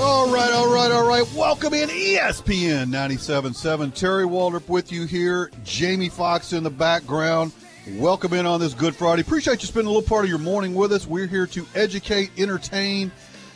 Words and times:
All 0.00 0.30
right, 0.30 0.52
all 0.52 0.72
right, 0.72 0.92
all 0.92 1.08
right. 1.08 1.26
Welcome 1.34 1.74
in 1.74 1.88
ESPN 1.88 2.86
97.7. 2.86 3.92
Terry 3.92 4.22
Waldrop 4.22 4.68
with 4.68 4.92
you 4.92 5.06
here. 5.06 5.50
Jamie 5.64 6.08
Fox 6.08 6.52
in 6.52 6.62
the 6.62 6.70
background. 6.70 7.50
Welcome 7.94 8.32
in 8.32 8.46
on 8.46 8.60
this 8.60 8.74
Good 8.74 8.94
Friday. 8.94 9.22
Appreciate 9.22 9.60
you 9.60 9.66
spending 9.66 9.88
a 9.88 9.90
little 9.90 10.08
part 10.08 10.24
of 10.24 10.30
your 10.30 10.38
morning 10.38 10.76
with 10.76 10.92
us. 10.92 11.08
We're 11.08 11.26
here 11.26 11.48
to 11.48 11.66
educate, 11.74 12.30
entertain, 12.38 13.10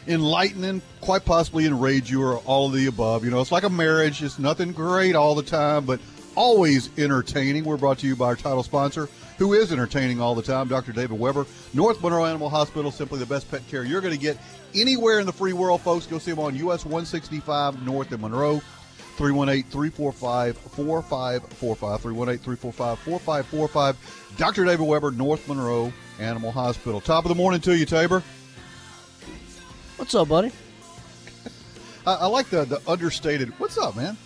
enlighten, 0.08 0.64
and 0.64 0.82
quite 1.00 1.24
possibly 1.24 1.64
enrage 1.64 2.10
you 2.10 2.20
or 2.24 2.38
all 2.38 2.66
of 2.66 2.72
the 2.72 2.86
above. 2.86 3.24
You 3.24 3.30
know, 3.30 3.40
it's 3.40 3.52
like 3.52 3.62
a 3.62 3.70
marriage. 3.70 4.20
It's 4.20 4.40
nothing 4.40 4.72
great 4.72 5.14
all 5.14 5.36
the 5.36 5.44
time, 5.44 5.84
but 5.84 6.00
always 6.34 6.90
entertaining. 6.98 7.64
We're 7.64 7.76
brought 7.76 7.98
to 8.00 8.08
you 8.08 8.16
by 8.16 8.26
our 8.26 8.36
title 8.36 8.64
sponsor, 8.64 9.08
who 9.38 9.52
is 9.52 9.70
entertaining 9.70 10.20
all 10.20 10.34
the 10.34 10.42
time, 10.42 10.66
Dr. 10.66 10.90
David 10.90 11.20
Weber, 11.20 11.46
North 11.72 12.02
Monroe 12.02 12.24
Animal 12.24 12.48
Hospital, 12.48 12.90
simply 12.90 13.20
the 13.20 13.26
best 13.26 13.48
pet 13.48 13.62
care 13.68 13.84
you're 13.84 14.00
going 14.00 14.14
to 14.14 14.20
get 14.20 14.38
anywhere 14.74 15.20
in 15.20 15.26
the 15.26 15.32
free 15.32 15.52
world, 15.52 15.80
folks. 15.80 16.06
Go 16.06 16.18
see 16.18 16.30
them 16.30 16.40
on 16.40 16.54
US 16.56 16.84
165 16.84 17.84
North 17.84 18.12
in 18.12 18.20
Monroe. 18.20 18.62
318-345-4545. 19.16 20.56
318-345-4545. 22.00 23.96
Dr. 24.36 24.64
David 24.64 24.86
Weber, 24.86 25.10
North 25.10 25.46
Monroe 25.48 25.92
Animal 26.18 26.50
Hospital. 26.50 27.00
Top 27.00 27.24
of 27.24 27.28
the 27.28 27.34
morning 27.34 27.60
to 27.60 27.76
you, 27.76 27.86
Tabor. 27.86 28.22
What's 29.96 30.14
up, 30.14 30.28
buddy? 30.28 30.50
I, 32.06 32.14
I 32.14 32.26
like 32.26 32.48
the, 32.48 32.64
the 32.64 32.80
understated, 32.88 33.50
what's 33.58 33.78
up, 33.78 33.96
man? 33.96 34.16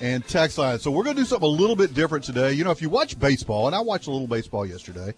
and 0.00 0.26
text 0.26 0.58
line. 0.58 0.78
So 0.78 0.90
we're 0.90 1.04
going 1.04 1.16
to 1.16 1.22
do 1.22 1.26
something 1.26 1.48
a 1.48 1.50
little 1.50 1.76
bit 1.76 1.94
different 1.94 2.24
today. 2.24 2.52
You 2.52 2.64
know, 2.64 2.70
if 2.70 2.82
you 2.82 2.88
watch 2.88 3.18
baseball, 3.18 3.66
and 3.66 3.76
I 3.76 3.80
watched 3.80 4.08
a 4.08 4.10
little 4.10 4.26
baseball 4.26 4.66
yesterday, 4.66 5.08
I'm 5.08 5.14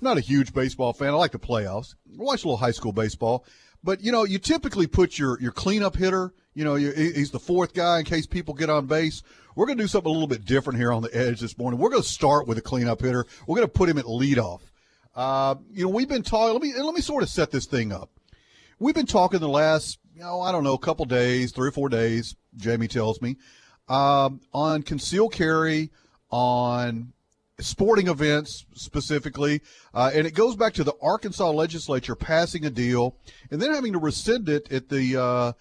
not 0.00 0.18
a 0.18 0.20
huge 0.20 0.52
baseball 0.52 0.92
fan. 0.92 1.08
I 1.08 1.12
like 1.12 1.32
the 1.32 1.38
playoffs. 1.38 1.94
I 2.08 2.16
watch 2.16 2.44
a 2.44 2.48
little 2.48 2.58
high 2.58 2.72
school 2.72 2.92
baseball. 2.92 3.44
But, 3.82 4.00
you 4.00 4.12
know, 4.12 4.24
you 4.24 4.38
typically 4.38 4.86
put 4.86 5.18
your, 5.18 5.40
your 5.40 5.52
cleanup 5.52 5.96
hitter, 5.96 6.32
you 6.54 6.64
know, 6.64 6.76
he's 6.76 7.30
the 7.30 7.38
fourth 7.38 7.74
guy 7.74 7.98
in 7.98 8.04
case 8.04 8.26
people 8.26 8.54
get 8.54 8.70
on 8.70 8.86
base. 8.86 9.22
We're 9.56 9.66
going 9.66 9.78
to 9.78 9.84
do 9.84 9.88
something 9.88 10.08
a 10.08 10.12
little 10.12 10.28
bit 10.28 10.44
different 10.44 10.78
here 10.78 10.92
on 10.92 11.02
the 11.02 11.16
edge 11.16 11.40
this 11.40 11.58
morning. 11.58 11.78
We're 11.78 11.90
going 11.90 12.02
to 12.02 12.08
start 12.08 12.46
with 12.46 12.58
a 12.58 12.62
cleanup 12.62 13.02
hitter. 13.02 13.26
We're 13.46 13.56
going 13.56 13.68
to 13.68 13.72
put 13.72 13.88
him 13.88 13.98
at 13.98 14.04
leadoff. 14.04 14.60
Uh, 15.14 15.56
you 15.72 15.84
know, 15.84 15.90
we've 15.90 16.08
been 16.08 16.22
talking. 16.22 16.52
Let 16.52 16.62
me 16.62 16.74
let 16.74 16.94
me 16.94 17.00
sort 17.00 17.22
of 17.22 17.28
set 17.28 17.50
this 17.50 17.66
thing 17.66 17.92
up. 17.92 18.10
We've 18.78 18.94
been 18.94 19.06
talking 19.06 19.40
the 19.40 19.48
last, 19.48 19.98
you 20.14 20.22
know, 20.22 20.40
I 20.40 20.50
don't 20.50 20.64
know, 20.64 20.74
a 20.74 20.78
couple 20.78 21.04
days, 21.04 21.52
three 21.52 21.68
or 21.68 21.72
four 21.72 21.88
days. 21.88 22.34
Jamie 22.56 22.88
tells 22.88 23.22
me 23.22 23.36
um, 23.88 24.40
on 24.52 24.82
concealed 24.82 25.32
carry, 25.32 25.90
on 26.30 27.12
sporting 27.60 28.08
events 28.08 28.66
specifically, 28.74 29.60
uh, 29.92 30.10
and 30.12 30.26
it 30.26 30.32
goes 30.32 30.56
back 30.56 30.74
to 30.74 30.84
the 30.84 30.94
Arkansas 31.00 31.50
legislature 31.50 32.16
passing 32.16 32.64
a 32.64 32.70
deal 32.70 33.16
and 33.50 33.62
then 33.62 33.72
having 33.72 33.92
to 33.92 33.98
rescind 33.98 34.48
it 34.48 34.70
at 34.72 34.88
the 34.88 35.16
uh, 35.16 35.52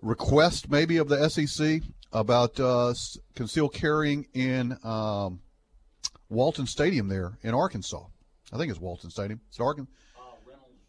request 0.00 0.70
maybe 0.70 0.96
of 0.98 1.08
the 1.08 1.28
SEC 1.28 1.82
about 2.12 2.60
uh, 2.60 2.94
concealed 3.34 3.74
carrying 3.74 4.26
in 4.34 4.78
um, 4.84 5.40
Walton 6.28 6.66
Stadium 6.66 7.08
there 7.08 7.38
in 7.42 7.54
Arkansas. 7.54 8.04
I 8.52 8.58
think 8.58 8.70
it's 8.70 8.80
Walton 8.80 9.10
Stadium. 9.10 9.40
It's 9.48 9.60
Arkansas. 9.60 9.90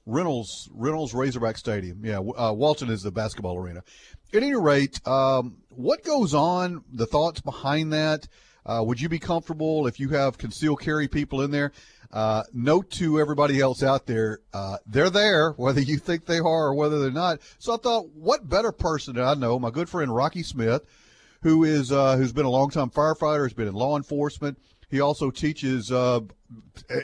Reynolds 0.05 0.69
Reynolds 0.71 1.13
Razorback 1.13 1.57
Stadium. 1.57 2.05
Yeah, 2.05 2.19
uh, 2.19 2.53
Walton 2.53 2.89
is 2.89 3.01
the 3.01 3.11
basketball 3.11 3.57
arena. 3.57 3.83
At 4.33 4.43
any 4.43 4.55
rate, 4.55 5.05
um, 5.07 5.57
what 5.69 6.03
goes 6.03 6.33
on? 6.33 6.83
The 6.93 7.07
thoughts 7.07 7.41
behind 7.41 7.91
that? 7.93 8.27
Uh, 8.65 8.83
would 8.85 8.99
you 8.99 9.09
be 9.09 9.19
comfortable 9.19 9.87
if 9.87 9.99
you 9.99 10.09
have 10.09 10.37
concealed 10.37 10.79
carry 10.79 11.07
people 11.07 11.41
in 11.41 11.51
there? 11.51 11.71
Uh, 12.11 12.43
note 12.53 12.89
to 12.91 13.19
everybody 13.19 13.59
else 13.59 13.83
out 13.83 14.05
there, 14.05 14.39
uh, 14.53 14.77
they're 14.85 15.09
there, 15.09 15.51
whether 15.57 15.81
you 15.81 15.97
think 15.97 16.25
they 16.25 16.39
are 16.39 16.67
or 16.67 16.75
whether 16.75 16.99
they're 16.99 17.11
not. 17.11 17.39
So 17.59 17.73
I 17.73 17.77
thought, 17.77 18.09
what 18.13 18.47
better 18.47 18.71
person 18.71 19.19
I 19.19 19.33
know? 19.33 19.59
My 19.59 19.71
good 19.71 19.89
friend 19.89 20.13
Rocky 20.13 20.43
Smith, 20.43 20.83
who 21.41 21.63
is 21.63 21.91
uh, 21.91 22.17
who's 22.17 22.33
been 22.33 22.45
a 22.45 22.49
longtime 22.49 22.89
firefighter, 22.89 23.43
has 23.43 23.53
been 23.53 23.67
in 23.67 23.73
law 23.73 23.97
enforcement. 23.97 24.59
He 24.89 25.01
also 25.01 25.31
teaches, 25.31 25.91
uh, 25.91 26.21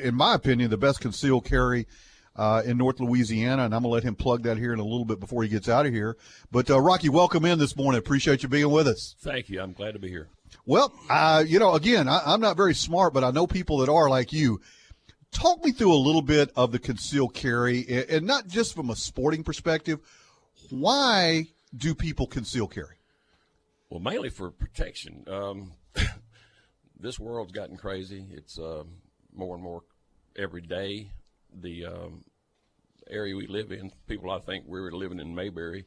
in 0.01 0.15
my 0.15 0.35
opinion, 0.35 0.69
the 0.69 0.77
best 0.77 0.99
concealed 0.99 1.45
carry 1.45 1.87
uh, 2.35 2.61
in 2.65 2.77
North 2.77 2.99
Louisiana, 2.99 3.65
and 3.65 3.75
I'm 3.75 3.81
going 3.81 3.91
to 3.91 3.93
let 3.93 4.03
him 4.03 4.15
plug 4.15 4.43
that 4.43 4.57
here 4.57 4.73
in 4.73 4.79
a 4.79 4.83
little 4.83 5.05
bit 5.05 5.19
before 5.19 5.43
he 5.43 5.49
gets 5.49 5.67
out 5.67 5.85
of 5.85 5.93
here. 5.93 6.17
But 6.51 6.69
uh, 6.69 6.79
Rocky, 6.79 7.09
welcome 7.09 7.45
in 7.45 7.59
this 7.59 7.75
morning. 7.75 7.99
Appreciate 7.99 8.43
you 8.43 8.49
being 8.49 8.69
with 8.69 8.87
us. 8.87 9.15
Thank 9.19 9.49
you. 9.49 9.61
I'm 9.61 9.73
glad 9.73 9.93
to 9.93 9.99
be 9.99 10.09
here. 10.09 10.27
Well, 10.65 10.93
uh, 11.09 11.43
you 11.45 11.59
know, 11.59 11.73
again, 11.73 12.07
I, 12.07 12.21
I'm 12.25 12.41
not 12.41 12.57
very 12.57 12.73
smart, 12.73 13.13
but 13.13 13.23
I 13.23 13.31
know 13.31 13.47
people 13.47 13.79
that 13.79 13.89
are 13.89 14.09
like 14.09 14.31
you. 14.31 14.61
Talk 15.31 15.63
me 15.63 15.71
through 15.71 15.93
a 15.93 15.95
little 15.95 16.21
bit 16.21 16.51
of 16.55 16.71
the 16.71 16.79
concealed 16.79 17.33
carry, 17.33 17.85
and, 17.87 18.09
and 18.09 18.27
not 18.27 18.47
just 18.47 18.75
from 18.75 18.89
a 18.89 18.95
sporting 18.95 19.43
perspective. 19.43 19.99
Why 20.69 21.47
do 21.75 21.95
people 21.95 22.27
conceal 22.27 22.67
carry? 22.67 22.95
Well, 23.89 23.99
mainly 23.99 24.29
for 24.29 24.51
protection. 24.51 25.25
Um, 25.27 25.73
this 27.01 27.19
world's 27.19 27.51
gotten 27.51 27.77
crazy. 27.77 28.25
It's 28.31 28.59
uh, 28.59 28.83
more 29.33 29.55
and 29.55 29.63
more 29.63 29.83
every 30.35 30.61
day. 30.61 31.11
The 31.53 31.85
um, 31.85 32.23
area 33.09 33.35
we 33.35 33.47
live 33.47 33.71
in, 33.71 33.91
people 34.07 34.31
I 34.31 34.39
think 34.39 34.65
we 34.67 34.79
were 34.79 34.91
living 34.91 35.19
in 35.19 35.35
Mayberry 35.35 35.85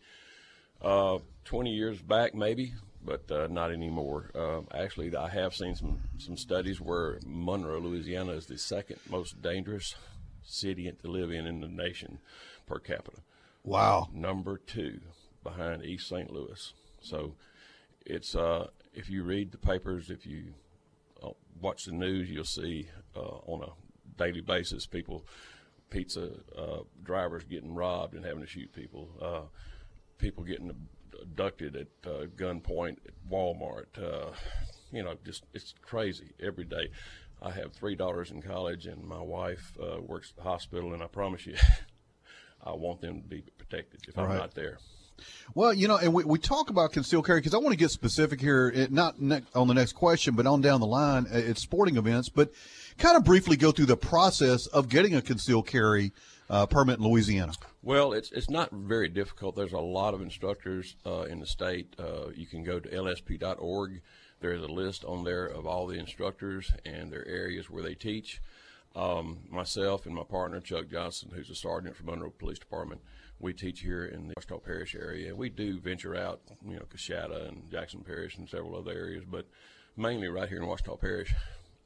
uh, 0.83 1.19
20 1.47 1.71
years 1.71 2.01
back, 2.01 2.35
maybe, 2.35 2.75
but 3.03 3.31
uh, 3.31 3.47
not 3.51 3.73
anymore. 3.73 4.31
Uh, 4.35 4.61
actually, 4.77 5.15
I 5.17 5.29
have 5.29 5.55
seen 5.55 5.75
some, 5.75 6.01
some 6.19 6.37
studies 6.37 6.81
where 6.81 7.19
Monroe, 7.27 7.79
Louisiana, 7.79 8.33
is 8.33 8.47
the 8.47 8.59
second 8.59 8.99
most 9.09 9.41
dangerous 9.41 9.95
city 10.43 10.93
to 10.93 11.09
live 11.09 11.31
in 11.31 11.47
in 11.47 11.61
the 11.61 11.69
nation 11.69 12.19
per 12.67 12.79
capita. 12.79 13.19
Wow. 13.63 14.09
Number 14.13 14.59
two, 14.59 15.01
behind 15.43 15.85
East 15.85 16.09
St. 16.09 16.31
Louis. 16.31 16.73
So 17.01 17.35
it's 18.05 18.35
uh, 18.35 18.69
if 18.93 19.09
you 19.09 19.23
read 19.23 19.53
the 19.53 19.59
papers, 19.59 20.11
if 20.11 20.27
you 20.27 20.53
watch 21.61 21.85
the 21.85 21.93
news, 21.93 22.31
you'll 22.31 22.45
see 22.45 22.89
uh, 23.17 23.39
on 23.47 23.63
a 23.63 23.73
daily 24.23 24.41
basis 24.41 24.87
people, 24.87 25.25
pizza 25.91 26.31
uh, 26.57 26.79
drivers 27.03 27.45
getting 27.45 27.75
robbed 27.75 28.15
and 28.15 28.25
having 28.25 28.41
to 28.41 28.47
shoot 28.47 28.73
people, 28.73 29.09
uh, 29.21 29.43
people 30.19 30.45
getting 30.45 30.73
abducted 31.21 31.77
at 31.77 32.11
uh, 32.11 32.27
gunpoint 32.37 32.99
at 33.07 33.15
Walmart. 33.31 33.87
Uh, 33.97 34.31
you 34.93 35.03
know, 35.03 35.15
just 35.25 35.45
it's 35.53 35.75
crazy 35.83 36.33
every 36.41 36.65
day. 36.65 36.91
I 37.43 37.51
have 37.51 37.73
three 37.73 37.95
daughters 37.95 38.31
in 38.31 38.41
college, 38.41 38.87
and 38.87 39.05
my 39.05 39.21
wife 39.21 39.77
uh, 39.83 40.01
works 40.01 40.31
at 40.31 40.37
the 40.37 40.49
hospital, 40.49 40.95
and 40.95 41.03
I 41.03 41.07
promise 41.09 41.47
you, 41.47 41.57
I 42.65 42.73
want 42.73 43.01
them 43.01 43.21
to 43.21 43.29
be 43.29 43.43
protected 43.59 44.01
if 44.09 44.19
I'm 44.19 44.37
not 44.37 44.55
there. 44.55 44.79
Well, 45.55 45.73
you 45.73 45.89
know, 45.89 45.97
and 45.97 46.13
we, 46.13 46.25
we 46.25 46.39
talk 46.39 46.71
about 46.71 46.93
concealed 46.93 47.27
carry 47.27 47.41
because 47.41 47.55
I 47.55 47.59
want 47.59 47.71
to 47.71 47.77
get 47.77 47.91
specific 47.91 48.41
here, 48.41 48.69
it, 48.75 48.93
not 48.93 49.21
ne- 49.21 49.43
on 49.55 49.69
the 49.69 49.75
next 49.75 49.93
question, 49.93 50.35
but 50.35 50.47
on 50.47 50.61
down 50.61 50.81
the 50.81 50.87
line 50.87 51.27
at 51.31 51.59
sporting 51.59 51.97
events. 51.97 52.29
But 52.29 52.53
kind 52.99 53.17
of 53.17 53.25
briefly 53.25 53.57
go 53.57 53.71
through 53.71 53.87
the 53.87 53.97
process 53.97 54.67
of 54.67 54.89
getting 54.89 55.15
a 55.15 55.23
concealed 55.23 55.67
carry 55.67 56.13
uh, 56.51 56.67
permit 56.67 56.99
in 56.99 57.05
Louisiana. 57.05 57.53
Well, 57.83 58.13
it's 58.13 58.31
it's 58.33 58.51
not 58.51 58.71
very 58.71 59.09
difficult. 59.09 59.57
There's 59.57 59.73
a 59.73 59.79
lot 59.79 60.15
of 60.15 60.21
instructors 60.21 60.97
uh, 61.07 61.23
in 61.23 61.41
the 61.41 61.47
state. 61.47 61.95
Uh, 61.99 62.31
you 62.35 62.47
can 62.47 62.65
go 62.65 62.81
to 62.81 62.89
lsp.org. 62.89 64.01
There's 64.41 64.63
a 64.63 64.67
list 64.67 65.05
on 65.05 65.25
there 65.25 65.47
of 65.47 65.67
all 65.67 65.87
the 65.87 65.99
instructors 65.99 66.71
and 66.85 67.13
their 67.13 67.27
areas 67.27 67.71
where 67.71 67.83
they 67.83 67.95
teach. 67.95 68.41
Um, 68.97 69.41
myself 69.51 70.07
and 70.07 70.15
my 70.15 70.23
partner 70.23 70.61
Chuck 70.61 70.89
Johnson, 70.89 71.33
who's 71.35 71.51
a 71.51 71.55
sergeant 71.57 71.97
from 71.97 72.07
Monroe 72.07 72.31
Police 72.31 72.61
Department, 72.61 73.01
we 73.45 73.53
teach 73.53 73.81
here 73.81 74.07
in 74.07 74.27
the 74.27 74.35
Ouachita 74.39 74.59
Parish 74.65 74.95
area. 74.95 75.37
We 75.37 75.51
do 75.51 75.79
venture 75.79 76.17
out, 76.17 76.41
you 76.67 76.77
know, 76.77 76.83
Coshada 76.93 77.47
and 77.47 77.71
Jackson 77.71 78.01
Parish 78.01 78.39
and 78.39 78.49
several 78.49 78.75
other 78.75 78.93
areas, 78.93 79.23
but 79.31 79.47
mainly 79.97 80.29
right 80.29 80.49
here 80.49 80.59
in 80.59 80.67
Ouachita 80.67 80.97
Parish. 80.99 81.33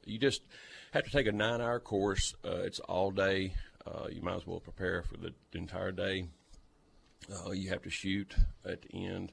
You 0.06 0.18
just 0.18 0.42
have 0.92 1.04
to 1.04 1.10
take 1.10 1.26
a 1.26 1.32
nine-hour 1.32 1.80
course. 1.80 2.34
Uh, 2.44 2.62
it's 2.62 2.78
all 2.80 3.10
day. 3.10 3.52
Uh, 3.84 4.06
you 4.10 4.22
might 4.22 4.36
as 4.36 4.46
well 4.46 4.60
prepare 4.60 5.02
for 5.02 5.16
the 5.16 5.34
entire 5.52 5.92
day. 5.92 6.28
Uh, 7.30 7.50
you 7.50 7.68
have 7.70 7.82
to 7.82 7.90
shoot 7.90 8.34
at 8.64 8.82
the 8.82 9.06
end. 9.06 9.32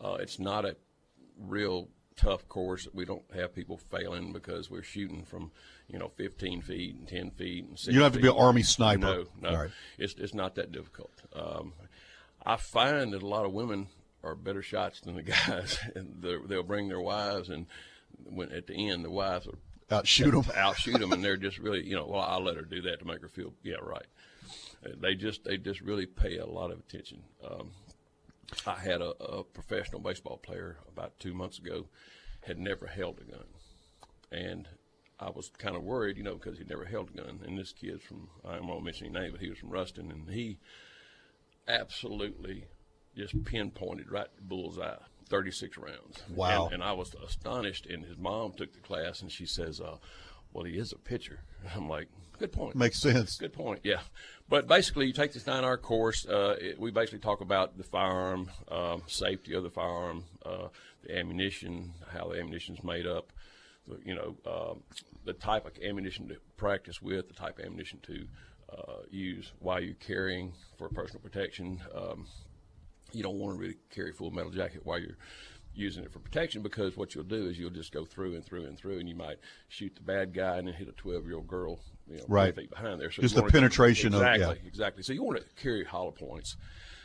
Uh, 0.00 0.16
it's 0.20 0.38
not 0.38 0.64
a 0.64 0.76
real 1.36 1.88
tough 2.16 2.48
course. 2.48 2.86
We 2.94 3.04
don't 3.04 3.24
have 3.34 3.54
people 3.54 3.78
failing 3.90 4.32
because 4.32 4.70
we're 4.70 4.82
shooting 4.82 5.24
from, 5.24 5.50
you 5.92 5.98
know, 5.98 6.08
15 6.16 6.62
feet 6.62 6.94
and 6.94 7.08
10 7.08 7.30
feet 7.32 7.64
and 7.66 7.78
6 7.78 7.86
You 7.88 7.94
don't 7.94 8.04
have 8.04 8.12
to 8.14 8.20
be 8.20 8.28
an 8.28 8.36
Army 8.36 8.62
sniper. 8.62 9.00
No, 9.00 9.24
no, 9.40 9.54
right. 9.54 9.70
it's 9.98 10.14
it's 10.18 10.34
not 10.34 10.54
that 10.56 10.72
difficult. 10.72 11.12
Um, 11.34 11.72
I 12.44 12.56
find 12.56 13.12
that 13.12 13.22
a 13.22 13.26
lot 13.26 13.44
of 13.44 13.52
women 13.52 13.88
are 14.22 14.34
better 14.34 14.62
shots 14.62 15.00
than 15.00 15.16
the 15.16 15.22
guys, 15.46 15.78
and 15.94 16.22
they'll 16.46 16.62
bring 16.62 16.88
their 16.88 17.00
wives, 17.00 17.48
and 17.48 17.66
when 18.24 18.52
at 18.52 18.66
the 18.66 18.90
end 18.90 19.04
the 19.04 19.10
wives 19.10 19.46
are 19.46 19.58
them, 20.30 20.44
outshoot 20.56 21.00
them, 21.00 21.12
and 21.12 21.24
they're 21.24 21.36
just 21.36 21.58
really, 21.58 21.84
you 21.86 21.96
know, 21.96 22.06
well, 22.06 22.20
I'll 22.22 22.42
let 22.42 22.56
her 22.56 22.62
do 22.62 22.82
that 22.82 23.00
to 23.00 23.04
make 23.04 23.20
her 23.22 23.28
feel, 23.28 23.52
yeah, 23.62 23.76
right. 23.82 24.06
Uh, 24.84 24.90
They 25.00 25.14
just 25.14 25.44
they 25.44 25.56
just 25.56 25.80
really 25.80 26.06
pay 26.06 26.38
a 26.38 26.46
lot 26.46 26.70
of 26.70 26.78
attention. 26.78 27.22
Um, 27.44 27.70
I 28.66 28.76
had 28.76 29.00
a, 29.00 29.10
a 29.22 29.44
professional 29.44 30.00
baseball 30.00 30.36
player 30.36 30.78
about 30.88 31.18
two 31.18 31.34
months 31.34 31.58
ago, 31.58 31.86
had 32.42 32.58
never 32.58 32.86
held 32.86 33.20
a 33.20 33.24
gun, 33.24 33.44
and 34.32 34.68
I 35.20 35.30
was 35.30 35.50
kind 35.58 35.76
of 35.76 35.82
worried, 35.82 36.16
you 36.16 36.22
know, 36.22 36.34
because 36.34 36.58
he'd 36.58 36.70
never 36.70 36.84
held 36.84 37.10
a 37.10 37.18
gun. 37.18 37.40
And 37.46 37.58
this 37.58 37.72
kid's 37.72 38.02
from 38.02 38.28
I 38.44 38.56
to 38.56 38.80
mention 38.80 39.06
his 39.06 39.14
name, 39.14 39.32
but 39.32 39.40
he 39.40 39.50
was 39.50 39.58
from 39.58 39.70
Ruston, 39.70 40.10
and 40.10 40.28
he 40.30 40.58
absolutely 41.68 42.64
just 43.16 43.44
pinpointed 43.44 44.10
right 44.10 44.34
to 44.36 44.42
bullseye, 44.42 44.96
36 45.28 45.76
rounds. 45.76 46.22
Wow. 46.34 46.66
And, 46.66 46.74
and 46.74 46.82
I 46.82 46.92
was 46.92 47.14
astonished. 47.14 47.86
And 47.86 48.04
his 48.04 48.16
mom 48.16 48.52
took 48.52 48.72
the 48.72 48.80
class, 48.80 49.20
and 49.20 49.30
she 49.30 49.44
says, 49.44 49.80
uh, 49.80 49.96
"Well, 50.52 50.64
he 50.64 50.78
is 50.78 50.92
a 50.92 50.98
pitcher." 50.98 51.40
I'm 51.76 51.88
like, 51.88 52.08
"Good 52.38 52.52
point." 52.52 52.76
Makes 52.76 53.00
sense. 53.00 53.36
Good 53.36 53.52
point. 53.52 53.80
Yeah, 53.82 54.00
but 54.48 54.66
basically, 54.66 55.06
you 55.06 55.12
take 55.12 55.34
this 55.34 55.46
nine-hour 55.46 55.78
course. 55.78 56.26
Uh, 56.26 56.56
it, 56.58 56.80
we 56.80 56.90
basically 56.90 57.18
talk 57.18 57.42
about 57.42 57.76
the 57.76 57.84
firearm, 57.84 58.50
um, 58.68 59.02
safety 59.06 59.52
of 59.52 59.64
the 59.64 59.70
firearm, 59.70 60.24
uh, 60.46 60.68
the 61.02 61.18
ammunition, 61.18 61.92
how 62.10 62.28
the 62.28 62.40
ammunition 62.40 62.74
is 62.74 62.82
made 62.82 63.06
up. 63.06 63.32
You 64.04 64.14
know, 64.14 64.36
um, 64.46 64.82
the 65.24 65.32
type 65.32 65.66
of 65.66 65.72
ammunition 65.82 66.28
to 66.28 66.36
practice 66.56 67.00
with, 67.02 67.28
the 67.28 67.34
type 67.34 67.58
of 67.58 67.64
ammunition 67.64 67.98
to 68.02 68.26
uh, 68.76 69.02
use 69.10 69.52
while 69.58 69.80
you're 69.80 69.94
carrying 69.94 70.52
for 70.78 70.88
personal 70.88 71.20
protection. 71.20 71.80
Um, 71.94 72.26
you 73.12 73.22
don't 73.22 73.36
want 73.38 73.56
to 73.56 73.60
really 73.60 73.76
carry 73.90 74.12
full 74.12 74.30
metal 74.30 74.50
jacket 74.50 74.82
while 74.84 74.98
you're 74.98 75.16
using 75.74 76.04
it 76.04 76.12
for 76.12 76.18
protection 76.18 76.62
because 76.62 76.96
what 76.96 77.14
you'll 77.14 77.24
do 77.24 77.46
is 77.46 77.58
you'll 77.58 77.70
just 77.70 77.92
go 77.92 78.04
through 78.04 78.34
and 78.34 78.44
through 78.44 78.64
and 78.66 78.76
through 78.76 78.98
and 78.98 79.08
you 79.08 79.14
might 79.14 79.38
shoot 79.68 79.94
the 79.94 80.02
bad 80.02 80.34
guy 80.34 80.58
and 80.58 80.66
then 80.66 80.74
hit 80.74 80.88
a 80.88 80.92
12 80.92 81.26
year 81.26 81.36
old 81.36 81.46
girl 81.46 81.80
you 82.08 82.16
know, 82.16 82.24
Right. 82.28 82.54
feet 82.54 82.70
behind 82.70 83.00
there. 83.00 83.10
So 83.10 83.22
Just 83.22 83.36
the 83.36 83.42
penetration 83.44 84.14
of- 84.14 84.20
yeah. 84.22 84.34
exactly, 84.34 84.60
exactly. 84.66 85.02
So 85.02 85.12
you 85.12 85.22
want 85.22 85.38
to 85.38 85.44
carry 85.62 85.84
hollow 85.84 86.10
points. 86.10 86.56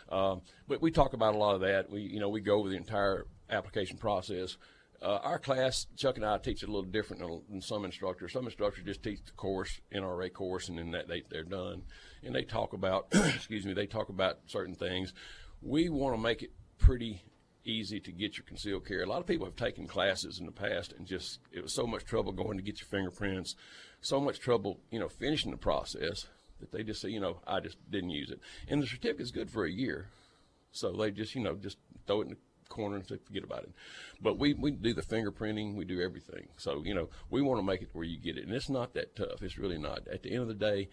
Um, 0.10 0.42
but 0.68 0.82
we 0.82 0.92
talk 0.92 1.14
about 1.14 1.36
a 1.36 1.38
lot 1.38 1.56
of 1.56 1.62
that. 1.62 1.90
We, 1.90 2.02
you 2.02 2.20
know, 2.20 2.30
we 2.30 2.42
go 2.42 2.60
over 2.60 2.70
the 2.70 2.76
entire 2.76 3.26
application 3.50 3.98
process. 3.98 4.58
Uh, 5.06 5.20
our 5.24 5.38
class, 5.38 5.86
Chuck 5.96 6.18
and 6.18 6.26
I 6.26 6.40
teach 6.40 6.64
it 6.64 6.70
a 6.70 6.72
little 6.72 6.90
different 6.90 7.22
than, 7.22 7.42
than 7.48 7.62
some 7.62 7.86
instructors. 7.86 8.34
Some 8.34 8.46
instructors 8.46 8.84
just 8.86 9.04
teach 9.04 9.24
the 9.24 9.34
course, 9.34 9.80
NRA 9.94 10.34
course, 10.34 10.68
and 10.68 10.80
then 10.80 10.92
that 10.92 11.08
they, 11.08 11.22
they're 11.30 11.44
done. 11.44 11.84
And 12.24 12.34
they 12.34 12.42
talk 12.42 12.74
about, 12.74 13.10
excuse 13.14 13.68
me, 13.68 13.74
they 13.74 13.86
talk 13.86 14.10
about 14.10 14.40
certain 14.48 14.74
things. 14.74 15.14
We 15.62 15.90
want 15.90 16.16
to 16.16 16.22
make 16.22 16.42
it 16.42 16.54
pretty 16.80 17.22
easy 17.64 18.00
to 18.00 18.12
get 18.12 18.38
your 18.38 18.46
concealed 18.46 18.88
carry. 18.88 19.04
A 19.04 19.08
lot 19.08 19.20
of 19.20 19.28
people 19.28 19.46
have 19.46 19.56
taken 19.56 19.86
classes 19.86 20.40
in 20.40 20.48
the 20.48 20.52
past 20.52 20.92
and 20.94 21.06
just 21.06 21.40
it 21.52 21.62
was 21.62 21.74
so 21.74 21.86
much 21.86 22.06
trouble 22.06 22.32
going 22.32 22.58
to 22.58 22.64
get 22.64 22.80
your 22.80 22.88
fingerprints, 22.88 23.56
so 24.02 24.20
much 24.20 24.40
trouble, 24.40 24.80
you 24.90 25.00
know, 25.00 25.08
finishing 25.08 25.52
the 25.52 25.58
process 25.58 26.26
that 26.60 26.72
they 26.72 26.82
just 26.82 27.02
say, 27.02 27.10
you 27.10 27.20
know, 27.20 27.42
I 27.46 27.60
just 27.60 27.78
didn't 27.92 28.10
use 28.10 28.32
it. 28.32 28.40
And 28.68 28.82
the 28.82 28.88
certificate's 28.88 29.32
good 29.32 29.52
for 29.52 29.66
a 29.66 29.72
year. 29.72 30.08
So 30.72 30.92
they 30.92 31.12
just, 31.12 31.36
you 31.36 31.42
know, 31.42 31.56
just 31.56 31.78
throw 32.08 32.22
it 32.22 32.26
in 32.26 32.30
the 32.32 32.38
corner 32.70 32.98
and 32.98 33.08
say, 33.08 33.18
forget 33.26 33.44
about 33.44 33.64
it. 33.64 33.72
But 34.22 34.40
we, 34.40 34.54
we 34.54 34.72
do 34.72 34.94
the 34.94 35.02
fingerprinting, 35.02 35.76
we 35.76 35.86
do 35.86 36.02
everything. 36.02 36.48
So, 36.58 36.84
you 36.84 36.94
know, 36.94 37.10
we 37.30 37.42
want 37.42 37.60
to 37.60 37.66
make 37.66 37.82
it 37.82 37.90
where 37.94 38.06
you 38.06 38.20
get 38.20 38.38
it. 38.38 38.46
And 38.46 38.54
it's 38.54 38.70
not 38.70 38.94
that 38.94 39.16
tough. 39.16 39.42
It's 39.42 39.58
really 39.58 39.78
not. 39.78 40.08
At 40.12 40.24
the 40.24 40.32
end 40.32 40.42
of 40.42 40.48
the 40.48 40.54
day, 40.54 40.90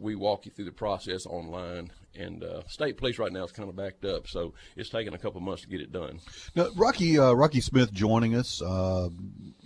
we 0.00 0.14
walk 0.14 0.46
you 0.46 0.52
through 0.52 0.64
the 0.66 0.72
process 0.72 1.26
online. 1.26 1.90
And 2.14 2.42
uh, 2.42 2.62
state 2.66 2.96
police 2.96 3.18
right 3.18 3.32
now 3.32 3.44
is 3.44 3.52
kind 3.52 3.68
of 3.68 3.76
backed 3.76 4.04
up. 4.04 4.26
So 4.26 4.54
it's 4.76 4.88
taking 4.88 5.14
a 5.14 5.18
couple 5.18 5.40
months 5.40 5.62
to 5.62 5.68
get 5.68 5.80
it 5.80 5.92
done. 5.92 6.20
Now, 6.54 6.68
Rocky 6.74 7.18
uh, 7.18 7.32
Rocky 7.32 7.60
Smith 7.60 7.92
joining 7.92 8.34
us, 8.34 8.60
uh, 8.62 9.08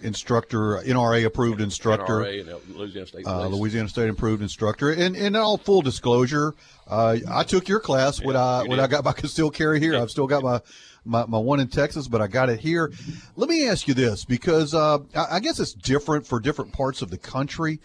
instructor, 0.02 0.82
NRA 0.84 1.24
approved 1.24 1.60
instructor. 1.60 2.18
NRA 2.18 2.40
and 2.40 2.76
Louisiana 2.76 3.06
State 3.06 3.26
uh, 3.26 3.46
Louisiana 3.46 3.88
State 3.88 4.08
Improved 4.08 4.42
Instructor. 4.42 4.90
And 4.90 5.16
in 5.16 5.36
all 5.36 5.56
full 5.56 5.82
disclosure, 5.82 6.54
uh, 6.86 7.18
I 7.30 7.44
took 7.44 7.68
your 7.68 7.80
class 7.80 8.22
when 8.22 8.36
I 8.36 8.60
when 8.60 8.70
did. 8.70 8.80
I 8.80 8.86
got 8.86 9.04
my 9.04 9.12
concealed 9.14 9.54
carry 9.54 9.80
here. 9.80 9.96
I've 9.96 10.10
still 10.10 10.26
got 10.26 10.42
my, 10.42 10.60
my 11.04 11.24
my 11.26 11.38
one 11.38 11.60
in 11.60 11.68
Texas, 11.68 12.08
but 12.08 12.20
I 12.20 12.26
got 12.26 12.48
it 12.48 12.60
here. 12.60 12.92
Let 13.36 13.48
me 13.48 13.68
ask 13.68 13.88
you 13.88 13.94
this 13.94 14.24
because 14.24 14.74
uh, 14.74 14.98
I, 15.14 15.40
guess 15.40 15.60
it's 15.60 15.72
different 15.72 16.26
for 16.26 16.40
different 16.40 16.72
parts 16.72 17.02
of 17.02 17.10
the 17.10 17.18
country. 17.18 17.80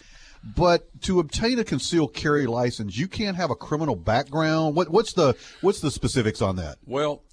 But 0.55 1.01
to 1.01 1.19
obtain 1.19 1.59
a 1.59 1.63
concealed 1.63 2.13
carry 2.13 2.45
license, 2.45 2.95
you 2.95 3.07
can't 3.07 3.35
have 3.35 3.49
a 3.49 3.55
criminal 3.55 3.95
background. 3.95 4.75
What 4.75 4.89
what's 4.89 5.13
the 5.13 5.35
what's 5.61 5.81
the 5.81 5.91
specifics 5.91 6.41
on 6.41 6.55
that? 6.57 6.77
Well, 6.85 7.23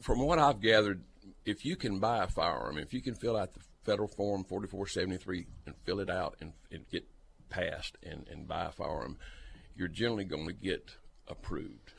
from 0.00 0.20
what 0.20 0.38
I've 0.38 0.60
gathered, 0.60 1.02
if 1.44 1.64
you 1.64 1.76
can 1.76 1.98
buy 1.98 2.22
a 2.22 2.28
firearm, 2.28 2.78
if 2.78 2.94
you 2.94 3.02
can 3.02 3.14
fill 3.14 3.36
out 3.36 3.54
the 3.54 3.60
federal 3.84 4.08
form 4.08 4.44
4473 4.44 5.46
and 5.66 5.74
fill 5.84 6.00
it 6.00 6.08
out 6.08 6.36
and, 6.40 6.52
and 6.70 6.88
get 6.88 7.04
passed 7.50 7.96
and, 8.02 8.26
and 8.30 8.46
buy 8.46 8.66
a 8.66 8.70
firearm, 8.70 9.18
you're 9.76 9.88
generally 9.88 10.24
going 10.24 10.46
to 10.46 10.52
get 10.52 10.96
approved. 11.28 11.92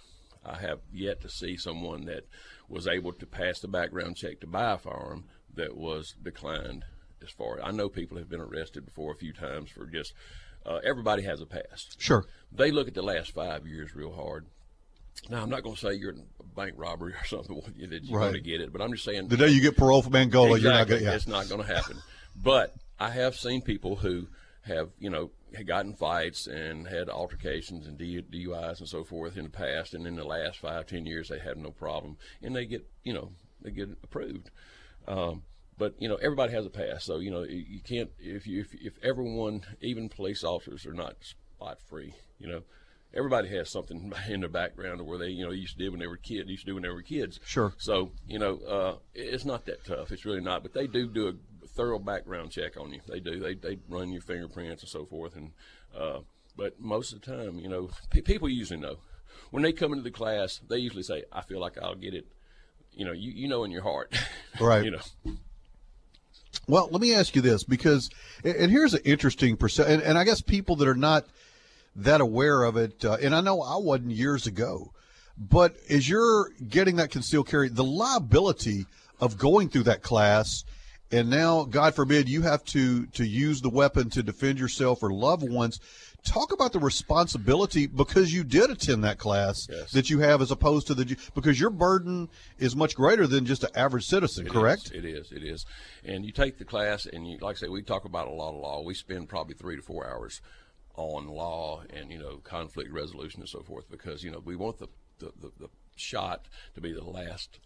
I 0.46 0.58
have 0.58 0.80
yet 0.92 1.22
to 1.22 1.30
see 1.30 1.58
someone 1.58 2.06
that 2.06 2.26
was 2.70 2.88
able 2.88 3.14
to 3.14 3.26
pass 3.26 3.60
the 3.60 3.68
background 3.68 4.16
check 4.18 4.40
to 4.42 4.48
buy 4.48 4.74
a 4.74 4.78
firearm 4.78 5.26
that 5.56 5.76
was 5.78 6.16
declined 6.22 6.86
as 7.24 7.30
far 7.30 7.62
I 7.64 7.72
know 7.72 7.88
people 7.90 8.18
have 8.18 8.30
been 8.30 8.42
arrested 8.42 8.86
before 8.86 9.12
a 9.14 9.16
few 9.16 9.32
times 9.34 9.70
for 9.70 9.86
just 9.86 10.14
uh, 10.66 10.80
everybody 10.84 11.24
has 11.24 11.42
a 11.42 11.46
past. 11.46 11.96
Sure. 12.02 12.26
They 12.52 12.72
look 12.72 12.88
at 12.88 12.94
the 12.94 13.02
last 13.02 13.34
five 13.34 13.68
years 13.68 13.96
real 13.96 14.14
hard. 14.14 14.46
Now, 15.30 15.42
I'm 15.44 15.50
not 15.50 15.64
going 15.64 15.76
to 15.76 15.82
say 15.82 15.94
you're 15.94 16.12
in 16.12 16.24
a 16.40 16.44
bank 16.56 16.74
robbery 16.76 17.14
or 17.14 17.26
something 17.26 17.62
that 17.90 18.04
you're 18.04 18.18
Right. 18.20 18.32
going 18.32 18.34
to 18.44 18.50
get 18.50 18.62
it, 18.62 18.72
but 18.74 18.82
I'm 18.82 18.92
just 18.92 19.06
saying 19.06 19.28
The 19.28 19.38
day 19.38 19.50
you 19.50 19.62
get 19.62 19.78
parole 19.78 20.02
from 20.02 20.16
Angola, 20.16 20.58
you're 20.60 20.72
not 20.72 20.82
exactly, 20.84 20.96
going. 20.98 21.04
Yeah. 21.06 21.16
it's 21.16 21.28
not 21.28 21.48
going 21.50 21.62
to 21.62 21.68
happen. 21.74 21.98
But 22.36 22.74
I 23.00 23.10
have 23.12 23.36
seen 23.36 23.62
people 23.62 23.96
who 23.98 24.28
have, 24.66 24.90
you 25.00 25.10
know, 25.10 25.32
had 25.56 25.68
gotten 25.68 25.94
fights 25.94 26.48
and 26.48 26.88
had 26.88 27.10
altercations 27.10 27.88
and 27.88 27.98
DUIs 28.00 28.80
and 28.80 28.88
so 28.88 29.04
forth 29.04 29.38
in 29.38 29.44
the 29.44 29.50
past, 29.50 29.94
and 29.94 30.08
in 30.08 30.16
the 30.16 30.24
last 30.24 30.60
five, 30.60 30.88
ten 30.88 31.06
years 31.06 31.30
they 31.30 31.40
have 31.40 31.58
no 31.58 31.72
problem, 31.72 32.18
and 32.42 32.56
they 32.56 32.66
get, 32.66 32.86
you 33.04 33.14
know, 33.14 33.32
they 33.62 33.72
get 33.72 33.90
approved. 34.04 34.50
Um, 35.08 35.44
but 35.78 35.96
you 36.00 36.08
know, 36.08 36.16
everybody 36.16 36.54
has 36.54 36.66
a 36.66 36.70
past, 36.70 37.06
so 37.06 37.20
you 37.20 37.32
know, 37.32 37.44
you 37.44 37.82
can't 37.82 38.12
if 38.20 38.48
you 38.48 38.62
if, 38.62 38.74
if 38.74 38.94
everyone, 39.04 39.64
even 39.82 40.10
police 40.10 40.44
officers, 40.44 40.86
are 40.86 40.94
not 40.94 41.16
spot 41.22 41.80
free. 41.82 42.14
You 42.40 42.48
know, 42.48 42.64
everybody 43.14 43.50
has 43.50 43.70
something 43.70 44.14
in 44.30 44.42
their 44.42 44.50
background 44.50 45.02
or 45.02 45.04
where 45.06 45.18
they, 45.18 45.30
you 45.30 45.46
know, 45.46 45.52
used 45.52 45.78
to 45.78 45.84
do 45.84 45.92
when 45.92 46.00
they 46.00 46.08
were 46.08 46.18
kids, 46.18 46.50
used 46.50 46.66
to 46.66 46.72
do 46.72 46.74
when 46.76 46.84
they 46.84 46.90
were 46.90 47.02
kids. 47.02 47.40
Sure. 47.46 47.74
So 47.78 48.12
you 48.28 48.40
know, 48.40 48.58
uh, 48.60 48.96
it's 49.14 49.46
not 49.46 49.66
that 49.66 49.84
tough. 49.86 50.12
It's 50.12 50.26
really 50.26 50.42
not. 50.42 50.64
But 50.64 50.74
they 50.74 50.88
do 50.88 51.08
do 51.08 51.28
a 51.28 51.34
thorough 51.76 52.00
background 52.00 52.52
check 52.52 52.78
on 52.78 52.94
you. 52.94 53.02
They 53.08 53.20
do. 53.20 53.40
They 53.40 53.56
they 53.56 53.78
run 53.90 54.12
your 54.12 54.22
fingerprints 54.22 54.84
and 54.84 54.90
so 54.90 55.06
forth. 55.06 55.36
And 55.36 55.52
uh, 55.98 56.20
but 56.56 56.80
most 56.80 57.14
of 57.14 57.22
the 57.22 57.36
time, 57.36 57.60
you 57.60 57.68
know, 57.70 57.90
pe- 58.10 58.22
people 58.22 58.48
usually 58.50 58.80
know 58.80 58.98
when 59.52 59.64
they 59.64 59.74
come 59.74 59.92
into 59.92 60.04
the 60.04 60.12
class. 60.12 60.60
They 60.68 60.78
usually 60.78 61.04
say, 61.04 61.24
"I 61.32 61.42
feel 61.42 61.60
like 61.60 61.78
I'll 61.82 61.96
get 61.96 62.14
it." 62.14 62.26
You 62.96 63.06
know, 63.06 63.12
you 63.12 63.32
you 63.32 63.48
know 63.48 63.64
in 63.64 63.72
your 63.72 63.82
heart, 63.84 64.16
Right. 64.60 64.86
you 64.86 64.92
know, 64.92 65.34
Well, 66.68 66.88
let 66.92 67.02
me 67.02 67.14
ask 67.16 67.36
you 67.36 67.42
this 67.42 67.64
because, 67.64 68.10
and 68.44 68.56
and 68.56 68.72
here's 68.72 68.94
an 68.94 69.02
interesting 69.04 69.58
percent, 69.58 69.90
and, 69.90 70.02
and 70.04 70.18
I 70.18 70.24
guess 70.24 70.42
people 70.42 70.76
that 70.78 70.88
are 70.88 70.94
not 70.96 71.26
that 71.96 72.22
aware 72.22 72.64
of 72.64 72.78
it, 72.78 73.04
uh, 73.04 73.18
and 73.22 73.36
I 73.36 73.42
know 73.42 73.62
I 73.62 73.78
wasn't 73.78 74.12
years 74.12 74.46
ago, 74.48 74.92
but 75.38 75.76
as 75.90 76.08
you're 76.08 76.50
getting 76.70 76.98
that 76.98 77.10
concealed 77.12 77.48
carry, 77.48 77.70
the 77.70 77.84
liability 77.84 78.86
of 79.20 79.38
going 79.38 79.70
through 79.70 79.84
that 79.84 80.02
class, 80.04 80.64
and 81.14 81.30
now, 81.30 81.64
God 81.66 81.96
forbid, 81.96 82.28
you 82.28 82.42
have 82.42 82.64
to 82.66 83.06
to 83.08 83.26
use 83.26 83.62
the 83.62 83.70
weapon 83.70 84.10
to 84.12 84.24
defend 84.24 84.60
yourself 84.60 85.04
or 85.04 85.12
loved 85.12 85.48
ones. 85.50 85.80
Talk 86.26 86.54
about 86.54 86.72
the 86.72 86.80
responsibility 86.80 87.86
because 87.86 88.34
you 88.34 88.46
did 88.46 88.70
attend 88.70 89.04
that 89.04 89.18
class 89.18 89.68
Yes. 89.70 89.92
that 89.92 90.10
you 90.10 90.20
have, 90.20 90.42
as 90.42 90.52
opposed 90.52 90.88
to 90.88 90.94
the 90.94 91.18
because 91.36 91.60
your 91.60 91.70
burden 91.70 92.30
is 92.58 92.76
much 92.76 92.96
greater 92.96 93.28
than 93.28 93.46
just 93.46 93.64
an 93.64 93.72
average 93.76 94.06
citizen. 94.06 94.48
It 94.48 94.54
correct? 94.54 94.86
is, 94.86 94.92
It 94.92 95.06
is. 95.06 95.32
It 95.32 95.44
is. 95.44 95.66
And 96.06 96.26
you 96.26 96.32
take 96.32 96.58
the 96.58 96.66
class, 96.66 97.06
and 97.06 97.28
you, 97.28 97.38
like 97.42 97.58
I 97.58 97.60
say, 97.60 97.68
we 97.68 97.82
talk 97.82 98.06
about 98.06 98.28
a 98.28 98.32
lot 98.32 98.54
of 98.56 98.62
law. 98.62 98.82
We 98.82 98.94
spend 98.94 99.28
probably 99.30 99.56
three 99.56 99.76
to 99.76 99.82
four 99.82 100.08
hours 100.08 100.42
on 100.96 101.28
law 101.28 101.82
and 101.90 102.12
you 102.12 102.20
know 102.20 102.38
conflict 102.44 102.92
resolution 102.92 103.42
and 103.42 103.50
so 103.50 103.62
forth 103.64 103.90
because 103.90 104.24
you 104.24 104.32
know 104.32 104.40
we 104.46 104.56
want 104.56 104.78
the 104.78 104.88
the, 105.20 105.32
the, 105.42 105.52
the 105.60 105.70
shot 105.96 106.48
to 106.76 106.82
be 106.82 106.94
the 106.94 107.04
last. 107.04 107.60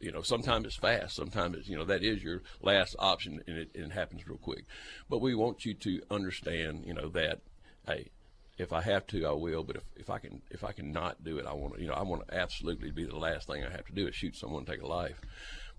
You 0.00 0.12
know, 0.12 0.22
sometimes 0.22 0.66
it's 0.66 0.76
fast. 0.76 1.16
Sometimes 1.16 1.56
it's 1.56 1.68
you 1.68 1.76
know 1.76 1.84
that 1.84 2.04
is 2.04 2.22
your 2.22 2.42
last 2.62 2.94
option, 2.98 3.42
and 3.46 3.58
it, 3.58 3.70
it 3.74 3.90
happens 3.90 4.26
real 4.26 4.38
quick. 4.38 4.64
But 5.08 5.20
we 5.20 5.34
want 5.34 5.64
you 5.64 5.74
to 5.74 6.02
understand, 6.10 6.84
you 6.86 6.94
know, 6.94 7.08
that 7.08 7.40
hey, 7.86 8.10
if 8.58 8.72
I 8.72 8.82
have 8.82 9.06
to, 9.08 9.26
I 9.26 9.32
will. 9.32 9.62
But 9.64 9.76
if, 9.76 9.82
if 9.96 10.10
I 10.10 10.18
can 10.18 10.42
if 10.50 10.64
I 10.64 10.72
can 10.72 10.92
not 10.92 11.24
do 11.24 11.38
it, 11.38 11.46
I 11.46 11.52
want 11.52 11.74
to 11.74 11.80
you 11.80 11.88
know 11.88 11.94
I 11.94 12.02
want 12.02 12.26
to 12.28 12.34
absolutely 12.34 12.90
be 12.90 13.04
the 13.04 13.16
last 13.16 13.46
thing 13.46 13.64
I 13.64 13.70
have 13.70 13.86
to 13.86 13.92
do 13.92 14.06
is 14.06 14.14
shoot 14.14 14.36
someone, 14.36 14.64
take 14.64 14.82
a 14.82 14.86
life. 14.86 15.20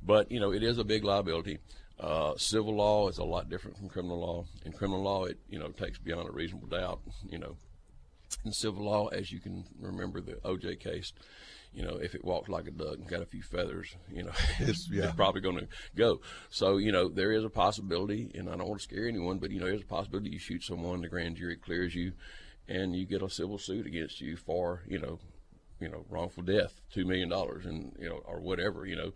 but 0.02 0.32
you 0.32 0.40
know, 0.40 0.52
it 0.52 0.64
is 0.64 0.78
a 0.78 0.84
big 0.84 1.04
liability. 1.04 1.60
Uh, 2.00 2.34
civil 2.38 2.76
law 2.76 3.10
is 3.10 3.18
a 3.18 3.24
lot 3.26 3.50
different 3.50 3.78
from 3.78 3.90
criminal 3.90 4.20
law. 4.20 4.46
In 4.66 4.72
criminal 4.72 5.04
law, 5.04 5.26
it 5.26 5.38
you 5.50 5.60
know 5.60 5.70
takes 5.70 5.98
beyond 5.98 6.30
a 6.30 6.32
reasonable 6.32 6.68
doubt. 6.68 7.02
You 7.30 7.40
know, 7.40 7.56
in 8.46 8.54
civil 8.54 8.86
law, 8.86 9.08
as 9.08 9.32
you 9.32 9.40
can 9.40 9.66
remember 9.80 10.22
the 10.22 10.34
OJ 10.46 10.80
case, 10.80 11.14
you 11.74 11.84
know, 11.84 11.98
if 11.98 12.16
it 12.16 12.26
walks 12.26 12.50
like 12.50 12.68
a 12.68 12.72
duck 12.72 12.96
and 12.96 13.08
got 13.08 13.22
a 13.22 13.26
few 13.26 13.42
feathers, 13.42 13.96
you 14.12 14.24
know, 14.24 14.32
it's, 14.60 14.90
yeah. 14.92 15.06
it's 15.06 15.16
probably 15.16 15.42
going 15.42 15.60
to 15.60 15.68
go. 15.96 16.22
So, 16.50 16.78
you 16.78 16.92
know, 16.92 17.10
there 17.10 17.32
is 17.32 17.44
a 17.44 17.50
possibility, 17.50 18.32
and 18.34 18.50
I 18.50 18.56
don't 18.56 18.68
want 18.68 18.80
to 18.80 18.84
scare 18.84 19.08
anyone, 19.08 19.38
but, 19.38 19.52
you 19.52 19.60
know, 19.60 19.68
there's 19.68 19.82
a 19.82 19.86
possibility 19.86 20.32
you 20.32 20.40
shoot 20.40 20.64
someone, 20.64 21.02
the 21.02 21.10
grand 21.10 21.38
jury 21.38 21.58
clears 21.58 21.94
you, 21.94 22.14
and 22.68 22.96
you 22.96 23.06
get 23.06 23.22
a 23.22 23.30
civil 23.30 23.58
suit 23.58 23.86
against 23.86 24.22
you 24.22 24.36
for, 24.36 24.84
you 24.88 25.00
know, 25.00 25.20
you 25.80 25.90
know, 25.90 26.06
wrongful 26.10 26.44
death, 26.44 26.82
$2 26.96 27.06
million, 27.06 27.32
and, 27.32 27.96
you 28.00 28.10
know, 28.10 28.22
or 28.26 28.42
whatever, 28.42 28.86
you 28.86 28.96
know, 28.96 29.14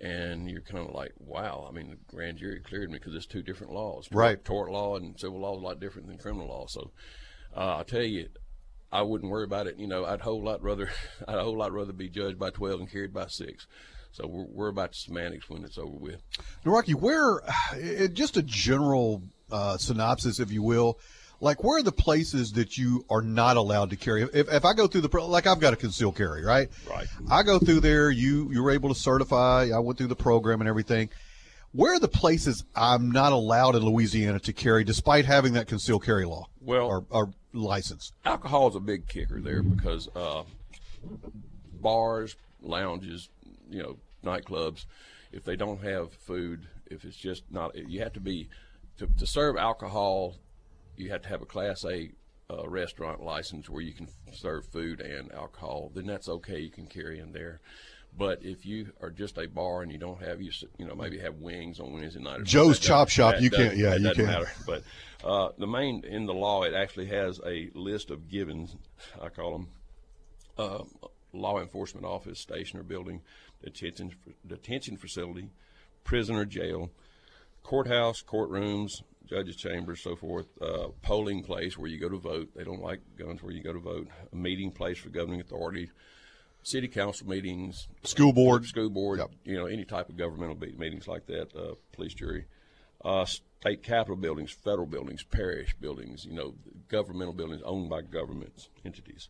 and 0.00 0.48
you're 0.48 0.60
kind 0.60 0.86
of 0.86 0.94
like, 0.94 1.12
wow. 1.18 1.66
I 1.68 1.72
mean, 1.72 1.90
the 1.90 1.96
grand 2.14 2.38
jury 2.38 2.60
cleared 2.60 2.90
me 2.90 2.98
because 2.98 3.14
it's 3.14 3.26
two 3.26 3.42
different 3.42 3.72
laws. 3.72 4.08
Right. 4.12 4.42
Tort 4.44 4.70
law 4.70 4.96
and 4.96 5.18
civil 5.18 5.40
law 5.40 5.56
is 5.56 5.62
a 5.62 5.64
lot 5.64 5.80
different 5.80 6.08
than 6.08 6.18
criminal 6.18 6.48
law. 6.48 6.66
So, 6.66 6.90
uh, 7.56 7.76
I'll 7.76 7.84
tell 7.84 8.02
you, 8.02 8.28
I 8.94 9.02
wouldn't 9.02 9.30
worry 9.30 9.44
about 9.44 9.66
it. 9.66 9.76
You 9.76 9.88
know, 9.88 10.04
I'd 10.04 10.20
a 10.20 10.22
whole 10.22 10.42
lot 10.42 10.62
rather, 10.62 10.88
I'd 11.28 11.36
a 11.36 11.42
whole 11.42 11.58
lot 11.58 11.72
rather 11.72 11.92
be 11.92 12.08
judged 12.08 12.38
by 12.38 12.50
twelve 12.50 12.80
and 12.80 12.90
carried 12.90 13.12
by 13.12 13.26
six. 13.26 13.66
So 14.12 14.28
we're, 14.28 14.46
we're 14.48 14.68
about 14.68 14.92
the 14.92 14.98
semantics 14.98 15.50
when 15.50 15.64
it's 15.64 15.76
over 15.76 15.96
with. 15.96 16.22
Now, 16.64 16.72
Rocky, 16.72 16.94
where, 16.94 17.42
just 18.12 18.36
a 18.36 18.42
general 18.42 19.24
uh, 19.50 19.76
synopsis, 19.76 20.38
if 20.38 20.52
you 20.52 20.62
will, 20.62 21.00
like 21.40 21.64
where 21.64 21.78
are 21.78 21.82
the 21.82 21.90
places 21.90 22.52
that 22.52 22.78
you 22.78 23.04
are 23.10 23.20
not 23.20 23.56
allowed 23.56 23.90
to 23.90 23.96
carry? 23.96 24.22
If, 24.22 24.52
if 24.52 24.64
I 24.64 24.72
go 24.72 24.86
through 24.86 25.00
the, 25.00 25.20
like 25.20 25.48
I've 25.48 25.58
got 25.58 25.72
a 25.72 25.76
concealed 25.76 26.16
carry, 26.16 26.44
right? 26.44 26.68
Right. 26.88 27.08
I 27.28 27.42
go 27.42 27.58
through 27.58 27.80
there, 27.80 28.08
you, 28.08 28.52
you 28.52 28.62
were 28.62 28.70
able 28.70 28.88
to 28.90 28.94
certify, 28.94 29.70
I 29.74 29.80
went 29.80 29.98
through 29.98 30.06
the 30.06 30.16
program 30.16 30.60
and 30.60 30.68
everything. 30.68 31.10
Where 31.74 31.94
are 31.94 31.98
the 31.98 32.06
places 32.06 32.62
I'm 32.76 33.10
not 33.10 33.32
allowed 33.32 33.74
in 33.74 33.82
Louisiana 33.82 34.38
to 34.40 34.52
carry 34.52 34.84
despite 34.84 35.24
having 35.24 35.54
that 35.54 35.66
concealed 35.66 36.04
carry 36.04 36.24
law? 36.24 36.46
Well- 36.60 36.86
or, 36.86 37.04
or 37.10 37.30
license? 37.52 38.12
Alcohol 38.24 38.68
is 38.68 38.76
a 38.76 38.80
big 38.80 39.08
kicker 39.08 39.40
there 39.40 39.62
because 39.62 40.08
uh, 40.14 40.44
bars, 41.80 42.36
lounges, 42.62 43.28
you 43.68 43.82
know, 43.82 43.96
nightclubs, 44.24 44.86
if 45.32 45.42
they 45.42 45.56
don't 45.56 45.82
have 45.82 46.12
food, 46.12 46.68
if 46.86 47.04
it's 47.04 47.16
just 47.16 47.42
not, 47.50 47.76
you 47.76 48.00
have 48.00 48.12
to 48.12 48.20
be 48.20 48.48
to, 48.98 49.08
to 49.18 49.26
serve 49.26 49.56
alcohol. 49.56 50.36
You 50.96 51.10
have 51.10 51.22
to 51.22 51.28
have 51.28 51.42
a 51.42 51.46
Class 51.46 51.84
A 51.84 52.12
uh, 52.48 52.68
restaurant 52.68 53.20
license 53.20 53.68
where 53.68 53.82
you 53.82 53.92
can 53.92 54.06
serve 54.32 54.64
food 54.66 55.00
and 55.00 55.32
alcohol. 55.32 55.90
Then 55.92 56.06
that's 56.06 56.28
okay. 56.28 56.60
You 56.60 56.70
can 56.70 56.86
carry 56.86 57.18
in 57.18 57.32
there. 57.32 57.60
But 58.16 58.44
if 58.44 58.64
you 58.64 58.92
are 59.02 59.10
just 59.10 59.38
a 59.38 59.48
bar 59.48 59.82
and 59.82 59.90
you 59.90 59.98
don't 59.98 60.22
have 60.22 60.40
you, 60.40 60.52
you 60.78 60.86
know, 60.86 60.94
maybe 60.94 61.18
have 61.18 61.36
wings 61.36 61.80
on 61.80 61.92
Wednesday 61.92 62.20
night. 62.22 62.40
or 62.40 62.44
Joe's 62.44 62.78
Chop 62.78 63.08
Shop, 63.08 63.40
you 63.40 63.50
can't- 63.50 63.76
yeah, 63.76 63.96
you 63.96 64.04
doesn't 64.04 64.24
can't. 64.24 64.28
matter. 64.28 64.52
But 64.66 64.82
uh, 65.24 65.48
the 65.58 65.66
main 65.66 66.04
in 66.04 66.26
the 66.26 66.34
law, 66.34 66.62
it 66.62 66.74
actually 66.74 67.06
has 67.06 67.40
a 67.44 67.70
list 67.74 68.10
of 68.10 68.28
givens. 68.28 68.76
I 69.20 69.30
call 69.30 69.52
them 69.52 69.68
uh, 70.56 70.84
law 71.32 71.60
enforcement 71.60 72.06
office, 72.06 72.38
station 72.38 72.78
or 72.78 72.84
building, 72.84 73.20
detention 73.64 74.12
detention 74.46 74.96
facility, 74.96 75.50
prison 76.04 76.36
or 76.36 76.44
jail, 76.44 76.90
courthouse, 77.64 78.22
courtrooms, 78.22 79.02
judges' 79.26 79.56
chambers, 79.56 80.00
so 80.02 80.14
forth, 80.14 80.46
uh, 80.62 80.88
polling 81.02 81.42
place 81.42 81.76
where 81.76 81.90
you 81.90 81.98
go 81.98 82.08
to 82.08 82.18
vote. 82.18 82.50
They 82.54 82.62
don't 82.62 82.80
like 82.82 83.00
guns 83.18 83.42
where 83.42 83.52
you 83.52 83.62
go 83.62 83.72
to 83.72 83.80
vote. 83.80 84.06
A 84.32 84.36
meeting 84.36 84.70
place 84.70 84.98
for 84.98 85.08
governing 85.08 85.40
authority, 85.40 85.90
city 86.64 86.88
council 86.88 87.28
meetings, 87.28 87.86
School 88.02 88.32
board. 88.32 88.64
school 88.66 88.90
board, 88.90 89.18
Yep. 89.20 89.30
you 89.44 89.54
know, 89.56 89.66
any 89.66 89.84
type 89.84 90.08
of 90.08 90.16
governmental 90.16 90.56
be- 90.56 90.72
meetings 90.72 91.06
like 91.06 91.26
that, 91.26 91.54
uh, 91.54 91.74
police 91.92 92.14
jury, 92.14 92.46
uh, 93.04 93.24
state 93.24 93.82
capitol 93.82 94.16
buildings, 94.16 94.50
federal 94.50 94.86
buildings, 94.86 95.22
parish 95.22 95.74
buildings, 95.80 96.24
you 96.24 96.32
know, 96.32 96.54
governmental 96.88 97.34
buildings 97.34 97.62
owned 97.64 97.88
by 97.88 98.00
governments, 98.02 98.68
entities. 98.84 99.28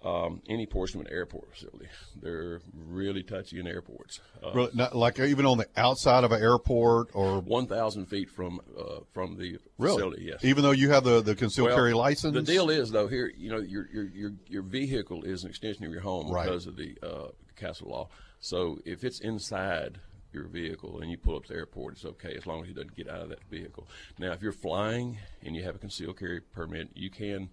Um, 0.00 0.42
any 0.48 0.64
portion 0.64 1.00
of 1.00 1.06
an 1.06 1.12
airport 1.12 1.52
facility. 1.52 1.88
They're 2.22 2.60
really 2.72 3.24
touchy 3.24 3.58
in 3.58 3.66
airports. 3.66 4.20
Uh, 4.40 4.52
Really, 4.54 4.70
not, 4.72 4.94
like 4.94 5.18
even 5.18 5.44
on 5.44 5.58
the 5.58 5.66
outside 5.76 6.22
of 6.22 6.30
an 6.30 6.40
airport 6.40 7.08
or 7.14 7.40
1,000 7.40 8.06
feet 8.06 8.30
from 8.30 8.60
uh, 8.78 9.00
from 9.12 9.36
the 9.36 9.58
really? 9.76 9.96
facility, 9.96 10.24
yes. 10.26 10.44
Even 10.44 10.62
though 10.62 10.70
you 10.70 10.90
have 10.90 11.02
the, 11.02 11.20
the 11.20 11.34
concealed 11.34 11.68
Well, 11.70 11.76
carry 11.76 11.94
license? 11.94 12.32
The 12.32 12.42
deal 12.42 12.70
is, 12.70 12.92
though, 12.92 13.08
here 13.08 13.32
you 13.36 13.50
know 13.50 13.58
your 13.58 13.88
your 13.92 14.04
your 14.04 14.32
your 14.46 14.62
vehicle 14.62 15.24
is 15.24 15.42
an 15.42 15.50
extension 15.50 15.84
of 15.84 15.90
your 15.90 16.02
home 16.02 16.30
Right. 16.30 16.44
because 16.44 16.68
of 16.68 16.76
the 16.76 16.96
uh, 17.02 17.28
castle 17.56 17.90
law. 17.90 18.08
So 18.38 18.78
if 18.84 19.02
it's 19.02 19.18
inside 19.18 19.98
your 20.32 20.46
vehicle 20.46 21.00
and 21.00 21.10
you 21.10 21.16
pull 21.16 21.34
up 21.36 21.42
to 21.46 21.48
the 21.54 21.58
airport, 21.58 21.94
it's 21.94 22.04
okay 22.04 22.34
as 22.36 22.46
long 22.46 22.62
as 22.62 22.68
you 22.68 22.74
doesn't 22.74 22.94
get 22.94 23.08
out 23.08 23.22
of 23.22 23.30
that 23.30 23.42
vehicle. 23.50 23.88
Now, 24.16 24.30
if 24.30 24.42
you're 24.42 24.52
flying 24.52 25.18
and 25.44 25.56
you 25.56 25.64
have 25.64 25.74
a 25.74 25.78
concealed 25.78 26.18
carry 26.20 26.40
permit, 26.40 26.90
you 26.94 27.10
can. 27.10 27.48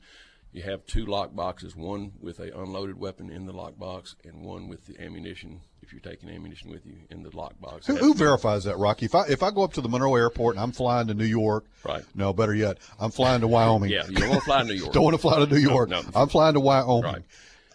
You 0.55 0.63
have 0.63 0.85
two 0.85 1.05
lock 1.05 1.35
boxes, 1.35 1.75
one 1.75 2.13
with 2.21 2.39
a 2.39 2.57
unloaded 2.57 2.97
weapon 2.97 3.29
in 3.29 3.45
the 3.45 3.51
lock 3.51 3.77
box, 3.77 4.15
and 4.23 4.41
one 4.41 4.69
with 4.69 4.85
the 4.85 4.97
ammunition. 5.03 5.59
If 5.81 5.91
you're 5.91 5.99
taking 5.99 6.29
ammunition 6.29 6.71
with 6.71 6.85
you 6.85 6.95
in 7.09 7.23
the 7.23 7.35
lock 7.35 7.59
box, 7.59 7.87
Who, 7.87 7.97
who 7.97 8.13
verifies 8.13 8.63
that, 8.63 8.77
Rocky? 8.77 9.05
If 9.05 9.15
I 9.15 9.25
if 9.27 9.43
I 9.43 9.51
go 9.51 9.63
up 9.63 9.73
to 9.73 9.81
the 9.81 9.89
Monroe 9.89 10.15
Airport 10.15 10.55
and 10.55 10.63
I'm 10.63 10.71
flying 10.71 11.07
to 11.07 11.13
New 11.13 11.25
York, 11.25 11.65
Right. 11.83 12.05
No, 12.15 12.31
better 12.31 12.55
yet, 12.55 12.77
I'm 12.97 13.11
flying 13.11 13.41
to 13.41 13.47
Wyoming. 13.49 13.91
Yeah, 13.91 14.07
you 14.07 14.15
don't 14.15 14.29
want 14.29 14.39
to 14.41 14.45
fly 14.45 14.61
to 14.61 14.67
New 14.67 14.73
York. 14.81 14.93
Don't 14.93 15.03
want 15.03 15.13
to 15.15 15.21
fly 15.21 15.39
to 15.39 15.45
New 15.45 15.59
York. 15.59 15.89
no. 15.89 16.01
I'm 16.15 16.29
flying 16.29 16.53
to 16.53 16.61
Wyoming. 16.61 17.03
Right. 17.03 17.21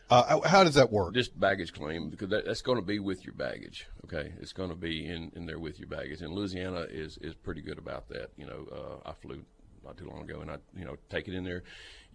Uh, 0.08 0.40
how 0.48 0.64
does 0.64 0.74
that 0.74 0.90
work? 0.90 1.12
just 1.14 1.38
baggage 1.38 1.74
claim 1.74 2.08
because 2.08 2.30
that, 2.30 2.46
that's 2.46 2.62
going 2.62 2.78
to 2.80 2.84
be 2.84 2.98
with 2.98 3.24
your 3.26 3.34
baggage. 3.34 3.86
Okay, 4.06 4.32
it's 4.40 4.54
going 4.54 4.70
to 4.70 4.74
be 4.74 5.06
in, 5.06 5.30
in 5.36 5.44
there 5.44 5.58
with 5.58 5.78
your 5.78 5.86
baggage. 5.86 6.22
And 6.22 6.32
Louisiana 6.32 6.86
is 6.90 7.18
is 7.18 7.34
pretty 7.34 7.60
good 7.60 7.76
about 7.76 8.08
that. 8.08 8.30
You 8.38 8.46
know, 8.46 8.66
uh, 8.72 9.10
I 9.10 9.12
flew 9.12 9.44
not 9.84 9.98
too 9.98 10.08
long 10.08 10.22
ago, 10.22 10.40
and 10.40 10.50
I 10.50 10.56
you 10.74 10.86
know 10.86 10.96
take 11.10 11.28
it 11.28 11.34
in 11.34 11.44
there. 11.44 11.62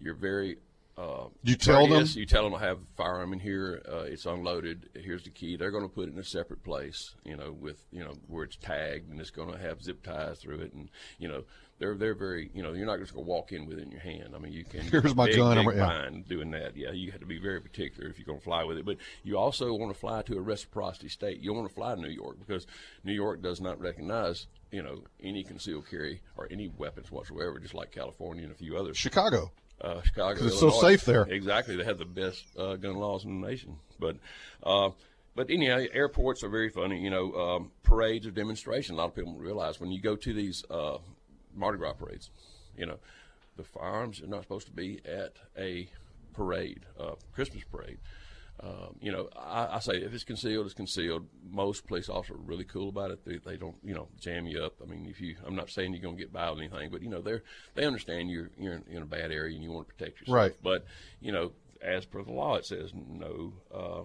You're 0.00 0.14
very 0.14 0.58
uh, 0.98 1.26
You 1.42 1.56
tell 1.56 1.82
them? 1.82 1.90
courteous. 1.90 2.16
You 2.16 2.24
tell 2.26 2.44
them 2.44 2.54
I 2.54 2.60
have 2.60 2.78
a 2.78 2.96
firearm 2.96 3.32
in 3.34 3.38
here. 3.40 3.82
Uh, 3.86 4.04
it's 4.04 4.24
unloaded. 4.24 4.88
Here's 4.94 5.24
the 5.24 5.30
key. 5.30 5.56
They're 5.56 5.70
going 5.70 5.82
to 5.86 5.94
put 5.94 6.08
it 6.08 6.14
in 6.14 6.18
a 6.18 6.24
separate 6.24 6.62
place. 6.64 7.14
You 7.24 7.36
know, 7.36 7.52
with 7.52 7.82
you 7.92 8.02
know 8.02 8.14
where 8.28 8.44
it's 8.44 8.56
tagged, 8.56 9.10
and 9.10 9.20
it's 9.20 9.30
going 9.30 9.52
to 9.52 9.58
have 9.58 9.82
zip 9.82 10.02
ties 10.02 10.38
through 10.38 10.60
it, 10.60 10.72
and 10.72 10.88
you 11.18 11.28
know. 11.28 11.44
They're 11.78 11.94
they're 11.94 12.14
very 12.14 12.50
you 12.54 12.62
know 12.62 12.72
you're 12.72 12.86
not 12.86 13.00
just 13.00 13.12
going 13.12 13.26
to 13.26 13.30
walk 13.30 13.52
in 13.52 13.66
with 13.66 13.76
it 13.78 13.82
in 13.82 13.90
your 13.90 14.00
hand. 14.00 14.32
I 14.34 14.38
mean 14.38 14.54
you 14.54 14.64
can 14.64 14.80
Here's 14.90 15.14
my 15.14 15.26
big, 15.26 15.36
gun, 15.36 15.58
Big 15.58 15.66
I'm- 15.66 15.76
yeah. 15.76 15.86
fine 15.86 16.22
doing 16.26 16.50
that. 16.52 16.74
Yeah, 16.74 16.92
you 16.92 17.10
have 17.12 17.20
to 17.20 17.26
be 17.26 17.38
very 17.38 17.60
particular 17.60 18.08
if 18.08 18.18
you're 18.18 18.24
going 18.24 18.38
to 18.38 18.44
fly 18.46 18.64
with 18.64 18.78
it. 18.78 18.86
But 18.86 18.96
you 19.24 19.36
also 19.36 19.74
want 19.74 19.92
to 19.92 20.00
fly 20.00 20.22
to 20.22 20.38
a 20.38 20.40
reciprocity 20.40 21.10
state. 21.10 21.40
You 21.42 21.52
want 21.52 21.68
to 21.68 21.74
fly 21.74 21.94
to 21.94 22.00
New 22.00 22.08
York 22.08 22.38
because 22.38 22.66
New 23.04 23.12
York 23.12 23.42
does 23.42 23.60
not 23.60 23.78
recognize, 23.78 24.46
you 24.72 24.82
know, 24.82 25.02
any 25.22 25.44
concealed 25.44 25.84
carry 25.90 26.22
or 26.38 26.48
any 26.50 26.68
weapons 26.78 27.10
whatsoever, 27.12 27.58
just 27.58 27.74
like 27.74 27.90
California 27.92 28.44
and 28.44 28.52
a 28.52 28.56
few 28.56 28.78
others. 28.78 28.96
Chicago. 28.96 29.52
Uh, 29.80 30.00
Chicago, 30.02 30.38
'Cause 30.38 30.46
it's 30.48 30.60
so 30.60 30.70
safe 30.70 31.04
there. 31.04 31.22
Exactly, 31.24 31.76
they 31.76 31.84
have 31.84 31.98
the 31.98 32.04
best 32.06 32.44
uh, 32.58 32.76
gun 32.76 32.94
laws 32.96 33.24
in 33.24 33.40
the 33.40 33.46
nation. 33.46 33.76
But, 33.98 34.16
uh, 34.62 34.90
but 35.34 35.50
anyhow, 35.50 35.84
airports 35.92 36.42
are 36.42 36.48
very 36.48 36.70
funny. 36.70 36.98
You 37.02 37.10
know, 37.10 37.32
um, 37.34 37.72
parades 37.82 38.26
or 38.26 38.30
demonstrations. 38.30 38.96
A 38.96 38.98
lot 39.00 39.08
of 39.08 39.14
people 39.14 39.32
don't 39.32 39.42
realize 39.42 39.78
when 39.78 39.90
you 39.90 40.00
go 40.00 40.16
to 40.16 40.32
these 40.32 40.64
uh, 40.70 40.98
Mardi 41.54 41.78
Gras 41.78 41.92
parades, 41.92 42.30
you 42.76 42.86
know, 42.86 42.98
the 43.56 43.64
firearms 43.64 44.22
are 44.22 44.26
not 44.26 44.42
supposed 44.42 44.66
to 44.66 44.72
be 44.72 45.00
at 45.04 45.34
a 45.58 45.88
parade, 46.32 46.80
uh, 46.98 47.14
Christmas 47.32 47.64
parade. 47.70 47.98
Um, 48.62 48.96
you 49.00 49.12
know, 49.12 49.28
I, 49.36 49.76
I 49.76 49.78
say 49.80 49.96
if 49.96 50.14
it's 50.14 50.24
concealed, 50.24 50.64
it's 50.64 50.74
concealed. 50.74 51.26
Most 51.48 51.86
police 51.86 52.08
officers 52.08 52.36
are 52.36 52.42
really 52.42 52.64
cool 52.64 52.88
about 52.88 53.10
it. 53.10 53.24
They, 53.24 53.38
they 53.38 53.56
don't, 53.56 53.76
you 53.84 53.94
know, 53.94 54.08
jam 54.18 54.46
you 54.46 54.62
up. 54.62 54.74
I 54.82 54.86
mean, 54.86 55.06
if 55.06 55.20
you, 55.20 55.36
I'm 55.46 55.54
not 55.54 55.70
saying 55.70 55.92
you're 55.92 56.02
going 56.02 56.16
to 56.16 56.22
get 56.22 56.32
by 56.32 56.50
with 56.50 56.60
anything, 56.60 56.90
but 56.90 57.02
you 57.02 57.10
know, 57.10 57.20
they're 57.20 57.42
they 57.74 57.84
understand 57.84 58.30
you're 58.30 58.50
you're 58.58 58.74
in, 58.74 58.84
in 58.88 59.02
a 59.02 59.06
bad 59.06 59.30
area 59.30 59.54
and 59.54 59.62
you 59.62 59.70
want 59.70 59.88
to 59.88 59.94
protect 59.94 60.20
yourself. 60.20 60.36
Right. 60.36 60.54
But 60.62 60.86
you 61.20 61.32
know, 61.32 61.52
as 61.82 62.06
per 62.06 62.22
the 62.22 62.32
law, 62.32 62.56
it 62.56 62.64
says 62.64 62.92
no 62.94 63.52
uh, 63.74 64.04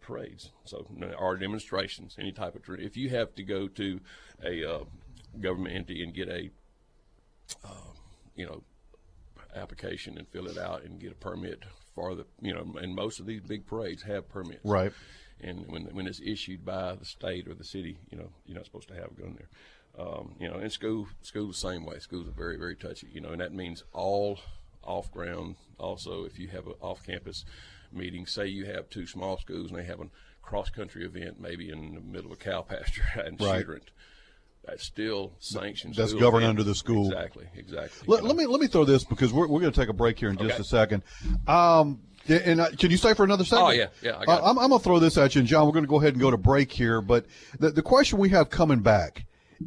parades, 0.00 0.50
so 0.64 0.86
no, 0.90 1.12
or 1.12 1.36
demonstrations, 1.36 2.16
any 2.18 2.32
type 2.32 2.54
of. 2.54 2.62
If 2.80 2.96
you 2.96 3.10
have 3.10 3.34
to 3.34 3.42
go 3.42 3.68
to 3.68 4.00
a 4.44 4.64
uh, 4.64 4.84
government 5.40 5.74
entity 5.74 6.02
and 6.02 6.14
get 6.14 6.28
a, 6.28 6.50
uh, 7.64 7.92
you 8.34 8.46
know, 8.46 8.62
application 9.54 10.16
and 10.16 10.26
fill 10.28 10.46
it 10.46 10.58
out 10.58 10.84
and 10.84 11.00
get 11.00 11.12
a 11.12 11.16
permit 11.16 11.64
for 12.00 12.14
the, 12.14 12.26
you 12.40 12.54
know, 12.54 12.74
and 12.80 12.94
most 12.94 13.20
of 13.20 13.26
these 13.26 13.40
big 13.40 13.66
parades 13.66 14.02
have 14.02 14.28
permits. 14.28 14.64
Right. 14.64 14.92
And 15.40 15.66
when 15.68 15.84
when 15.92 16.06
it's 16.06 16.20
issued 16.20 16.64
by 16.64 16.94
the 16.94 17.04
state 17.04 17.48
or 17.48 17.54
the 17.54 17.64
city, 17.64 17.98
you 18.10 18.18
know, 18.18 18.30
you're 18.46 18.56
not 18.56 18.66
supposed 18.66 18.88
to 18.88 18.94
have 18.94 19.10
a 19.16 19.20
gun 19.20 19.38
there. 19.38 19.48
Um, 20.06 20.34
you 20.38 20.48
know, 20.48 20.58
in 20.58 20.70
school, 20.70 21.08
school 21.22 21.48
the 21.48 21.54
same 21.54 21.84
way. 21.84 21.98
Schools 21.98 22.28
are 22.28 22.32
very, 22.32 22.56
very 22.56 22.76
touchy. 22.76 23.08
You 23.12 23.20
know, 23.20 23.30
and 23.30 23.40
that 23.40 23.52
means 23.52 23.84
all 23.92 24.38
off 24.82 25.10
ground. 25.10 25.56
Also, 25.78 26.24
if 26.24 26.38
you 26.38 26.48
have 26.48 26.66
an 26.66 26.74
off 26.80 27.04
campus 27.04 27.44
meeting, 27.92 28.26
say 28.26 28.46
you 28.46 28.66
have 28.66 28.88
two 28.88 29.06
small 29.06 29.38
schools 29.38 29.70
and 29.70 29.78
they 29.78 29.84
have 29.84 30.00
a 30.00 30.08
cross 30.42 30.70
country 30.70 31.04
event, 31.04 31.40
maybe 31.40 31.70
in 31.70 31.94
the 31.94 32.00
middle 32.00 32.32
of 32.32 32.38
a 32.40 32.42
cow 32.42 32.62
pasture 32.68 33.02
and 33.24 33.40
Right. 33.40 33.64
Shooterant, 33.64 33.88
that's 34.64 34.84
still 34.84 35.32
sanctioned. 35.38 35.94
That's 35.94 36.12
governed 36.12 36.44
under 36.44 36.62
the 36.62 36.74
school. 36.74 37.06
Exactly, 37.10 37.46
exactly. 37.56 38.06
Let, 38.06 38.24
let 38.24 38.36
me 38.36 38.46
let 38.46 38.60
me 38.60 38.66
throw 38.66 38.84
this 38.84 39.04
because 39.04 39.32
we're, 39.32 39.46
we're 39.48 39.60
going 39.60 39.72
to 39.72 39.80
take 39.80 39.88
a 39.88 39.94
break 39.94 40.18
here 40.18 40.28
in 40.30 40.36
just 40.36 40.52
Okay. 40.54 40.60
a 40.60 40.64
second. 40.64 41.02
Um, 41.46 42.00
and 42.28 42.60
uh, 42.60 42.68
can 42.78 42.90
you 42.90 42.96
stay 42.98 43.14
for 43.14 43.24
another 43.24 43.44
second? 43.44 43.64
Oh, 43.64 43.70
yeah, 43.70 43.86
yeah, 44.02 44.18
I 44.18 44.24
got 44.26 44.42
uh, 44.42 44.50
I'm, 44.50 44.58
I'm 44.58 44.68
going 44.68 44.80
to 44.80 44.84
throw 44.84 44.98
this 44.98 45.16
at 45.16 45.34
you, 45.34 45.40
and 45.40 45.48
John, 45.48 45.66
we're 45.66 45.72
going 45.72 45.84
to 45.84 45.88
go 45.88 45.98
ahead 45.98 46.12
and 46.12 46.20
go 46.20 46.30
to 46.30 46.36
break 46.36 46.70
here. 46.70 47.00
But 47.00 47.24
the 47.58 47.70
the 47.70 47.82
question 47.82 48.18
we 48.18 48.28
have 48.28 48.50
coming 48.50 48.80
back 48.80 49.24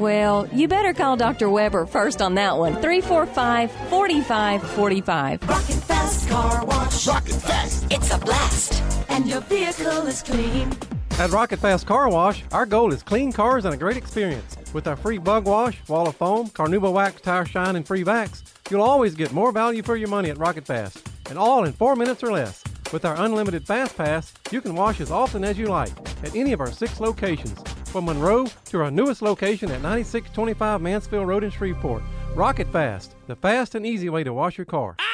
Well, 0.00 0.48
you 0.50 0.66
better 0.66 0.94
call 0.94 1.18
Dr. 1.18 1.50
Weber 1.50 1.84
first 1.84 2.22
on 2.22 2.34
that 2.36 2.56
one. 2.56 2.72
345 2.80 3.70
4545. 3.90 5.42
Rocket 5.46 5.74
Fast 5.74 6.26
Car 6.26 6.64
Wash. 6.64 7.06
Rocket 7.06 7.34
Fast. 7.34 7.84
It's 7.92 8.10
a 8.10 8.16
blast. 8.16 8.82
And 9.10 9.28
your 9.28 9.42
vehicle 9.42 10.06
is 10.06 10.22
clean. 10.22 10.72
At 11.18 11.32
Rocket 11.32 11.58
Fast 11.58 11.86
Car 11.86 12.08
Wash, 12.08 12.42
our 12.50 12.64
goal 12.64 12.94
is 12.94 13.02
clean 13.02 13.30
cars 13.30 13.66
and 13.66 13.74
a 13.74 13.76
great 13.76 13.98
experience. 13.98 14.56
With 14.72 14.86
our 14.86 14.96
free 14.96 15.18
bug 15.18 15.44
wash, 15.44 15.86
wall 15.86 16.08
of 16.08 16.16
foam, 16.16 16.48
carnauba 16.48 16.90
wax, 16.90 17.20
tire 17.20 17.44
shine, 17.44 17.76
and 17.76 17.86
free 17.86 18.02
vacs, 18.02 18.42
you'll 18.70 18.80
always 18.80 19.14
get 19.14 19.34
more 19.34 19.52
value 19.52 19.82
for 19.82 19.96
your 19.96 20.08
money 20.08 20.30
at 20.30 20.38
Rocket 20.38 20.64
Fast, 20.64 21.10
and 21.28 21.38
all 21.38 21.64
in 21.64 21.74
four 21.74 21.94
minutes 21.94 22.22
or 22.22 22.32
less. 22.32 22.64
With 22.90 23.04
our 23.04 23.22
unlimited 23.22 23.66
Fast 23.66 23.98
Pass, 23.98 24.32
you 24.50 24.62
can 24.62 24.74
wash 24.74 24.98
as 25.02 25.10
often 25.10 25.44
as 25.44 25.58
you 25.58 25.66
like 25.66 25.92
at 26.24 26.34
any 26.34 26.54
of 26.54 26.60
our 26.60 26.70
six 26.70 27.00
locations, 27.00 27.62
from 27.90 28.04
Monroe 28.04 28.46
to 28.66 28.80
our 28.80 28.90
newest 28.90 29.20
location 29.20 29.68
at 29.70 29.82
9625 29.82 30.80
Mansfield 30.80 31.26
Road 31.26 31.42
in 31.42 31.50
Shreveport. 31.50 32.04
Rocket 32.34 32.68
Fast, 32.68 33.16
the 33.26 33.34
fast 33.34 33.74
and 33.74 33.84
easy 33.84 34.08
way 34.08 34.22
to 34.22 34.32
wash 34.32 34.56
your 34.56 34.64
car. 34.64 34.94
And 34.98 35.08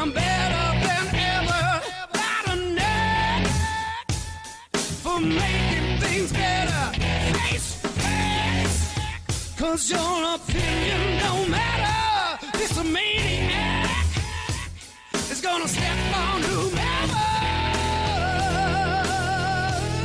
I'm 0.00 0.10
better 0.12 0.80
than 0.86 1.14
ever. 1.14 1.82
Got 2.12 2.48
a 2.48 2.56
for 5.02 5.20
making 5.20 6.00
things 6.00 6.32
better. 6.32 6.92
Face, 7.38 7.76
face. 7.80 8.92
Cause 9.56 9.88
your 9.88 10.34
opinion 10.34 11.20
don't 11.20 11.48
matter. 11.48 12.38
This 12.58 12.76
maniac 12.82 14.06
is 15.30 15.40
gonna 15.40 15.68
step 15.68 16.16
on. 16.16 16.42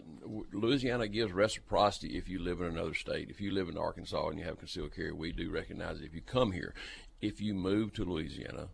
Louisiana 0.54 1.08
gives 1.08 1.32
reciprocity 1.32 2.18
if 2.18 2.30
you 2.30 2.40
live 2.40 2.62
in 2.62 2.68
another 2.68 2.94
state. 2.94 3.30
If 3.30 3.42
you 3.42 3.52
live 3.52 3.70
in 3.70 3.78
Arkansas 3.78 4.30
and 4.30 4.40
you 4.40 4.46
have 4.46 4.60
concealed 4.60 4.96
carry, 4.96 5.12
we 5.12 5.32
do 5.32 5.50
recognize 5.50 6.00
it. 6.00 6.06
If 6.06 6.16
you 6.16 6.22
come 6.22 6.52
here, 6.52 6.74
if 7.22 7.42
you 7.42 7.54
move 7.54 7.94
to 7.94 8.06
Louisiana, 8.06 8.70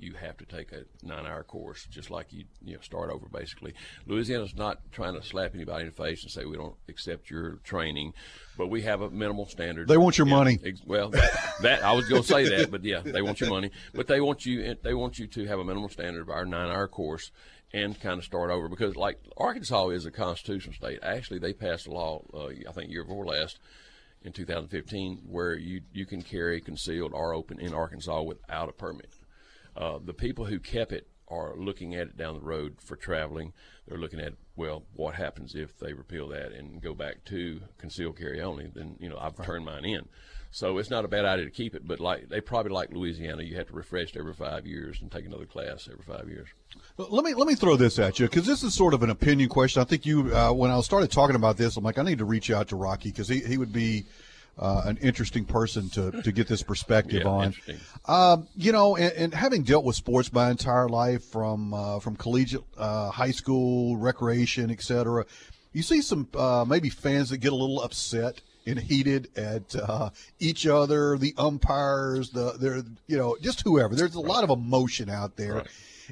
you 0.00 0.14
have 0.14 0.36
to 0.38 0.44
take 0.46 0.72
a 0.72 0.82
nine-hour 1.02 1.44
course, 1.44 1.86
just 1.90 2.10
like 2.10 2.32
you 2.32 2.44
you 2.64 2.74
know 2.74 2.80
start 2.80 3.10
over 3.10 3.26
basically. 3.28 3.74
Louisiana's 4.06 4.54
not 4.56 4.78
trying 4.92 5.14
to 5.20 5.26
slap 5.26 5.54
anybody 5.54 5.84
in 5.84 5.90
the 5.90 5.94
face 6.02 6.22
and 6.22 6.30
say 6.32 6.44
we 6.44 6.56
don't 6.56 6.74
accept 6.88 7.30
your 7.30 7.56
training, 7.64 8.12
but 8.56 8.68
we 8.68 8.82
have 8.82 9.00
a 9.02 9.10
minimal 9.10 9.46
standard. 9.46 9.88
They 9.88 9.96
want 9.98 10.18
your 10.18 10.26
Yeah, 10.26 10.34
money. 10.36 10.58
ex- 10.64 10.82
well, 10.86 11.10
that, 11.10 11.30
that 11.62 11.82
I 11.84 11.92
was 11.92 12.08
going 12.08 12.22
to 12.22 12.28
say 12.28 12.48
that, 12.56 12.70
but 12.70 12.84
yeah, 12.84 13.00
they 13.00 13.22
want 13.22 13.40
your 13.40 13.50
money, 13.50 13.70
but 13.94 14.06
they 14.06 14.20
want 14.20 14.46
you 14.46 14.74
they 14.82 14.94
want 14.94 15.18
you 15.18 15.26
to 15.26 15.46
have 15.46 15.58
a 15.58 15.64
minimal 15.64 15.88
standard 15.88 16.22
of 16.22 16.30
our 16.30 16.44
nine-hour 16.44 16.88
course 16.88 17.30
and 17.72 18.00
kind 18.00 18.18
of 18.18 18.24
start 18.24 18.50
over 18.50 18.68
because 18.68 18.96
like 18.96 19.18
Arkansas 19.36 19.90
is 19.90 20.04
a 20.06 20.10
constitutional 20.10 20.74
state. 20.74 20.98
Actually, 21.02 21.38
they 21.38 21.52
passed 21.52 21.86
a 21.86 21.90
law 21.92 22.22
uh, 22.34 22.46
I 22.68 22.72
think 22.72 22.90
year 22.90 23.04
before 23.04 23.26
last 23.26 23.58
in 24.22 24.32
2015 24.32 25.22
where 25.28 25.54
you 25.54 25.80
you 25.92 26.04
can 26.04 26.20
carry 26.20 26.60
concealed 26.60 27.12
or 27.14 27.32
open 27.32 27.60
in 27.60 27.72
Arkansas 27.72 28.22
without 28.22 28.68
a 28.68 28.72
permit. 28.72 29.08
Uh, 29.80 29.98
the 30.04 30.12
people 30.12 30.44
who 30.44 30.60
kept 30.60 30.92
it 30.92 31.08
are 31.28 31.54
looking 31.56 31.94
at 31.94 32.08
it 32.08 32.16
down 32.16 32.34
the 32.34 32.40
road 32.40 32.76
for 32.80 32.96
traveling. 32.96 33.52
They're 33.88 33.98
looking 33.98 34.20
at 34.20 34.34
well, 34.56 34.84
what 34.94 35.14
happens 35.14 35.54
if 35.54 35.78
they 35.78 35.94
repeal 35.94 36.28
that 36.28 36.52
and 36.52 36.82
go 36.82 36.92
back 36.92 37.24
to 37.26 37.62
concealed 37.78 38.18
carry 38.18 38.42
only? 38.42 38.66
Then 38.66 38.96
you 39.00 39.08
know 39.08 39.16
I've 39.18 39.42
turned 39.42 39.64
mine 39.64 39.86
in. 39.86 40.06
So 40.52 40.78
it's 40.78 40.90
not 40.90 41.04
a 41.04 41.08
bad 41.08 41.24
idea 41.24 41.44
to 41.44 41.50
keep 41.50 41.74
it, 41.76 41.86
but 41.86 42.00
like 42.00 42.28
they 42.28 42.40
probably 42.40 42.72
like 42.72 42.92
Louisiana, 42.92 43.42
you 43.42 43.56
have 43.56 43.68
to 43.68 43.72
refresh 43.72 44.10
it 44.10 44.18
every 44.18 44.34
five 44.34 44.66
years 44.66 45.00
and 45.00 45.10
take 45.10 45.24
another 45.24 45.46
class 45.46 45.88
every 45.90 46.04
five 46.04 46.28
years. 46.28 46.48
Let 46.98 47.24
me 47.24 47.32
let 47.34 47.46
me 47.46 47.54
throw 47.54 47.76
this 47.76 47.98
at 47.98 48.18
you 48.18 48.26
because 48.26 48.46
this 48.46 48.62
is 48.62 48.74
sort 48.74 48.92
of 48.92 49.02
an 49.02 49.10
opinion 49.10 49.48
question. 49.48 49.80
I 49.80 49.84
think 49.84 50.04
you 50.04 50.34
uh, 50.36 50.52
when 50.52 50.70
I 50.70 50.80
started 50.82 51.10
talking 51.10 51.36
about 51.36 51.56
this, 51.56 51.76
I'm 51.76 51.84
like 51.84 51.98
I 51.98 52.02
need 52.02 52.18
to 52.18 52.24
reach 52.26 52.50
out 52.50 52.68
to 52.68 52.76
Rocky 52.76 53.10
because 53.10 53.28
he, 53.28 53.40
he 53.40 53.56
would 53.56 53.72
be 53.72 54.04
uh, 54.60 54.82
an 54.84 54.98
interesting 54.98 55.44
person 55.44 55.88
to, 55.88 56.22
to 56.22 56.30
get 56.30 56.46
this 56.46 56.62
perspective 56.62 57.22
Yeah, 57.24 57.28
on. 57.28 57.54
Um, 58.06 58.48
you 58.56 58.72
know, 58.72 58.96
and, 58.96 59.12
and 59.14 59.34
having 59.34 59.62
dealt 59.62 59.84
with 59.84 59.96
sports 59.96 60.32
my 60.32 60.50
entire 60.50 60.88
life 60.88 61.24
from 61.24 61.74
uh, 61.74 61.98
from 61.98 62.14
collegiate, 62.16 62.62
uh, 62.76 63.10
high 63.10 63.30
school, 63.30 63.96
recreation, 63.96 64.70
etc., 64.70 65.24
you 65.72 65.82
see 65.82 66.02
some 66.02 66.28
uh, 66.36 66.64
maybe 66.68 66.90
fans 66.90 67.30
that 67.30 67.38
get 67.38 67.52
a 67.52 67.56
little 67.56 67.80
upset 67.80 68.40
and 68.66 68.78
heated 68.78 69.28
at 69.36 69.74
uh, 69.74 70.10
each 70.38 70.66
other, 70.66 71.16
the 71.16 71.34
umpires, 71.38 72.30
the 72.30 72.56
they're 72.60 72.82
you 73.06 73.16
know 73.16 73.36
just 73.40 73.62
whoever. 73.62 73.94
There's 73.94 74.14
a 74.14 74.20
lot 74.20 74.44
of 74.44 74.50
emotion 74.50 75.08
out 75.08 75.36
there. 75.36 75.64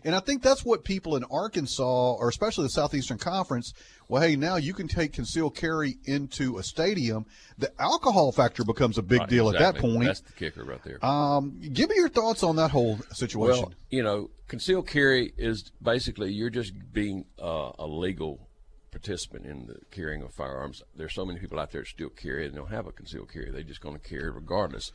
And 0.04 0.14
I 0.14 0.20
think 0.20 0.42
that's 0.42 0.64
what 0.64 0.84
people 0.84 1.16
in 1.16 1.24
Arkansas, 1.24 2.14
or 2.14 2.28
especially 2.28 2.64
the 2.64 2.70
Southeastern 2.70 3.18
Conference, 3.18 3.72
well, 4.08 4.22
hey, 4.22 4.36
now 4.36 4.56
you 4.56 4.72
can 4.72 4.88
take 4.88 5.12
concealed 5.12 5.56
carry 5.56 5.98
into 6.04 6.58
a 6.58 6.62
stadium. 6.62 7.26
The 7.58 7.70
alcohol 7.80 8.32
factor 8.32 8.64
becomes 8.64 8.98
a 8.98 9.02
big 9.02 9.20
Right, 9.20 9.28
deal 9.28 9.48
at 9.50 9.58
that 9.58 9.76
point. 9.76 10.06
That's 10.06 10.20
the 10.20 10.32
kicker 10.32 10.64
right 10.64 10.82
there. 10.82 11.04
Um, 11.04 11.60
give 11.72 11.90
me 11.90 11.96
your 11.96 12.08
thoughts 12.08 12.42
on 12.42 12.56
that 12.56 12.70
whole 12.70 12.98
situation. 13.12 13.64
Well, 13.64 13.74
you 13.90 14.02
know, 14.02 14.30
concealed 14.46 14.86
carry 14.86 15.32
is 15.36 15.70
basically 15.82 16.32
you're 16.32 16.50
just 16.50 16.72
being 16.92 17.26
uh, 17.40 17.72
a 17.78 17.86
legal 17.86 18.48
participant 18.90 19.46
in 19.46 19.66
the 19.66 19.76
carrying 19.90 20.22
of 20.22 20.32
firearms. 20.32 20.82
There's 20.96 21.14
so 21.14 21.26
many 21.26 21.38
people 21.38 21.58
out 21.60 21.70
there 21.70 21.82
that 21.82 21.88
still 21.88 22.08
carry 22.08 22.46
and 22.46 22.54
don't 22.54 22.70
have 22.70 22.86
a 22.86 22.92
concealed 22.92 23.30
carry. 23.32 23.50
They're 23.50 23.62
just 23.62 23.80
going 23.80 23.98
to 23.98 24.08
carry 24.08 24.30
regardless. 24.30 24.92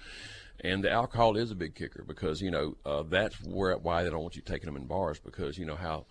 And 0.63 0.84
the 0.84 0.89
alcohol 0.91 1.36
is 1.36 1.52
a 1.52 1.56
big 1.56 1.76
kicker 1.76 2.04
because 2.08 2.41
you 2.41 2.49
know 2.52 2.76
uh, 2.86 3.04
that's 3.04 3.36
where 3.43 3.78
why 3.78 4.04
they 4.04 4.10
don't 4.10 4.21
want 4.21 4.36
you 4.36 4.41
taking 4.41 4.67
them 4.67 4.78
in 4.78 4.86
bars 4.88 5.19
because 5.19 5.58
you 5.58 5.65
know 5.65 5.76
how 5.76 6.06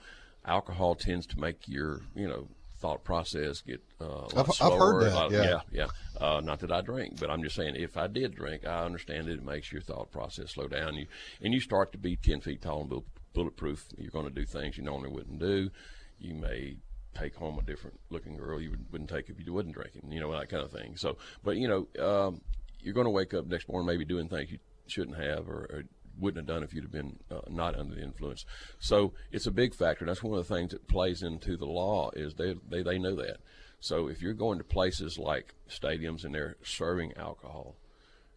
alcohol 0.45 0.95
tends 0.95 1.27
to 1.29 1.41
make 1.41 1.67
your 1.69 2.01
you 2.15 2.29
know 2.29 2.49
thought 2.79 3.05
process 3.05 3.61
get 3.61 3.81
uh, 4.01 4.05
a 4.05 4.09
lot 4.09 4.31
I've- 4.37 4.39
I've 4.41 4.55
slower. 4.57 4.79
heard 4.79 5.03
a 5.03 5.05
that, 5.07 5.15
lot- 5.15 5.31
yeah. 5.31 5.43
yeah, 5.45 5.61
yeah. 5.73 5.87
Uh, 6.21 6.41
not 6.41 6.59
that 6.61 6.73
I 6.73 6.81
drink, 6.81 7.19
but 7.21 7.31
I'm 7.31 7.43
just 7.43 7.55
saying 7.55 7.77
if 7.77 7.97
I 7.97 8.09
did 8.09 8.35
drink, 8.35 8.67
I 8.67 8.85
understand 8.85 9.29
that 9.29 9.35
it 9.35 9.45
makes 9.45 9.71
your 9.73 9.81
thought 9.83 10.11
process 10.11 10.51
slow 10.53 10.67
down. 10.69 10.97
You 10.97 11.07
and 11.41 11.55
you 11.55 11.61
start 11.61 11.93
to 11.93 11.99
be 11.99 12.17
ten 12.17 12.41
feet 12.41 12.61
tall 12.63 12.81
and 12.81 12.91
bull- 12.91 13.05
bulletproof. 13.35 13.87
You're 13.97 14.11
going 14.11 14.27
to 14.27 14.35
do 14.35 14.45
things 14.45 14.77
you 14.77 14.83
normally 14.85 15.11
wouldn't 15.11 15.39
do. 15.39 15.71
You 16.19 16.35
may 16.35 16.77
take 17.15 17.35
home 17.37 17.59
a 17.59 17.63
different 17.63 18.01
looking 18.11 18.37
girl 18.37 18.61
you 18.61 18.71
would, 18.71 18.87
wouldn't 18.91 19.11
take 19.11 19.29
if 19.29 19.39
you 19.39 19.53
wasn't 19.53 19.75
drinking. 19.75 20.11
You 20.11 20.21
know 20.21 20.33
that 20.33 20.49
kind 20.49 20.63
of 20.65 20.73
thing. 20.73 20.97
So, 20.97 21.17
but 21.45 21.57
you 21.57 21.69
know, 21.69 22.05
um, 22.05 22.41
you're 22.83 22.95
going 22.95 23.07
to 23.07 23.11
wake 23.11 23.35
up 23.35 23.47
next 23.47 23.69
morning 23.69 23.87
maybe 23.87 24.05
doing 24.05 24.29
things 24.29 24.51
you 24.51 24.59
shouldn't 24.87 25.17
have 25.17 25.49
or, 25.49 25.67
or 25.71 25.83
wouldn't 26.19 26.47
have 26.47 26.55
done 26.55 26.63
if 26.63 26.75
you'd 26.75 26.85
have 26.85 26.93
been 26.93 27.19
uh, 27.31 27.41
not 27.49 27.79
under 27.79 27.95
the 27.95 28.03
influence. 28.03 28.45
So 28.79 29.15
it's 29.31 29.47
a 29.47 29.51
big 29.51 29.75
factor. 29.75 30.05
That's 30.05 30.23
one 30.23 30.39
of 30.39 30.47
the 30.47 30.55
things 30.55 30.73
that 30.73 30.87
plays 30.89 31.23
into 31.23 31.57
the 31.57 31.67
law 31.67 32.11
is 32.15 32.35
they 32.35 32.55
they, 32.69 32.83
they 32.83 32.99
know 32.99 33.17
that. 33.17 33.39
So 33.81 34.09
if 34.09 34.23
you're 34.23 34.35
going 34.35 34.59
to 34.59 34.65
places 34.65 35.19
like 35.19 35.55
stadiums 35.69 36.25
and 36.25 36.35
they're 36.35 36.57
serving 36.63 37.15
alcohol, 37.17 37.77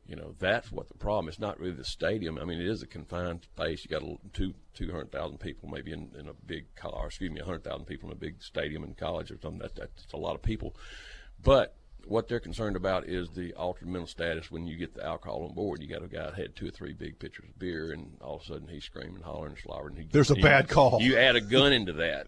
you 0.07 0.15
know 0.15 0.35
that's 0.39 0.71
what 0.71 0.87
the 0.87 0.97
problem. 0.97 1.27
It's 1.27 1.39
not 1.39 1.59
really 1.59 1.73
the 1.73 1.83
stadium. 1.83 2.37
I 2.37 2.45
mean, 2.45 2.59
it 2.59 2.67
is 2.67 2.81
a 2.81 2.87
confined 2.87 3.43
space. 3.43 3.83
You 3.83 3.89
got 3.89 4.07
a, 4.07 4.15
two 4.33 4.53
two 4.73 4.91
hundred 4.91 5.11
thousand 5.11 5.39
people 5.39 5.69
maybe 5.69 5.91
in, 5.91 6.11
in 6.17 6.29
a 6.29 6.33
big 6.33 6.73
college. 6.75 7.07
Excuse 7.07 7.31
me, 7.31 7.41
hundred 7.41 7.63
thousand 7.63 7.85
people 7.85 8.09
in 8.09 8.13
a 8.13 8.19
big 8.19 8.41
stadium 8.41 8.83
in 8.83 8.93
college 8.93 9.31
or 9.31 9.39
something. 9.41 9.59
That, 9.59 9.75
that's 9.75 10.13
a 10.13 10.17
lot 10.17 10.35
of 10.35 10.41
people. 10.41 10.75
But 11.43 11.75
what 12.07 12.27
they're 12.27 12.39
concerned 12.39 12.75
about 12.75 13.07
is 13.07 13.29
the 13.29 13.53
altered 13.53 13.87
mental 13.87 14.07
status 14.07 14.51
when 14.51 14.67
you 14.67 14.77
get 14.77 14.93
the 14.93 15.05
alcohol 15.05 15.45
on 15.47 15.53
board. 15.53 15.81
You 15.81 15.87
got 15.87 16.03
a 16.03 16.07
guy 16.07 16.25
that 16.25 16.35
had 16.35 16.55
two 16.55 16.67
or 16.67 16.71
three 16.71 16.93
big 16.93 17.19
pitchers 17.19 17.45
of 17.49 17.59
beer, 17.59 17.91
and 17.91 18.17
all 18.21 18.37
of 18.37 18.41
a 18.41 18.45
sudden 18.45 18.67
he's 18.67 18.83
screaming, 18.83 19.21
hollering, 19.21 19.53
and 19.53 19.61
slobbering. 19.61 19.95
He, 19.95 20.07
There's 20.11 20.31
a 20.31 20.35
bad 20.35 20.67
call. 20.69 21.01
You 21.01 21.17
add 21.17 21.35
a 21.35 21.41
gun 21.41 21.73
into 21.73 21.93
that, 21.93 22.27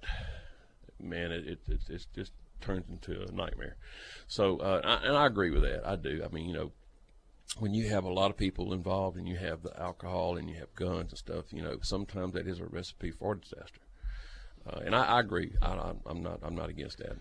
man, 0.99 1.31
it 1.31 1.47
it, 1.47 1.59
it, 1.67 1.79
it 1.89 2.05
just 2.15 2.31
turns 2.61 2.85
into 2.89 3.21
a 3.21 3.31
nightmare. 3.31 3.77
So, 4.27 4.57
uh, 4.57 4.81
I, 4.83 5.07
and 5.07 5.15
I 5.15 5.25
agree 5.25 5.51
with 5.51 5.61
that. 5.63 5.87
I 5.87 5.95
do. 5.95 6.23
I 6.23 6.33
mean, 6.33 6.47
you 6.47 6.53
know, 6.53 6.71
when 7.59 7.73
you 7.73 7.89
have 7.89 8.03
a 8.03 8.11
lot 8.11 8.29
of 8.29 8.37
people 8.37 8.73
involved 8.73 9.17
and 9.17 9.27
you 9.27 9.37
have 9.37 9.63
the 9.63 9.79
alcohol 9.79 10.37
and 10.37 10.49
you 10.49 10.55
have 10.55 10.73
guns 10.75 11.11
and 11.11 11.17
stuff, 11.17 11.45
you 11.51 11.61
know, 11.61 11.77
sometimes 11.81 12.33
that 12.33 12.47
is 12.47 12.59
a 12.59 12.65
recipe 12.65 13.11
for 13.11 13.35
disaster. 13.35 13.81
Uh, 14.67 14.79
and 14.85 14.95
I, 14.95 15.05
I 15.05 15.19
agree. 15.21 15.53
I, 15.61 15.93
I'm 16.05 16.21
not. 16.21 16.39
I'm 16.43 16.55
not 16.55 16.69
against 16.69 16.97
that. 16.97 17.15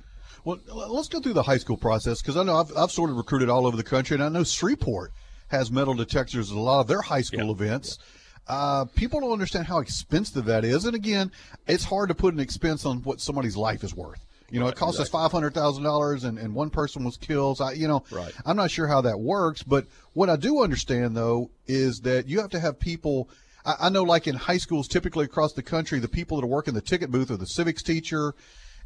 Well, 0.44 0.58
let's 0.88 1.08
go 1.08 1.20
through 1.20 1.34
the 1.34 1.42
high 1.42 1.58
school 1.58 1.76
process 1.76 2.20
because 2.22 2.36
I 2.36 2.42
know 2.42 2.56
I've, 2.56 2.76
I've 2.76 2.90
sort 2.90 3.10
of 3.10 3.16
recruited 3.16 3.48
all 3.48 3.66
over 3.66 3.76
the 3.76 3.82
country, 3.84 4.14
and 4.14 4.22
I 4.24 4.28
know 4.28 4.44
Shreveport 4.44 5.12
has 5.48 5.70
metal 5.70 5.94
detectors 5.94 6.50
at 6.50 6.56
a 6.56 6.60
lot 6.60 6.80
of 6.80 6.86
their 6.88 7.02
high 7.02 7.22
school 7.22 7.50
events. 7.52 7.98
Uh, 8.48 8.84
people 8.84 9.20
don't 9.20 9.32
understand 9.32 9.66
how 9.66 9.78
expensive 9.80 10.44
that 10.44 10.64
is, 10.64 10.84
and 10.84 10.94
again, 10.94 11.32
it's 11.66 11.84
hard 11.84 12.08
to 12.08 12.14
put 12.14 12.32
an 12.32 12.40
expense 12.40 12.86
on 12.86 12.98
what 12.98 13.20
somebody's 13.20 13.56
life 13.56 13.82
is 13.82 13.94
worth. 13.94 14.24
You 14.48 14.60
know, 14.60 14.68
it 14.68 14.76
cost 14.76 15.00
us 15.00 15.08
five 15.08 15.32
hundred 15.32 15.54
thousand 15.54 15.82
dollars, 15.82 16.22
and 16.22 16.38
and 16.38 16.54
one 16.54 16.70
person 16.70 17.02
was 17.02 17.16
killed. 17.16 17.60
I, 17.60 17.72
you 17.72 17.88
know, 17.88 18.04
Right. 18.12 18.32
I'm 18.44 18.56
not 18.56 18.70
sure 18.70 18.86
how 18.86 19.00
that 19.00 19.18
works, 19.18 19.64
but 19.64 19.86
what 20.12 20.30
I 20.30 20.36
do 20.36 20.62
understand 20.62 21.16
though 21.16 21.50
is 21.66 22.00
that 22.02 22.28
you 22.28 22.40
have 22.40 22.50
to 22.50 22.60
have 22.60 22.78
people. 22.78 23.28
I, 23.64 23.74
I 23.80 23.88
know, 23.88 24.04
like 24.04 24.28
in 24.28 24.36
high 24.36 24.58
schools, 24.58 24.86
typically 24.86 25.24
across 25.24 25.52
the 25.52 25.64
country, 25.64 25.98
the 25.98 26.06
people 26.06 26.40
that 26.40 26.44
are 26.44 26.48
working 26.48 26.74
the 26.74 26.80
ticket 26.80 27.10
booth 27.10 27.32
are 27.32 27.36
the 27.36 27.46
civics 27.46 27.82
teacher 27.82 28.36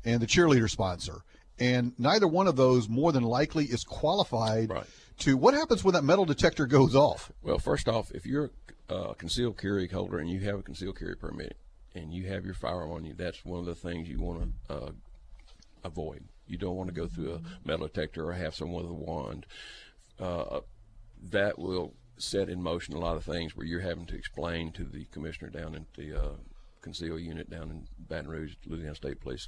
and 0.03 0.22
the 0.22 0.26
cheerleader 0.26 0.70
sponsor, 0.70 1.20
and 1.61 1.92
neither 1.99 2.27
one 2.27 2.49
of 2.49 2.57
those 2.57 2.88
more 2.88 3.12
than 3.12 3.23
likely 3.23 3.66
is 3.66 3.85
qualified 3.85 4.70
to. 5.18 5.37
What 5.37 5.55
happens 5.55 5.85
when 5.85 5.94
that 5.94 6.03
metal 6.03 6.25
detector 6.25 6.66
goes 6.66 6.96
off? 6.96 7.31
Well, 7.42 7.59
first 7.59 7.88
off, 7.88 8.11
if 8.12 8.27
you're 8.27 8.51
a 8.88 9.14
concealed 9.14 9.59
carry 9.59 9.87
holder 9.87 10.18
and 10.18 10.29
you 10.29 10.40
have 10.40 10.59
a 10.59 10.62
concealed 10.62 10.99
carry 10.99 11.16
permit 11.16 11.57
and 11.94 12.12
you 12.12 12.27
have 12.29 12.44
your 12.44 12.55
firearm 12.55 12.90
on 12.92 13.05
you, 13.05 13.14
that's 13.14 13.44
one 13.44 13.61
of 13.61 13.66
the 13.66 13.75
things 13.75 14.09
you 14.09 14.18
want 14.18 14.53
to 14.68 14.75
uh, 14.75 14.90
avoid. 15.85 16.25
You 16.49 16.57
don't 16.57 16.77
want 16.77 16.88
to 16.88 16.94
go 16.94 17.07
through 17.07 17.35
a 17.35 17.68
metal 17.68 17.87
detector 17.87 18.29
or 18.29 18.33
have 18.33 18.55
someone 18.55 18.83
with 18.83 18.90
a 18.90 18.94
wand. 18.94 19.46
Uh, 20.18 20.61
that 21.31 21.59
will 21.59 21.94
set 22.18 22.49
in 22.49 22.62
motion 22.62 22.94
a 22.94 22.99
lot 22.99 23.16
of 23.16 23.25
things 23.25 23.57
where 23.57 23.66
you're 23.66 23.81
having 23.81 24.07
to 24.07 24.14
explain 24.14 24.73
to 24.73 24.85
the 24.85 25.05
commissioner 25.07 25.51
down 25.51 25.75
at 25.75 25.92
the 25.94 26.18
uh, 26.18 26.33
conceal 26.82 27.18
unit 27.18 27.50
down 27.50 27.70
in 27.70 27.86
Baton 27.98 28.28
Rouge, 28.28 28.54
Louisiana 28.66 28.94
State 28.94 29.20
Police 29.20 29.46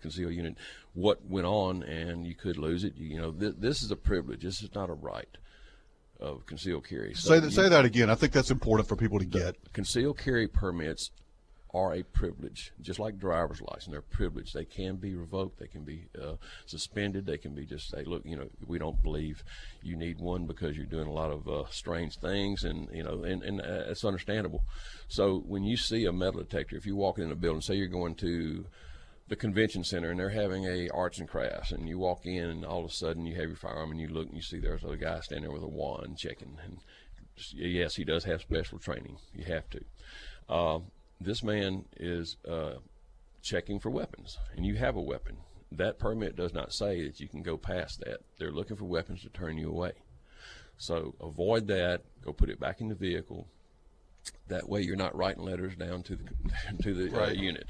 conceal 0.00 0.30
unit, 0.30 0.56
what 0.94 1.24
went 1.26 1.46
on, 1.46 1.82
and 1.84 2.26
you 2.26 2.34
could 2.34 2.56
lose 2.56 2.84
it. 2.84 2.94
You, 2.96 3.06
you 3.14 3.20
know, 3.20 3.32
th- 3.32 3.54
this 3.58 3.82
is 3.82 3.90
a 3.90 3.96
privilege. 3.96 4.42
This 4.42 4.62
is 4.62 4.74
not 4.74 4.90
a 4.90 4.94
right 4.94 5.28
of 6.20 6.46
concealed 6.46 6.86
carry. 6.88 7.14
So 7.14 7.30
say 7.30 7.40
that. 7.40 7.46
you- 7.46 7.52
Say 7.52 7.68
that 7.68 7.84
again. 7.84 8.10
I 8.10 8.14
think 8.14 8.32
that's 8.32 8.50
important 8.50 8.88
for 8.88 8.96
people 8.96 9.18
to 9.18 9.24
get. 9.24 9.56
Concealed 9.72 10.18
carry 10.18 10.46
permits 10.48 11.10
are 11.74 11.94
a 11.94 12.02
privilege, 12.02 12.72
just 12.82 12.98
like 12.98 13.18
driver's 13.18 13.62
license. 13.62 13.92
They're 13.92 14.02
privilege. 14.02 14.52
They 14.52 14.64
can 14.64 14.96
be 14.96 15.14
revoked. 15.14 15.58
They 15.58 15.66
can 15.66 15.84
be 15.84 16.08
uh, 16.20 16.34
suspended. 16.66 17.24
They 17.24 17.38
can 17.38 17.54
be 17.54 17.64
just 17.64 17.88
say, 17.88 18.04
look, 18.04 18.22
you 18.26 18.36
know, 18.36 18.48
we 18.66 18.78
don't 18.78 19.02
believe 19.02 19.42
you 19.82 19.96
need 19.96 20.20
one 20.20 20.46
because 20.46 20.76
you're 20.76 20.84
doing 20.84 21.08
a 21.08 21.12
lot 21.12 21.30
of 21.30 21.48
uh, 21.48 21.64
strange 21.70 22.18
things, 22.18 22.64
and 22.64 22.88
you 22.92 23.02
know, 23.02 23.24
and, 23.24 23.42
and 23.42 23.60
uh, 23.60 23.84
it's 23.88 24.04
understandable. 24.04 24.64
So 25.08 25.42
when 25.46 25.64
you 25.64 25.76
see 25.76 26.04
a 26.04 26.12
metal 26.12 26.42
detector, 26.42 26.76
if 26.76 26.84
you 26.84 26.94
walk 26.94 27.18
in 27.18 27.30
a 27.30 27.36
building, 27.36 27.62
say 27.62 27.74
you're 27.74 27.88
going 27.88 28.16
to 28.16 28.66
the 29.28 29.36
convention 29.36 29.82
center 29.82 30.10
and 30.10 30.20
they're 30.20 30.28
having 30.28 30.66
a 30.66 30.90
arts 30.90 31.18
and 31.18 31.28
crafts 31.28 31.72
and 31.72 31.88
you 31.88 31.98
walk 31.98 32.26
in 32.26 32.50
and 32.50 32.66
all 32.66 32.84
of 32.84 32.90
a 32.90 32.92
sudden 32.92 33.24
you 33.24 33.34
have 33.34 33.46
your 33.46 33.56
firearm 33.56 33.90
and 33.90 34.00
you 34.00 34.08
look 34.08 34.26
and 34.26 34.36
you 34.36 34.42
see 34.42 34.58
there's 34.58 34.84
a 34.84 34.96
guy 34.96 35.20
standing 35.20 35.44
there 35.44 35.52
with 35.52 35.62
a 35.62 35.68
wand 35.68 36.18
checking 36.18 36.58
and 36.62 36.78
yes 37.54 37.94
he 37.94 38.04
does 38.04 38.24
have 38.24 38.42
special 38.42 38.78
training 38.78 39.16
you 39.32 39.44
have 39.44 39.64
to 39.70 40.54
um, 40.54 40.84
this 41.24 41.42
man 41.42 41.84
is 41.96 42.36
uh, 42.48 42.74
checking 43.42 43.78
for 43.78 43.90
weapons 43.90 44.38
and 44.56 44.64
you 44.64 44.76
have 44.76 44.96
a 44.96 45.02
weapon. 45.02 45.36
That 45.72 45.98
permit 45.98 46.36
does 46.36 46.52
not 46.52 46.72
say 46.72 47.04
that 47.06 47.20
you 47.20 47.28
can 47.28 47.42
go 47.42 47.56
past 47.56 48.00
that. 48.00 48.20
They're 48.38 48.52
looking 48.52 48.76
for 48.76 48.84
weapons 48.84 49.22
to 49.22 49.30
turn 49.30 49.56
you 49.56 49.70
away. 49.70 49.92
So 50.76 51.14
avoid 51.20 51.68
that. 51.68 52.02
Go 52.22 52.32
put 52.32 52.50
it 52.50 52.60
back 52.60 52.80
in 52.80 52.88
the 52.88 52.94
vehicle. 52.94 53.46
That 54.48 54.68
way, 54.68 54.82
you're 54.82 54.96
not 54.96 55.16
writing 55.16 55.42
letters 55.42 55.76
down 55.76 56.02
to 56.04 56.16
the 56.16 56.24
to 56.82 56.94
the 56.94 57.22
uh, 57.22 57.30
unit. 57.30 57.66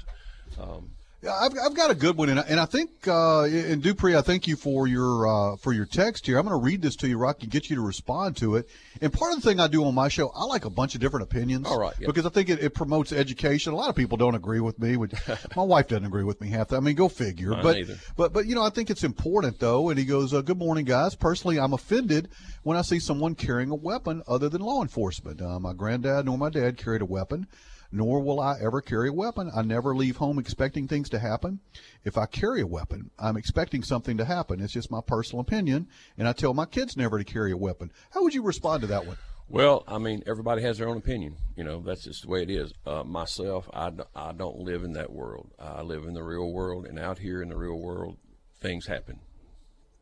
Um, 0.59 0.91
I've, 1.29 1.53
I've 1.57 1.73
got 1.73 1.89
a 1.89 1.95
good 1.95 2.17
one, 2.17 2.29
and 2.29 2.39
I, 2.39 2.43
and 2.43 2.59
I 2.59 2.65
think, 2.65 2.91
uh, 3.07 3.43
and 3.43 3.81
Dupree, 3.81 4.15
I 4.15 4.21
thank 4.21 4.47
you 4.47 4.55
for 4.55 4.87
your 4.87 5.27
uh, 5.27 5.55
for 5.57 5.71
your 5.71 5.85
text 5.85 6.25
here. 6.25 6.37
I'm 6.37 6.45
going 6.45 6.59
to 6.59 6.63
read 6.63 6.81
this 6.81 6.95
to 6.97 7.07
you, 7.07 7.17
Rocky, 7.17 7.47
get 7.47 7.69
you 7.69 7.77
to 7.77 7.81
respond 7.81 8.37
to 8.37 8.55
it. 8.57 8.67
And 9.01 9.11
part 9.11 9.33
of 9.33 9.41
the 9.41 9.47
thing 9.47 9.59
I 9.59 9.67
do 9.67 9.85
on 9.85 9.95
my 9.95 10.09
show, 10.09 10.31
I 10.35 10.43
like 10.45 10.65
a 10.65 10.69
bunch 10.69 10.95
of 10.95 11.01
different 11.01 11.23
opinions. 11.23 11.65
All 11.65 11.79
right, 11.79 11.93
yeah. 11.99 12.07
Because 12.07 12.25
I 12.25 12.29
think 12.29 12.49
it, 12.49 12.59
it 12.61 12.73
promotes 12.73 13.11
education. 13.11 13.73
A 13.73 13.75
lot 13.75 13.89
of 13.89 13.95
people 13.95 14.17
don't 14.17 14.35
agree 14.35 14.59
with 14.59 14.79
me. 14.79 14.97
Which 14.97 15.13
my 15.55 15.63
wife 15.63 15.87
doesn't 15.87 16.05
agree 16.05 16.23
with 16.23 16.41
me 16.41 16.49
half 16.49 16.69
the. 16.69 16.77
I 16.77 16.79
mean, 16.81 16.95
go 16.95 17.07
figure. 17.07 17.51
Mine 17.51 17.63
but 17.63 17.75
neither. 17.75 17.97
but 18.17 18.33
but 18.33 18.45
you 18.45 18.55
know, 18.55 18.63
I 18.63 18.69
think 18.69 18.89
it's 18.89 19.03
important 19.03 19.59
though. 19.59 19.89
And 19.89 19.97
he 19.97 20.05
goes, 20.05 20.33
uh, 20.33 20.41
"Good 20.41 20.57
morning, 20.57 20.85
guys. 20.85 21.15
Personally, 21.15 21.59
I'm 21.59 21.73
offended 21.73 22.29
when 22.63 22.77
I 22.77 22.81
see 22.81 22.99
someone 22.99 23.35
carrying 23.35 23.69
a 23.69 23.75
weapon 23.75 24.23
other 24.27 24.49
than 24.49 24.61
law 24.61 24.81
enforcement. 24.81 25.41
Uh, 25.41 25.59
my 25.59 25.73
granddad 25.73 26.25
nor 26.25 26.37
my 26.37 26.49
dad 26.49 26.77
carried 26.77 27.01
a 27.01 27.05
weapon." 27.05 27.47
Nor 27.95 28.21
will 28.21 28.39
I 28.39 28.57
ever 28.59 28.81
carry 28.81 29.09
a 29.09 29.13
weapon. 29.13 29.51
I 29.55 29.61
never 29.61 29.95
leave 29.95 30.17
home 30.17 30.39
expecting 30.39 30.87
things 30.87 31.09
to 31.09 31.19
happen. 31.19 31.59
If 32.03 32.17
I 32.17 32.25
carry 32.25 32.61
a 32.61 32.67
weapon, 32.67 33.11
I'm 33.19 33.37
expecting 33.37 33.83
something 33.83 34.17
to 34.17 34.25
happen. 34.25 34.59
It's 34.61 34.73
just 34.73 34.89
my 34.89 35.01
personal 35.05 35.41
opinion, 35.41 35.87
and 36.17 36.27
I 36.27 36.33
tell 36.33 36.55
my 36.55 36.65
kids 36.65 36.97
never 36.97 37.19
to 37.19 37.23
carry 37.23 37.51
a 37.51 37.57
weapon. 37.57 37.91
How 38.09 38.23
would 38.23 38.33
you 38.33 38.41
respond 38.41 38.81
to 38.81 38.87
that 38.87 39.05
one? 39.05 39.17
Well, 39.47 39.83
I 39.87 39.99
mean, 39.99 40.23
everybody 40.25 40.63
has 40.63 40.79
their 40.79 40.89
own 40.89 40.97
opinion. 40.97 41.35
You 41.55 41.65
know, 41.65 41.81
that's 41.81 42.05
just 42.05 42.23
the 42.23 42.29
way 42.29 42.41
it 42.41 42.49
is. 42.49 42.73
Uh, 42.83 43.03
myself, 43.03 43.69
I 43.71 43.91
don't 44.31 44.57
live 44.57 44.83
in 44.83 44.93
that 44.93 45.11
world. 45.11 45.51
I 45.59 45.83
live 45.83 46.05
in 46.05 46.15
the 46.15 46.23
real 46.23 46.51
world, 46.51 46.87
and 46.87 46.97
out 46.97 47.19
here 47.19 47.43
in 47.43 47.49
the 47.49 47.57
real 47.57 47.79
world, 47.79 48.17
things 48.59 48.87
happen. 48.87 49.19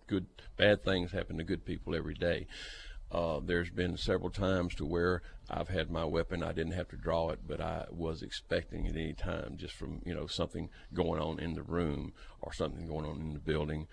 Good, 0.07 0.27
bad 0.55 0.81
things 0.83 1.11
happen 1.11 1.37
to 1.39 1.43
good 1.43 1.65
people 1.65 1.93
every 1.93 2.13
day. 2.13 2.47
Uh, 3.11 3.41
there's 3.43 3.69
been 3.69 3.97
several 3.97 4.29
times 4.29 4.73
to 4.75 4.85
where 4.85 5.21
I've 5.49 5.67
had 5.67 5.91
my 5.91 6.05
weapon. 6.05 6.43
I 6.43 6.53
didn't 6.53 6.73
have 6.73 6.87
to 6.89 6.95
draw 6.95 7.29
it, 7.29 7.39
but 7.45 7.59
I 7.59 7.85
was 7.91 8.23
expecting 8.23 8.85
it 8.85 8.95
any 8.95 9.13
time, 9.13 9.57
just 9.57 9.73
from 9.73 10.01
you 10.05 10.15
know 10.15 10.27
something 10.27 10.69
going 10.93 11.21
on 11.21 11.39
in 11.39 11.53
the 11.53 11.63
room 11.63 12.13
or 12.41 12.53
something 12.53 12.87
going 12.87 13.05
on 13.05 13.19
in 13.19 13.33
the 13.33 13.39
building. 13.39 13.87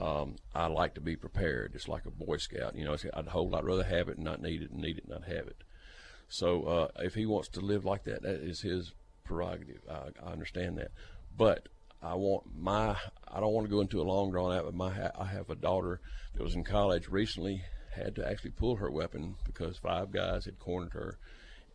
Um, 0.00 0.36
I 0.54 0.66
like 0.66 0.94
to 0.94 1.00
be 1.00 1.16
prepared. 1.16 1.72
It's 1.74 1.88
like 1.88 2.04
a 2.04 2.10
Boy 2.10 2.36
Scout. 2.36 2.76
You 2.76 2.84
know, 2.84 2.96
I'd 3.14 3.28
whole 3.28 3.48
lot 3.48 3.64
rather 3.64 3.84
have 3.84 4.08
it 4.08 4.16
and 4.16 4.24
not 4.24 4.42
need 4.42 4.62
it, 4.62 4.70
and 4.70 4.82
need 4.82 4.98
it 4.98 5.04
and 5.04 5.12
not 5.12 5.24
have 5.24 5.46
it. 5.46 5.64
So 6.28 6.64
uh, 6.64 6.88
if 6.98 7.14
he 7.14 7.24
wants 7.24 7.48
to 7.50 7.60
live 7.60 7.86
like 7.86 8.04
that, 8.04 8.22
that 8.22 8.42
is 8.42 8.60
his 8.60 8.92
prerogative. 9.24 9.80
I, 9.90 10.08
I 10.22 10.32
understand 10.32 10.76
that, 10.76 10.90
but 11.34 11.68
I 12.02 12.14
want 12.14 12.44
my. 12.54 12.96
I 13.26 13.40
don't 13.40 13.52
want 13.52 13.66
to 13.66 13.70
go 13.70 13.80
into 13.80 14.00
a 14.00 14.04
long 14.04 14.30
drawn 14.30 14.54
out. 14.54 14.66
But 14.66 14.74
my, 14.74 15.10
I 15.18 15.24
have 15.24 15.48
a 15.48 15.56
daughter 15.56 16.00
that 16.34 16.42
was 16.42 16.54
in 16.54 16.64
college 16.64 17.08
recently. 17.08 17.62
Had 18.02 18.14
to 18.16 18.28
actually 18.28 18.50
pull 18.52 18.76
her 18.76 18.90
weapon 18.90 19.34
because 19.44 19.76
five 19.76 20.10
guys 20.12 20.44
had 20.44 20.58
cornered 20.58 20.92
her, 20.92 21.18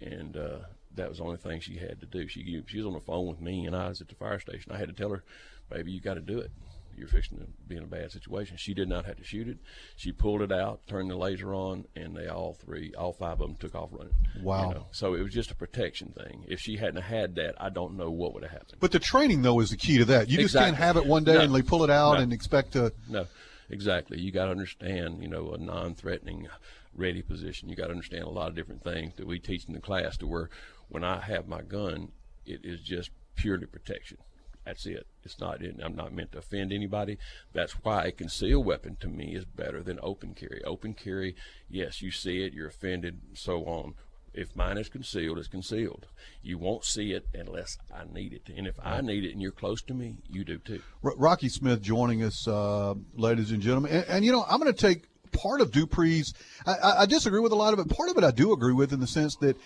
and 0.02 0.36
uh, 0.38 0.60
that 0.96 1.10
was 1.10 1.18
the 1.20 1.24
only 1.26 1.38
thing 1.38 1.60
she 1.60 1.78
had 1.78 2.00
to 2.00 2.06
do. 2.06 2.28
She 2.28 2.62
she 2.68 2.78
was 2.78 2.86
on 2.88 2.94
the 2.94 3.00
phone 3.02 3.28
with 3.28 3.42
me, 3.42 3.66
and 3.66 3.76
I 3.76 3.90
was 3.90 4.02
at 4.02 4.08
the 4.08 4.16
fire 4.16 4.40
station. 4.40 4.72
I 4.72 4.78
had 4.78 4.88
to 4.88 4.94
tell 4.94 5.10
her, 5.10 5.24
"Baby, 5.70 5.92
you 5.92 6.02
got 6.02 6.14
to 6.16 6.22
do 6.22 6.40
it. 6.40 6.52
You're 6.96 7.08
fixing 7.08 7.40
to 7.40 7.46
be 7.68 7.76
in 7.76 7.84
a 7.84 7.88
bad 7.88 8.12
situation." 8.12 8.56
She 8.58 8.74
did 8.74 8.88
not 8.88 9.06
have 9.06 9.18
to 9.18 9.24
shoot 9.24 9.48
it. 9.48 9.58
She 9.96 10.12
pulled 10.12 10.42
it 10.44 10.52
out, 10.52 10.86
turned 10.88 11.10
the 11.10 11.16
laser 11.18 11.54
on, 11.54 11.86
and 11.96 12.16
they 12.16 12.28
all 12.28 12.54
three, 12.54 12.94
all 12.98 13.14
five 13.14 13.34
of 13.34 13.40
them, 13.40 13.56
took 13.56 13.74
off 13.76 13.90
running. 13.92 14.14
Wow. 14.42 14.70
You 14.70 14.76
know, 14.76 14.88
so 14.92 15.16
it 15.16 15.24
was 15.24 15.34
just 15.34 15.52
a 15.52 15.56
protection 15.56 16.14
thing. 16.16 16.46
If 16.48 16.60
she 16.60 16.78
hadn't 16.78 17.02
had 17.02 17.36
that, 17.36 17.56
I 17.60 17.70
don't 17.70 17.98
know 17.98 18.12
what 18.12 18.34
would 18.36 18.44
have 18.44 18.52
happened. 18.52 18.78
But 18.80 18.92
the 18.92 19.00
training 19.00 19.42
though 19.42 19.60
is 19.60 19.72
the 19.72 19.78
key 19.78 19.98
to 19.98 20.06
that. 20.06 20.30
You 20.30 20.38
just 20.38 20.56
can't 20.56 20.76
have 20.78 20.96
it 20.98 21.06
one 21.06 21.24
day 21.24 21.34
No. 21.34 21.42
and 21.42 21.56
they 21.56 21.64
pull 21.64 21.84
it 21.84 21.90
out 21.90 22.14
No. 22.14 22.20
and 22.22 22.32
expect 22.32 22.74
to. 22.74 22.94
No, 23.10 23.26
exactly. 23.70 24.20
You 24.20 24.32
got 24.32 24.46
to 24.46 24.52
understand, 24.52 25.22
you 25.22 25.28
know, 25.28 25.52
a 25.52 25.58
non-threatening, 25.58 26.48
ready 26.96 27.22
position. 27.22 27.70
You 27.70 27.76
got 27.76 27.86
to 27.86 27.92
understand 27.92 28.24
a 28.24 28.30
lot 28.30 28.50
of 28.50 28.56
different 28.56 28.84
things 28.84 29.16
that 29.16 29.28
we 29.28 29.40
teach 29.40 29.66
in 29.66 29.74
the 29.74 29.80
class. 29.80 30.18
To 30.18 30.28
where, 30.28 30.50
when 30.90 31.04
I 31.04 31.20
have 31.20 31.48
my 31.48 31.62
gun, 31.62 32.12
it 32.46 32.62
is 32.64 32.82
just 32.82 33.12
purely 33.36 33.66
protection. 33.66 34.18
That's 34.66 34.86
it. 34.86 35.08
It's 35.24 35.40
not. 35.40 35.62
I'm 35.84 35.96
not 35.96 36.14
meant 36.14 36.32
to 36.34 36.38
offend 36.38 36.72
anybody. 36.72 37.18
That's 37.52 37.74
why 37.84 38.06
a 38.06 38.12
concealed 38.12 38.66
weapon 38.66 38.96
to 39.02 39.08
me 39.08 39.36
is 39.36 39.46
better 39.46 39.84
than 39.84 40.00
open 40.02 40.34
carry. 40.34 40.64
Open 40.64 40.94
carry, 40.94 41.36
yes, 41.70 42.02
you 42.02 42.12
see 42.12 42.44
it, 42.44 42.54
you're 42.54 42.68
offended, 42.68 43.20
so 43.34 43.66
on. 43.66 43.96
If 44.34 44.56
mine 44.56 44.78
is 44.78 44.90
concealed, 44.90 45.38
it's 45.38 45.48
concealed. 45.48 46.08
You 46.42 46.58
won't 46.58 46.84
see 46.84 47.12
it 47.12 47.28
unless 47.34 47.78
I 47.94 48.04
need 48.12 48.34
it. 48.34 48.52
And 48.56 48.66
if 48.66 48.76
I 48.84 49.02
need 49.02 49.24
it 49.24 49.32
and 49.32 49.42
you're 49.42 49.52
close 49.52 49.82
to 49.84 49.94
me, 49.94 50.18
you 50.28 50.44
do 50.44 50.58
too. 50.58 50.82
Rocky 51.02 51.50
Smith 51.50 51.82
joining 51.82 52.24
us, 52.24 52.48
uh, 52.48 52.96
ladies 53.16 53.52
and 53.52 53.62
gentlemen. 53.62 53.92
And, 53.92 54.06
and 54.08 54.26
you 54.26 54.32
know, 54.32 54.44
I'm 54.50 54.60
going 54.60 54.74
to 54.74 54.80
take 54.80 55.04
part 55.34 55.62
of 55.62 55.72
Dupree's. 55.72 56.34
I, 56.66 56.96
I, 57.00 57.06
disagree 57.06 57.40
with 57.40 57.52
a 57.52 57.56
lot 57.56 57.74
of 57.74 57.80
it. 57.80 57.90
Part 57.90 58.10
of 58.10 58.18
it 58.18 58.24
I 58.24 58.32
do 58.32 58.54
agree 58.54 58.74
with 58.74 58.94
in 58.94 59.00
the 59.00 59.08
sense 59.08 59.36
that, 59.38 59.58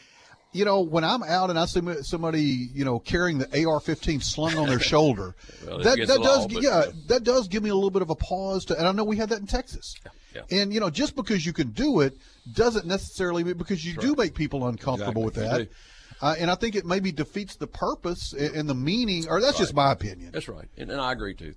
you 0.51 0.65
know, 0.65 0.81
when 0.81 1.03
I'm 1.03 1.23
out 1.23 1.49
and 1.49 1.59
I 1.59 1.65
see 1.65 1.81
somebody, 2.01 2.41
you 2.41 2.83
know, 2.83 2.99
carrying 2.99 3.37
the 3.37 3.45
AR-15 3.45 4.23
slung 4.23 4.57
on 4.57 4.67
their 4.67 4.79
shoulder, 4.93 5.35
Well, 5.65 5.79
that 5.79 5.97
that 6.07 6.21
does, 6.21 6.47
yeah, 6.51 6.85
that 7.07 7.23
does 7.23 7.47
give 7.47 7.63
me 7.63 7.69
a 7.69 7.75
little 7.75 7.91
bit 7.91 8.01
of 8.01 8.09
a 8.09 8.15
pause. 8.15 8.65
To, 8.65 8.77
and 8.77 8.87
I 8.87 8.91
know 8.91 9.03
we 9.03 9.17
had 9.17 9.29
that 9.29 9.39
in 9.39 9.47
Texas. 9.47 9.95
yeah. 10.03 10.11
And 10.51 10.73
you 10.73 10.79
know, 10.79 10.89
just 10.89 11.15
because 11.15 11.45
you 11.45 11.53
can 11.53 11.69
do 11.69 12.01
it 12.01 12.17
doesn't 12.53 12.85
necessarily 12.85 13.43
mean 13.43 13.57
because 13.57 13.85
you 13.85 13.95
do 13.95 14.15
make 14.15 14.35
people 14.35 14.67
uncomfortable 14.67 15.27
Exactly, 15.27 15.59
with 15.59 15.69
that. 15.69 15.75
Uh, 16.21 16.35
and 16.39 16.49
I 16.49 16.55
think 16.55 16.75
it 16.75 16.85
maybe 16.85 17.11
defeats 17.11 17.55
the 17.55 17.67
purpose 17.67 18.33
and, 18.33 18.67
the 18.67 18.73
meaning, 18.73 19.27
or 19.29 19.39
that's 19.39 19.57
just 19.57 19.73
my 19.73 19.91
opinion. 19.91 20.31
That's 20.31 20.47
right, 20.47 20.67
and, 20.77 20.89
and 20.89 20.99
I 20.99 21.11
agree 21.11 21.35
too. 21.35 21.53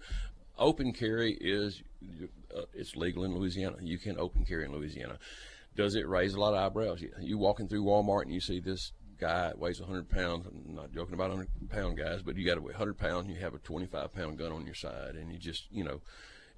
Open 0.58 0.92
carry 0.92 1.32
is 1.40 1.82
uh, 2.54 2.62
it's 2.74 2.94
legal 2.96 3.24
in 3.24 3.34
Louisiana. 3.34 3.76
You 3.80 3.98
can 3.98 4.18
open 4.18 4.44
carry 4.44 4.64
in 4.64 4.72
Louisiana. 4.72 5.18
Does 5.76 5.94
it 5.94 6.06
raise 6.06 6.34
a 6.34 6.40
lot 6.40 6.52
of 6.52 6.60
eyebrows? 6.60 7.00
You, 7.00 7.10
you 7.20 7.38
walking 7.38 7.68
through 7.68 7.84
Walmart 7.84 8.22
and 8.22 8.34
you 8.34 8.40
see 8.40 8.60
this 8.60 8.92
guy 9.18 9.52
weighs 9.56 9.80
100 9.80 10.10
pounds. 10.10 10.46
I'm 10.46 10.74
not 10.74 10.92
joking 10.92 11.14
about 11.14 11.30
100 11.30 11.70
pound 11.70 11.96
guys, 11.96 12.22
but 12.22 12.36
you 12.36 12.44
got 12.44 12.58
a 12.58 12.62
100 12.62 12.98
pound, 12.98 13.30
you 13.30 13.36
have 13.36 13.54
a 13.54 13.58
25 13.58 14.12
pound 14.12 14.38
gun 14.38 14.52
on 14.52 14.66
your 14.66 14.74
side, 14.74 15.14
and 15.14 15.32
you 15.32 15.38
just 15.38 15.66
you 15.70 15.84
know. 15.84 16.00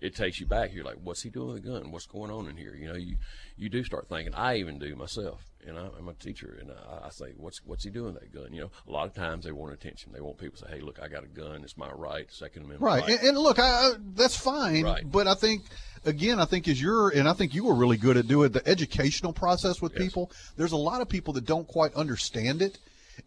It 0.02 0.16
takes 0.16 0.40
you 0.40 0.46
back. 0.46 0.74
You're 0.74 0.84
like, 0.84 0.98
"What's 1.02 1.22
he 1.22 1.30
doing 1.30 1.54
with 1.54 1.64
a 1.64 1.68
gun? 1.68 1.92
What's 1.92 2.06
going 2.06 2.32
on 2.32 2.48
in 2.48 2.56
here?" 2.56 2.74
You 2.74 2.88
know, 2.88 2.96
you 2.96 3.16
you 3.56 3.68
do 3.68 3.84
start 3.84 4.08
thinking. 4.08 4.34
I 4.34 4.56
even 4.56 4.80
do 4.80 4.96
myself, 4.96 5.44
and 5.64 5.78
I, 5.78 5.88
I'm 5.96 6.08
a 6.08 6.14
teacher, 6.14 6.58
and 6.60 6.72
I, 6.72 7.06
I 7.06 7.10
say, 7.10 7.26
"What's 7.36 7.64
what's 7.64 7.84
he 7.84 7.90
doing 7.90 8.14
with 8.14 8.22
that 8.22 8.34
gun?" 8.34 8.52
You 8.52 8.62
know, 8.62 8.70
a 8.88 8.90
lot 8.90 9.06
of 9.06 9.14
times 9.14 9.44
they 9.44 9.52
want 9.52 9.72
attention. 9.72 10.12
They 10.12 10.20
want 10.20 10.38
people 10.38 10.58
to 10.58 10.64
say, 10.66 10.74
"Hey, 10.74 10.80
look, 10.80 11.00
I 11.00 11.06
got 11.06 11.22
a 11.22 11.28
gun. 11.28 11.62
It's 11.62 11.76
my 11.76 11.90
right, 11.92 12.26
Second 12.32 12.64
Amendment 12.64 12.82
Right. 12.82 13.08
And, 13.08 13.28
and 13.28 13.38
look, 13.38 13.60
I, 13.60 13.92
that's 14.16 14.36
fine. 14.36 14.82
Right. 14.82 15.08
But 15.08 15.28
I 15.28 15.34
think, 15.34 15.62
again, 16.04 16.40
I 16.40 16.46
think 16.46 16.66
as 16.66 16.82
you're, 16.82 17.10
and 17.10 17.28
I 17.28 17.32
think 17.32 17.54
you 17.54 17.64
were 17.64 17.74
really 17.74 17.96
good 17.96 18.16
at 18.16 18.26
doing 18.26 18.50
the 18.50 18.66
educational 18.68 19.32
process 19.32 19.80
with 19.80 19.94
people. 19.94 20.32
There's 20.56 20.72
a 20.72 20.76
lot 20.76 21.00
of 21.00 21.08
people 21.08 21.34
that 21.34 21.44
don't 21.44 21.68
quite 21.68 21.94
understand 21.94 22.60
it, 22.60 22.78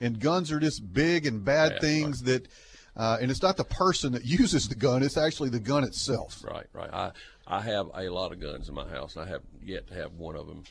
and 0.01 0.19
guns 0.19 0.51
are 0.51 0.59
just 0.59 0.93
big 0.93 1.25
and 1.25 1.45
bad 1.45 1.73
Yeah, 1.73 1.79
things 1.79 2.23
that, 2.23 2.47
uh, 2.95 3.17
and 3.21 3.29
it's 3.29 3.41
not 3.41 3.57
the 3.57 3.63
person 3.63 4.13
that 4.13 4.25
uses 4.25 4.67
the 4.67 4.75
gun; 4.75 5.03
it's 5.03 5.17
actually 5.17 5.49
the 5.49 5.59
gun 5.59 5.83
itself. 5.83 6.43
Right, 6.43 6.67
right. 6.73 6.93
I 6.93 7.11
I 7.47 7.61
have 7.61 7.87
a 7.95 8.09
lot 8.09 8.31
of 8.31 8.39
guns 8.39 8.69
in 8.69 8.75
my 8.75 8.87
house, 8.87 9.15
and 9.15 9.25
I 9.25 9.29
have 9.29 9.41
yet 9.63 9.87
to 9.87 9.93
have 9.93 10.13
one 10.13 10.35
of 10.35 10.47
them 10.47 10.63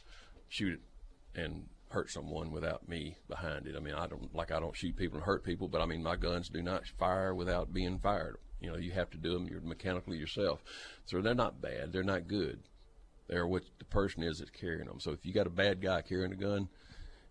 shoot 0.49 0.75
it 0.75 1.41
and 1.41 1.69
hurt 1.91 2.11
someone 2.11 2.51
without 2.51 2.89
me 2.89 3.17
behind 3.29 3.67
it. 3.67 3.77
I 3.77 3.81
mean, 3.81 3.95
I 3.95 4.07
don't 4.07 4.35
like 4.35 4.51
I 4.51 4.61
don't 4.61 4.77
shoot 4.77 4.97
people 4.97 5.19
and 5.19 5.25
hurt 5.25 5.45
people, 5.45 5.69
but 5.69 5.81
I 5.81 5.87
mean 5.87 6.03
my 6.03 6.17
guns 6.17 6.49
do 6.49 6.63
not 6.63 6.87
fire 6.99 7.35
without 7.35 7.73
being 7.73 7.99
fired. 7.99 8.37
You 8.61 8.71
know, 8.71 8.77
you 8.77 8.93
have 8.93 9.11
to 9.11 9.19
do 9.19 9.33
them 9.33 9.47
you're 9.47 9.61
mechanically 9.61 10.17
yourself, 10.17 10.63
so 11.05 11.21
they're 11.21 11.35
not 11.35 11.61
bad. 11.61 11.93
They're 11.93 12.03
not 12.03 12.27
good. 12.27 12.61
They're 13.29 13.47
what 13.47 13.63
the 13.79 13.85
person 13.85 14.23
is 14.23 14.39
that's 14.39 14.51
carrying 14.51 14.87
them. 14.87 15.01
So 15.01 15.13
if 15.13 15.25
you 15.25 15.33
got 15.33 15.47
a 15.47 15.51
bad 15.51 15.81
guy 15.81 16.03
carrying 16.03 16.33
a 16.33 16.37
gun, 16.37 16.69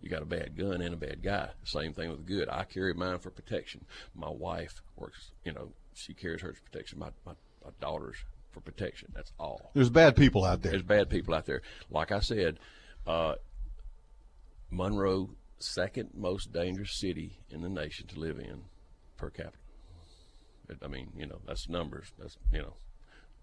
you 0.03 0.09
got 0.09 0.21
a 0.21 0.25
bad 0.25 0.57
gun 0.57 0.81
and 0.81 0.93
a 0.93 0.97
bad 0.97 1.23
guy. 1.23 1.49
Same 1.63 1.93
thing 1.93 2.11
with 2.11 2.25
good. 2.25 2.49
I 2.49 2.65
carry 2.65 2.93
mine 2.93 3.19
for 3.19 3.31
protection. 3.31 3.85
My 4.13 4.29
wife 4.29 4.81
works, 4.97 5.31
you 5.45 5.53
know, 5.53 5.69
she 5.93 6.13
carries 6.13 6.41
hers 6.41 6.57
for 6.57 6.69
protection. 6.69 6.99
My, 6.99 7.09
my, 7.25 7.31
my 7.63 7.71
daughter's 7.79 8.17
for 8.51 8.59
protection. 8.59 9.13
That's 9.15 9.31
all. 9.39 9.71
There's 9.73 9.89
bad 9.89 10.17
people 10.17 10.43
out 10.43 10.61
there. 10.61 10.71
There's 10.71 10.83
bad 10.83 11.09
people 11.09 11.33
out 11.33 11.45
there. 11.45 11.61
Like 11.89 12.11
I 12.11 12.19
said, 12.19 12.59
uh, 13.07 13.35
Monroe, 14.69 15.29
second 15.59 16.09
most 16.13 16.51
dangerous 16.51 16.91
city 16.91 17.39
in 17.49 17.61
the 17.61 17.69
nation 17.69 18.05
to 18.07 18.19
live 18.19 18.39
in 18.39 18.63
per 19.15 19.29
capita. 19.29 19.57
I 20.83 20.87
mean, 20.87 21.13
you 21.15 21.27
know, 21.27 21.39
that's 21.47 21.69
numbers. 21.69 22.11
That's, 22.19 22.37
you 22.51 22.59
know, 22.59 22.73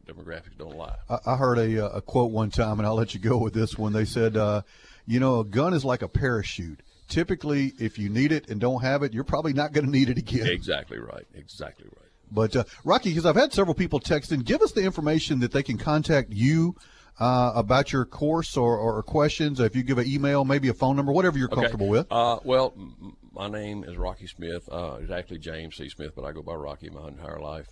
demographics 0.06 0.58
don't 0.58 0.76
lie. 0.76 0.96
I, 1.08 1.18
I 1.26 1.36
heard 1.36 1.58
a, 1.58 1.86
uh, 1.86 1.88
a 1.96 2.02
quote 2.02 2.32
one 2.32 2.50
time, 2.50 2.78
and 2.78 2.86
I'll 2.86 2.96
let 2.96 3.14
you 3.14 3.20
go 3.20 3.38
with 3.38 3.54
this 3.54 3.78
one. 3.78 3.92
They 3.92 4.04
said, 4.04 4.36
uh, 4.36 4.62
"You 5.06 5.20
know, 5.20 5.40
a 5.40 5.44
gun 5.44 5.74
is 5.74 5.84
like 5.84 6.02
a 6.02 6.08
parachute. 6.08 6.80
Typically, 7.08 7.72
if 7.78 7.98
you 7.98 8.08
need 8.08 8.30
it 8.32 8.48
and 8.48 8.60
don't 8.60 8.82
have 8.82 9.02
it, 9.02 9.12
you're 9.12 9.24
probably 9.24 9.52
not 9.52 9.72
going 9.72 9.84
to 9.86 9.90
need 9.90 10.08
it 10.08 10.18
again." 10.18 10.46
Exactly 10.46 10.98
right. 10.98 11.26
Exactly 11.34 11.86
right. 11.86 12.08
But 12.32 12.54
uh, 12.54 12.64
Rocky, 12.84 13.10
because 13.10 13.26
I've 13.26 13.34
had 13.36 13.52
several 13.52 13.74
people 13.74 13.98
text 13.98 14.30
in, 14.30 14.40
give 14.40 14.62
us 14.62 14.72
the 14.72 14.82
information 14.84 15.40
that 15.40 15.50
they 15.50 15.64
can 15.64 15.78
contact 15.78 16.30
you 16.32 16.76
uh, 17.18 17.50
about 17.56 17.92
your 17.92 18.04
course 18.04 18.56
or, 18.56 18.78
or 18.78 19.02
questions. 19.02 19.58
If 19.58 19.74
you 19.74 19.82
give 19.82 19.98
an 19.98 20.06
email, 20.06 20.44
maybe 20.44 20.68
a 20.68 20.74
phone 20.74 20.94
number, 20.94 21.10
whatever 21.12 21.36
you're 21.38 21.48
Okay. 21.48 21.62
comfortable 21.62 21.88
with. 21.88 22.06
Uh, 22.10 22.38
well, 22.44 22.72
m- 22.76 23.16
my 23.32 23.48
name 23.48 23.82
is 23.82 23.96
Rocky 23.96 24.28
Smith. 24.28 24.68
Uh, 24.70 24.98
it's 25.00 25.10
actually 25.10 25.38
James 25.38 25.76
C. 25.76 25.88
Smith, 25.88 26.12
but 26.14 26.24
I 26.24 26.30
go 26.30 26.42
by 26.42 26.54
Rocky 26.54 26.88
my 26.88 27.08
entire 27.08 27.40
life. 27.40 27.66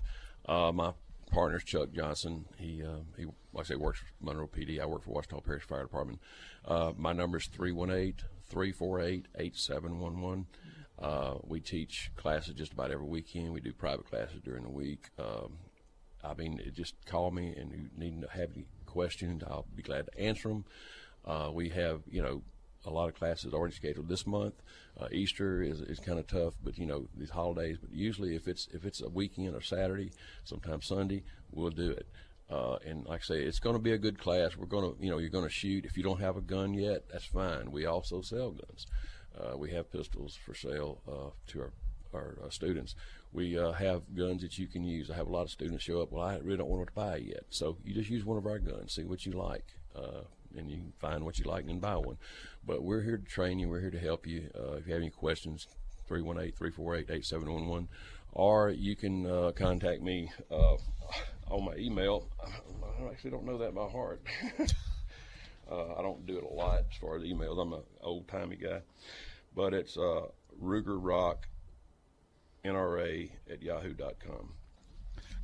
Uh, 0.49 0.73
my 0.73 0.93
partner's 1.31 1.64
Chuck 1.64 1.93
Johnson. 1.93 2.45
He, 2.59 2.83
uh, 2.83 3.01
he, 3.17 3.25
like 3.53 3.64
I 3.67 3.69
say, 3.69 3.75
works 3.77 4.01
for 4.01 4.07
Monroe 4.21 4.49
PD. 4.49 4.81
I 4.81 4.87
work 4.87 5.05
for 5.05 5.11
Ouachita 5.11 5.41
Parish 5.45 5.64
Fire 5.64 5.83
Department. 5.83 6.21
Uh, 6.64 6.93
my 6.97 7.12
number 7.12 7.38
is 7.38 7.47
318 7.47 8.27
348 8.49 9.27
8711. 9.37 10.47
Uh, 11.01 11.38
we 11.47 11.61
teach 11.61 12.11
classes 12.17 12.55
just 12.55 12.73
about 12.73 12.91
every 12.91 13.07
weekend. 13.07 13.53
We 13.53 13.61
do 13.61 13.73
private 13.73 14.07
classes 14.07 14.41
during 14.45 14.64
the 14.64 14.71
week. 14.71 15.11
Um, 15.19 15.59
I 16.25 16.35
mean, 16.35 16.61
just 16.75 16.95
call 17.07 17.31
me 17.31 17.55
and 17.57 17.71
you 17.71 17.88
need 17.97 18.21
to 18.23 18.29
have 18.29 18.51
any 18.55 18.67
questions. 18.87 19.43
I'll 19.45 19.67
be 19.75 19.83
glad 19.83 20.07
to 20.07 20.19
answer 20.21 20.49
them. 20.49 20.64
Uh, 21.25 21.51
we 21.53 21.69
have, 21.69 22.03
you 22.11 22.23
know, 22.23 22.43
a 22.85 22.91
lot 22.91 23.09
of 23.09 23.14
classes 23.14 23.53
already 23.53 23.75
scheduled 23.75 24.09
this 24.09 24.27
month. 24.27 24.55
Uh, 24.99 25.09
Easter 25.12 25.62
is, 25.62 25.81
is 25.81 25.99
kind 25.99 26.19
of 26.19 26.27
tough, 26.27 26.55
but 26.62 26.79
you 26.79 26.87
know 26.87 27.09
these 27.17 27.31
holidays. 27.31 27.77
But 27.81 27.93
usually, 27.93 28.35
if 28.35 28.49
it's 28.49 28.69
if 28.73 28.85
it's 28.85 29.01
a 29.01 29.09
weekend 29.09 29.55
or 29.55 29.61
Saturday, 29.61 30.12
sometimes 30.45 30.87
Sunday, 30.87 31.25
we'll 31.53 31.71
do 31.71 31.91
it. 31.91 32.07
Uh, 32.51 32.79
and 32.87 33.05
like 33.05 33.21
I 33.21 33.25
say, 33.25 33.43
it's 33.43 33.59
going 33.59 33.77
to 33.77 33.83
be 33.83 33.93
a 33.93 33.99
good 33.99 34.19
class. 34.19 34.57
We're 34.57 34.67
going 34.67 34.91
to, 34.91 35.05
you 35.05 35.11
know, 35.11 35.19
you're 35.19 35.29
going 35.29 35.45
to 35.45 35.51
shoot. 35.51 35.85
If 35.85 35.99
you 35.99 36.03
don't 36.03 36.21
have 36.21 36.37
a 36.38 36.41
gun 36.41 36.73
yet, 36.73 37.05
that's 37.12 37.27
fine. 37.27 37.71
We 37.71 37.85
also 37.85 38.23
sell 38.23 38.53
guns. 38.53 38.87
Uh, 39.38 39.57
we 39.57 39.71
have 39.73 39.93
pistols 39.93 40.38
for 40.47 40.55
sale 40.55 41.01
uh, 41.07 41.31
to 41.49 41.61
our 41.61 41.73
our 42.14 42.38
uh, 42.43 42.49
students. 42.49 42.95
We 43.33 43.59
uh, 43.59 43.73
have 43.73 44.03
guns 44.17 44.41
that 44.41 44.59
you 44.59 44.67
can 44.67 44.83
use. 44.83 45.11
I 45.11 45.17
have 45.17 45.27
a 45.27 45.31
lot 45.31 45.43
of 45.43 45.51
students 45.51 45.85
show 45.85 46.01
up. 46.01 46.11
Well, 46.11 46.25
I 46.25 46.37
really 46.38 46.57
don't 46.57 46.71
want 46.71 46.87
to 46.87 46.93
buy 46.95 47.17
yet. 47.17 47.45
So 47.51 47.77
you 47.85 47.93
just 47.93 48.09
use 48.09 48.25
one 48.25 48.38
of 48.38 48.47
our 48.47 48.59
guns, 48.59 48.95
see 48.95 49.05
what 49.05 49.27
you 49.27 49.33
like, 49.33 49.67
and 50.59 50.71
you 50.71 50.77
can 50.77 50.92
find 50.99 51.25
what 51.25 51.38
you 51.38 51.44
like 51.44 51.64
and 51.66 51.81
buy 51.81 51.97
one. 51.97 52.18
But 52.66 52.83
we're 52.83 53.03
here 53.03 53.16
to 53.16 53.25
train 53.25 53.59
you. 53.59 53.68
We're 53.68 53.81
here 53.81 53.90
to 53.90 53.99
help 53.99 54.27
you. 54.27 54.51
Uh, 54.55 54.73
if 54.73 54.87
you 54.87 54.92
have 54.92 55.03
any 55.03 55.11
questions, 55.11 55.66
318-348-8711. 56.09 57.88
Or 58.33 58.71
you 58.71 58.94
can 58.94 59.27
uh, 59.27 59.53
contact 59.57 60.03
me 60.03 60.31
uh, 60.51 60.77
on 61.51 61.64
my 61.64 61.77
email. 61.77 62.29
I 62.44 63.11
actually 63.11 63.31
don't 63.31 63.44
know 63.44 63.59
that 63.59 63.75
by 63.75 63.88
heart. 63.88 64.21
uh, 65.71 65.94
I 65.94 66.03
don't 66.03 66.27
do 66.27 66.38
it 66.38 66.44
a 66.44 66.55
lot 66.55 66.81
as 66.90 66.97
far 67.01 67.16
as 67.16 67.23
emails. 67.23 67.61
I'm 67.61 67.73
an 67.73 67.83
old 68.03 68.29
timey 68.29 68.57
guy. 68.57 68.81
But 69.55 69.73
it's 69.75 69.97
uh, 69.97 70.27
Ruger 70.62 70.99
Rock 71.01 71.49
NRA 72.64 73.31
at 73.51 73.62
yahoo.com. 73.62 74.58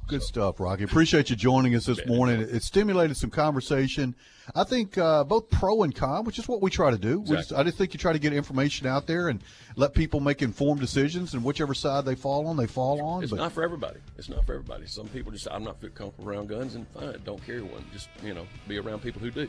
Good 0.07 0.23
stuff, 0.23 0.61
Rocky. 0.61 0.85
Appreciate 0.85 1.31
you 1.31 1.37
joining 1.37 1.75
us 1.75 1.87
this 1.87 2.05
morning. 2.07 2.41
It 2.41 2.63
stimulated 2.63 3.17
some 3.17 3.31
conversation. 3.31 4.15
I 4.55 4.65
think 4.65 4.99
uh, 4.99 5.25
both 5.25 5.49
pro 5.49 5.83
and 5.83 5.95
con, 5.95 6.25
which 6.25 6.39
is 6.39 6.47
what 6.47 6.61
we 6.61 6.71
try 6.71 6.91
to 6.91 6.99
do. 6.99 7.21
We 7.21 7.37
just, 7.37 7.55
I 7.55 7.63
just 7.63 7.79
think 7.79 7.95
you 7.95 7.99
try 7.99 8.13
to 8.13 8.19
get 8.19 8.35
information 8.35 8.87
out 8.87 9.07
there 9.07 9.29
and 9.29 9.43
let 9.77 9.95
people 9.95 10.21
make 10.21 10.43
informed 10.43 10.81
decisions, 10.81 11.33
and 11.33 11.43
whichever 11.43 11.73
side 11.73 12.05
they 12.05 12.15
fall 12.15 12.47
on, 12.47 12.59
they 12.59 12.67
fall 12.67 13.01
on. 13.03 13.23
It's 13.23 13.31
but 13.31 13.39
not 13.39 13.53
for 13.53 13.63
everybody. 13.63 13.99
It's 14.19 14.29
not 14.29 14.45
for 14.45 14.53
everybody. 14.53 14.87
Some 14.87 15.09
people 15.09 15.33
just, 15.33 15.49
I'm 15.51 15.65
not 15.65 15.81
comfortable 15.95 16.29
around 16.29 16.51
guns, 16.51 16.75
and 16.75 16.87
fine, 16.89 17.17
don't 17.25 17.45
carry 17.45 17.63
one. 17.63 17.83
Just, 17.91 18.11
you 18.23 18.35
know, 18.35 18.47
be 18.69 18.79
around 18.79 19.01
people 19.01 19.23
who 19.23 19.31
do. 19.31 19.49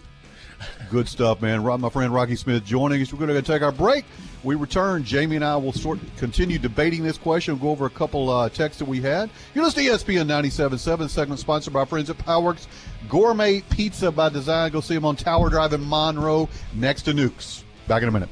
Good 0.89 1.08
stuff, 1.08 1.41
man. 1.41 1.63
My 1.63 1.89
friend 1.89 2.13
Rocky 2.13 2.36
Smith 2.36 2.63
joining 2.63 3.01
us. 3.01 3.12
We're 3.12 3.25
going 3.25 3.34
to 3.34 3.41
take 3.41 3.62
our 3.62 3.71
break. 3.71 4.05
We 4.43 4.55
return. 4.55 5.03
Jamie 5.03 5.38
and 5.38 5.45
I 5.45 5.58
will 5.58 5.73
sort 5.73 5.99
continue 6.17 6.60
debating 6.60 7.03
this 7.03 7.17
question. 7.17 7.55
We'll 7.55 7.63
Go 7.63 7.71
over 7.71 7.86
a 7.88 7.89
couple 7.89 8.29
uh, 8.29 8.49
texts 8.49 8.79
that 8.79 8.88
we 8.88 9.01
had. 9.01 9.29
You're 9.53 9.63
listening 9.63 9.88
to 9.88 9.91
ESPN 9.93 10.27
97.7, 10.27 11.10
segment 11.10 11.39
sponsored 11.39 11.73
by 11.73 11.81
our 11.81 11.86
friends 11.86 12.10
at 12.10 12.17
Pieworks 12.19 12.67
Gourmet 13.10 13.62
Pizza 13.62 14.12
by 14.12 14.29
Design. 14.29 14.71
Go 14.71 14.81
see 14.81 14.93
them 14.93 15.05
on 15.05 15.15
Tower 15.15 15.49
Drive 15.49 15.73
in 15.73 15.88
Monroe, 15.88 16.47
next 16.73 17.03
to 17.03 17.13
Nukes. 17.13 17.63
Back 17.88 18.03
in 18.03 18.10
a 18.10 18.12
minute. 18.12 18.29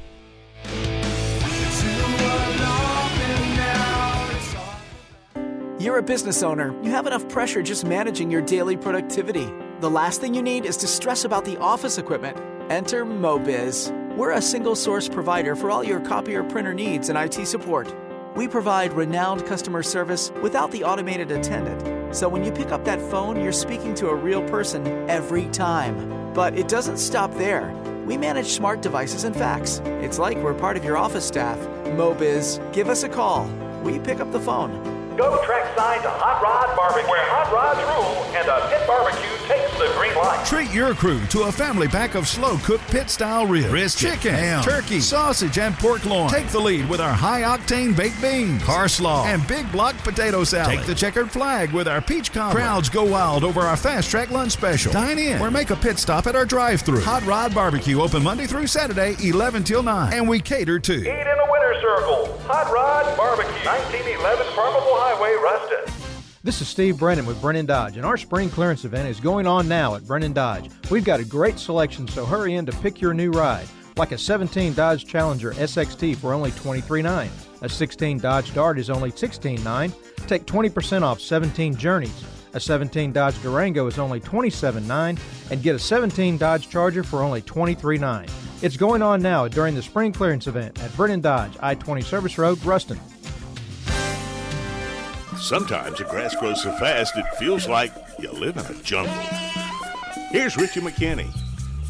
You're 5.80 5.98
a 5.98 6.02
business 6.02 6.42
owner. 6.42 6.74
You 6.82 6.90
have 6.92 7.06
enough 7.06 7.28
pressure 7.28 7.62
just 7.62 7.84
managing 7.84 8.30
your 8.30 8.40
daily 8.40 8.76
productivity. 8.76 9.52
The 9.84 9.90
last 9.90 10.22
thing 10.22 10.32
you 10.32 10.40
need 10.40 10.64
is 10.64 10.78
to 10.78 10.86
stress 10.86 11.26
about 11.26 11.44
the 11.44 11.58
office 11.58 11.98
equipment. 11.98 12.38
Enter 12.70 13.04
Mobiz. 13.04 13.92
We're 14.16 14.30
a 14.30 14.40
single 14.40 14.74
source 14.74 15.10
provider 15.10 15.54
for 15.54 15.70
all 15.70 15.84
your 15.84 16.00
copier 16.00 16.42
printer 16.42 16.72
needs 16.72 17.10
and 17.10 17.18
IT 17.18 17.46
support. 17.46 17.94
We 18.34 18.48
provide 18.48 18.94
renowned 18.94 19.44
customer 19.44 19.82
service 19.82 20.32
without 20.40 20.70
the 20.70 20.84
automated 20.84 21.30
attendant. 21.30 22.16
So 22.16 22.30
when 22.30 22.42
you 22.42 22.50
pick 22.50 22.68
up 22.68 22.86
that 22.86 22.98
phone, 22.98 23.38
you're 23.42 23.52
speaking 23.52 23.94
to 23.96 24.08
a 24.08 24.14
real 24.14 24.42
person 24.48 24.86
every 25.10 25.50
time. 25.50 26.32
But 26.32 26.58
it 26.58 26.66
doesn't 26.66 26.96
stop 26.96 27.34
there. 27.34 27.70
We 28.06 28.16
manage 28.16 28.46
smart 28.46 28.80
devices 28.80 29.24
and 29.24 29.36
fax. 29.36 29.82
It's 29.84 30.18
like 30.18 30.38
we're 30.38 30.54
part 30.54 30.78
of 30.78 30.84
your 30.84 30.96
office 30.96 31.26
staff. 31.26 31.58
Mobiz, 31.88 32.58
give 32.72 32.88
us 32.88 33.02
a 33.02 33.08
call. 33.10 33.50
We 33.82 33.98
pick 33.98 34.20
up 34.20 34.32
the 34.32 34.40
phone. 34.40 34.93
Go 35.16 35.40
trackside 35.44 36.02
to 36.02 36.10
Hot 36.10 36.42
Rod 36.42 36.74
Barbecue, 36.76 37.08
where 37.08 37.22
hot 37.26 37.52
rods 37.52 37.78
rule 37.78 38.24
and 38.34 38.48
a 38.48 38.68
pit 38.68 38.84
barbecue 38.84 39.30
takes 39.46 39.70
the 39.78 39.86
green 39.96 40.12
light. 40.16 40.44
Treat 40.44 40.72
your 40.72 40.92
crew 40.92 41.24
to 41.26 41.42
a 41.42 41.52
family 41.52 41.86
pack 41.86 42.16
of 42.16 42.26
slow 42.26 42.56
cooked 42.58 42.88
pit 42.88 43.08
style 43.08 43.46
ribs, 43.46 43.68
brisket, 43.68 44.14
chicken, 44.14 44.34
ham, 44.34 44.64
turkey, 44.64 44.98
sausage, 44.98 45.56
and 45.56 45.72
pork 45.76 46.04
loin. 46.04 46.28
Take 46.30 46.48
the 46.48 46.58
lead 46.58 46.88
with 46.88 47.00
our 47.00 47.12
high 47.12 47.42
octane 47.42 47.96
baked 47.96 48.20
beans, 48.20 48.60
car 48.64 48.88
slaw, 48.88 49.24
and 49.26 49.46
big 49.46 49.70
block 49.70 49.96
potato 49.98 50.42
salad. 50.42 50.78
Take 50.78 50.86
the 50.86 50.94
checkered 50.96 51.30
flag 51.30 51.72
with 51.72 51.86
our 51.86 52.00
peach 52.00 52.32
cobbler. 52.32 52.60
Crowds 52.60 52.88
go 52.88 53.04
wild 53.04 53.44
over 53.44 53.60
our 53.60 53.76
fast 53.76 54.10
track 54.10 54.32
lunch 54.32 54.50
special. 54.50 54.92
Dine 54.92 55.20
in 55.20 55.40
or 55.40 55.48
make 55.48 55.70
a 55.70 55.76
pit 55.76 56.00
stop 56.00 56.26
at 56.26 56.34
our 56.34 56.44
drive 56.44 56.80
through. 56.80 57.02
Hot 57.02 57.24
Rod 57.24 57.54
Barbecue 57.54 58.00
open 58.00 58.24
Monday 58.24 58.48
through 58.48 58.66
Saturday, 58.66 59.14
11 59.22 59.62
till 59.62 59.84
9. 59.84 60.12
And 60.12 60.28
we 60.28 60.40
cater 60.40 60.80
to. 60.80 60.94
Eat 60.94 61.06
in 61.06 61.38
a 61.38 61.53
circle. 61.80 62.38
Hot 62.46 62.72
Rod 62.72 63.16
Barbecue, 63.16 63.52
1911 63.64 64.46
Farmerville 64.48 64.98
Highway, 64.98 65.34
Ruston. 65.42 65.94
This 66.42 66.60
is 66.60 66.68
Steve 66.68 66.98
Brennan 66.98 67.24
with 67.24 67.40
Brennan 67.40 67.64
Dodge, 67.64 67.96
and 67.96 68.04
our 68.04 68.18
spring 68.18 68.50
clearance 68.50 68.84
event 68.84 69.08
is 69.08 69.18
going 69.18 69.46
on 69.46 69.66
now 69.66 69.94
at 69.94 70.06
Brennan 70.06 70.34
Dodge. 70.34 70.70
We've 70.90 71.04
got 71.04 71.20
a 71.20 71.24
great 71.24 71.58
selection, 71.58 72.06
so 72.06 72.26
hurry 72.26 72.54
in 72.54 72.66
to 72.66 72.72
pick 72.80 73.00
your 73.00 73.14
new 73.14 73.30
ride. 73.30 73.66
Like 73.96 74.12
a 74.12 74.18
17 74.18 74.74
Dodge 74.74 75.06
Challenger 75.06 75.52
SXT 75.52 76.16
for 76.16 76.34
only 76.34 76.50
$23.9. 76.50 77.28
A 77.62 77.68
16 77.68 78.18
Dodge 78.18 78.52
Dart 78.52 78.78
is 78.78 78.90
only 78.90 79.10
$16.9. 79.10 80.26
Take 80.26 80.44
20% 80.44 81.02
off 81.02 81.20
17 81.20 81.76
Journeys. 81.76 82.33
A 82.54 82.60
17 82.60 83.12
Dodge 83.12 83.40
Durango 83.42 83.86
is 83.88 83.98
only 83.98 84.20
$27.9. 84.20 85.18
And 85.50 85.62
get 85.62 85.74
a 85.74 85.78
17 85.78 86.38
Dodge 86.38 86.68
Charger 86.68 87.02
for 87.02 87.22
only 87.22 87.42
$23.9. 87.42 88.30
It's 88.62 88.76
going 88.76 89.02
on 89.02 89.20
now 89.20 89.48
during 89.48 89.74
the 89.74 89.82
spring 89.82 90.12
clearance 90.12 90.46
event 90.46 90.82
at 90.82 90.96
Brennan 90.96 91.20
Dodge, 91.20 91.56
I 91.60 91.74
20 91.74 92.00
Service 92.02 92.38
Road, 92.38 92.64
Ruston. 92.64 92.98
Sometimes 95.36 95.98
the 95.98 96.04
grass 96.04 96.34
grows 96.36 96.62
so 96.62 96.72
fast 96.76 97.18
it 97.18 97.26
feels 97.38 97.68
like 97.68 97.92
you 98.18 98.30
live 98.30 98.56
in 98.56 98.64
a 98.64 98.82
jungle. 98.82 99.12
Here's 100.30 100.56
Richie 100.56 100.80
McKinney. 100.80 101.28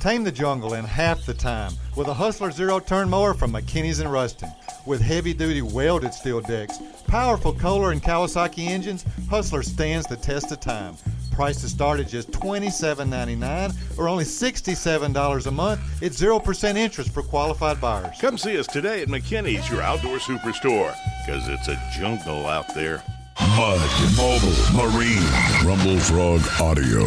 Tame 0.01 0.25
the 0.25 0.33
jungle 0.33 0.75
in 0.75 0.85
half 0.85 1.25
the 1.27 1.35
time 1.35 1.73
with 1.97 2.09
a 2.09 2.15
Hustler 2.15 2.51
Zero 2.51 2.81
Turn 2.81 3.09
Mower 3.09 3.35
from 3.35 3.53
McKinney's 3.53 4.01
in 4.01 4.09
Ruston. 4.09 4.51
With 4.87 5.01
heavy 5.01 5.33
duty 5.33 5.63
welded 5.63 6.13
steel 6.13 6.43
decks, 6.43 6.79
powerful 7.07 7.55
Kohler 7.55 7.93
and 7.93 8.03
Kawasaki 8.03 8.67
engines, 8.69 9.05
Hustler 9.31 9.63
stands 9.63 10.07
the 10.07 10.17
test 10.17 10.53
of 10.53 10.61
time. 10.61 10.97
Prices 11.33 11.71
start 11.71 12.01
at 12.01 12.09
just 12.09 12.31
$27.99 12.33 13.99
or 13.99 14.09
only 14.09 14.25
$67 14.25 15.47
a 15.47 15.51
month. 15.51 15.81
It's 16.03 16.21
0% 16.21 16.77
interest 16.77 17.15
for 17.15 17.23
qualified 17.23 17.81
buyers. 17.81 18.17
Come 18.21 18.37
see 18.37 18.59
us 18.59 18.67
today 18.67 19.01
at 19.01 19.09
McKinney's, 19.09 19.69
your 19.71 19.81
outdoor 19.81 20.19
superstore, 20.19 20.95
because 21.25 21.49
it's 21.49 21.69
a 21.69 21.81
jungle 21.97 22.47
out 22.47 22.75
there. 22.75 23.03
Mud, 23.41 23.81
mobile, 24.17 24.55
marine, 24.75 25.23
Rumble 25.65 25.99
Frog 25.99 26.41
Audio. 26.61 27.05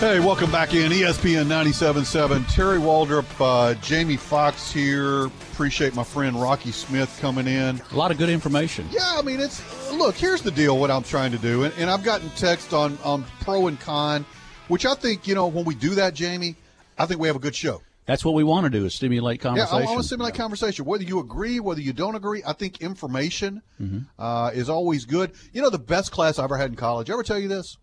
Hey, 0.00 0.18
welcome 0.18 0.50
back 0.50 0.72
in 0.72 0.90
ESPN 0.92 1.46
97.7. 1.46 2.50
Terry 2.54 2.78
Waldrop, 2.78 3.26
uh, 3.38 3.74
Jamie 3.82 4.16
Fox 4.16 4.72
here. 4.72 5.26
Appreciate 5.26 5.94
my 5.94 6.02
friend 6.02 6.40
Rocky 6.40 6.72
Smith 6.72 7.14
coming 7.20 7.46
in. 7.46 7.82
A 7.92 7.94
lot 7.94 8.10
of 8.10 8.16
good 8.16 8.30
information. 8.30 8.88
Yeah, 8.90 9.00
I 9.18 9.20
mean, 9.20 9.40
it's 9.40 9.60
look. 9.92 10.14
Here's 10.16 10.40
the 10.40 10.50
deal. 10.50 10.78
What 10.78 10.90
I'm 10.90 11.02
trying 11.02 11.32
to 11.32 11.38
do, 11.38 11.64
and, 11.64 11.74
and 11.74 11.90
I've 11.90 12.02
gotten 12.02 12.30
text 12.30 12.72
on 12.72 12.96
on 13.04 13.26
pro 13.40 13.66
and 13.66 13.78
con, 13.78 14.24
which 14.68 14.86
I 14.86 14.94
think 14.94 15.28
you 15.28 15.34
know 15.34 15.46
when 15.48 15.66
we 15.66 15.74
do 15.74 15.94
that, 15.96 16.14
Jamie, 16.14 16.56
I 16.96 17.04
think 17.04 17.20
we 17.20 17.26
have 17.28 17.36
a 17.36 17.40
good 17.40 17.54
show. 17.54 17.82
That's 18.06 18.24
what 18.24 18.34
we 18.34 18.42
want 18.42 18.64
to 18.64 18.70
do 18.70 18.86
is 18.86 18.94
stimulate 18.94 19.40
conversation. 19.42 19.76
Yeah. 19.76 19.82
I 19.82 19.86
want 19.86 20.00
to 20.00 20.06
stimulate 20.06 20.34
conversation. 20.34 20.86
Whether 20.86 21.04
you 21.04 21.20
agree, 21.20 21.60
whether 21.60 21.82
you 21.82 21.92
don't 21.92 22.14
agree, 22.14 22.42
I 22.46 22.54
think 22.54 22.80
information 22.80 23.60
Mhm. 23.80 24.06
uh, 24.18 24.50
is 24.54 24.70
always 24.70 25.04
good. 25.04 25.32
You 25.52 25.60
know, 25.60 25.68
the 25.68 25.78
best 25.78 26.10
class 26.10 26.38
I 26.38 26.44
ever 26.44 26.56
had 26.56 26.70
in 26.70 26.76
college. 26.76 27.10
Ever 27.10 27.22
tell 27.22 27.38
you 27.38 27.48
this? 27.48 27.76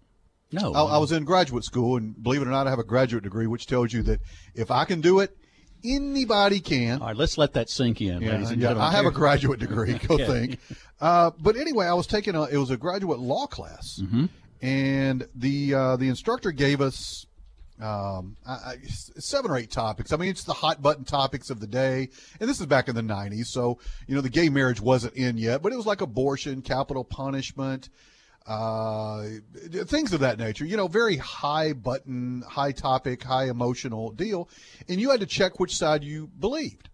No. 0.52 0.74
I, 0.74 0.84
I 0.84 0.98
was 0.98 1.12
in 1.12 1.24
graduate 1.26 1.64
school, 1.64 1.98
and 1.98 2.22
believe 2.22 2.41
it 2.41 2.48
or 2.48 2.52
not, 2.52 2.68
I 2.68 2.70
have 2.70 2.80
a 2.80 2.84
graduate 2.84 3.24
degree, 3.24 3.48
which 3.48 3.66
tells 3.66 3.91
you 3.93 4.02
that 4.04 4.22
if 4.56 4.72
I 4.72 4.86
can 4.86 5.02
do 5.02 5.20
it, 5.20 5.36
anybody 5.84 6.60
can. 6.60 7.02
All 7.02 7.08
right, 7.08 7.16
let's 7.16 7.38
let 7.38 7.54
that 7.54 7.70
sink 7.70 8.02
in, 8.02 8.22
Yeah, 8.22 8.32
ladies 8.32 8.52
and 8.52 8.62
yeah, 8.62 8.70
gentlemen. 8.70 8.88
I 8.88 8.95
have 8.95 9.06
a 9.06 9.12
graduate 9.12 9.60
degree. 9.60 9.93
Go 9.93 10.14
Okay. 10.16 10.26
think. 10.26 10.60
Uh, 11.00 11.32
but 11.39 11.56
anyway, 11.58 11.86
I 11.86 11.93
was 11.93 12.08
taking 12.08 12.36
a. 12.36 12.43
It 12.45 12.58
was 12.58 12.72
a 12.72 12.78
graduate 12.78 13.20
law 13.20 13.45
class, 13.48 14.00
Mhm. 14.02 14.30
and 14.62 15.28
the 15.36 15.74
uh, 15.74 15.95
the 15.98 16.08
instructor 16.10 16.52
gave 16.52 16.82
us 16.82 17.26
um, 17.80 18.36
I, 18.48 18.52
I, 18.54 18.76
seven 19.20 19.52
or 19.52 19.58
eight 19.58 19.70
topics. 19.70 20.12
I 20.12 20.18
mean, 20.18 20.30
it's 20.30 20.43
the 20.43 20.54
hot 20.54 20.82
button 20.82 21.04
topics 21.04 21.52
of 21.52 21.60
the 21.60 21.68
day, 21.68 22.10
and 22.39 22.50
this 22.50 22.60
is 22.60 22.66
back 22.66 22.88
in 22.88 22.95
the 22.95 23.02
'90s, 23.04 23.48
so 23.48 23.78
you 24.08 24.16
know 24.16 24.22
the 24.22 24.30
gay 24.30 24.50
marriage 24.50 24.82
wasn't 24.82 25.14
in 25.14 25.38
yet, 25.38 25.62
but 25.62 25.72
it 25.72 25.76
was 25.76 25.86
like 25.86 26.02
abortion, 26.02 26.62
capital 26.64 27.04
punishment. 27.04 27.89
Uh, 28.48 29.26
things 29.86 30.14
of 30.14 30.22
that 30.22 30.39
nature, 30.39 30.64
you 30.66 30.78
know, 30.78 30.88
very 30.88 31.18
high 31.18 31.74
button, 31.74 32.41
high 32.48 32.72
topic, 32.72 33.22
high 33.24 33.50
emotional 33.50 34.12
deal, 34.12 34.48
and 34.88 35.02
you 35.02 35.10
had 35.10 35.20
to 35.20 35.26
check 35.26 35.60
which 35.60 35.76
side 35.76 36.02
you 36.04 36.28
believed. 36.39 36.89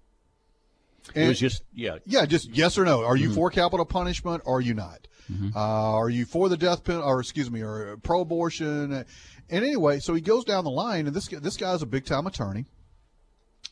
It 1.13 1.27
was 1.27 1.39
just 1.39 1.63
yeah. 1.73 1.97
Yeah, 2.05 2.25
just 2.25 2.49
yes 2.49 2.77
or 2.77 2.85
no. 2.85 3.03
Are 3.05 3.15
you 3.17 3.29
Mhm. 3.29 3.35
for 3.35 3.51
capital 3.51 3.85
punishment? 3.85 4.41
Or 4.45 4.57
are 4.57 4.61
you 4.61 4.73
not? 4.73 5.07
Uh, 5.55 5.59
are 5.59 6.09
you 6.09 6.25
for 6.25 6.49
the 6.49 6.57
death 6.57 6.83
penalty? 6.83 7.05
Or 7.07 7.19
excuse 7.19 7.49
me, 7.51 7.61
or 7.61 7.97
pro-abortion? 7.97 8.91
And 8.93 9.05
anyway, 9.49 9.99
so 9.99 10.13
he 10.13 10.21
goes 10.21 10.43
down 10.45 10.63
the 10.63 10.69
line, 10.71 11.07
and 11.07 11.15
this 11.15 11.27
guy- 11.27 11.39
this 11.39 11.57
guy's 11.57 11.81
a 11.81 11.85
big 11.85 12.05
time 12.05 12.25
attorney, 12.27 12.65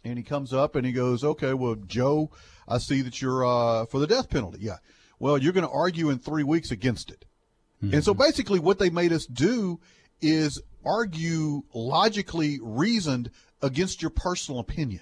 and 0.03 0.17
he 0.17 0.23
comes 0.23 0.53
up 0.53 0.75
and 0.75 0.85
he 0.85 0.91
goes, 0.91 1.23
"Okay, 1.23 1.53
well, 1.53 1.75
Joe, 1.75 2.29
I 2.67 2.77
see 2.77 3.01
that 3.01 3.21
you're 3.21 3.45
uh, 3.45 3.85
for 3.85 3.99
the 3.99 4.07
death 4.07 4.29
penalty. 4.29 4.59
Yeah, 4.61 4.77
well, 5.19 5.37
you're 5.37 5.53
going 5.53 5.65
to 5.67 5.71
argue 5.73 6.09
in 6.09 6.19
three 6.19 6.43
weeks 6.43 6.69
against 6.71 7.09
it." 7.11 7.25
And 7.81 8.03
so 8.03 8.13
basically, 8.13 8.59
what 8.59 8.77
they 8.77 8.89
made 8.91 9.11
us 9.11 9.25
do 9.25 9.79
is 10.21 10.61
argue 10.85 11.63
logically 11.73 12.59
reasoned 12.61 13.31
against 13.61 14.01
your 14.01 14.11
personal 14.11 14.59
opinion 14.59 15.01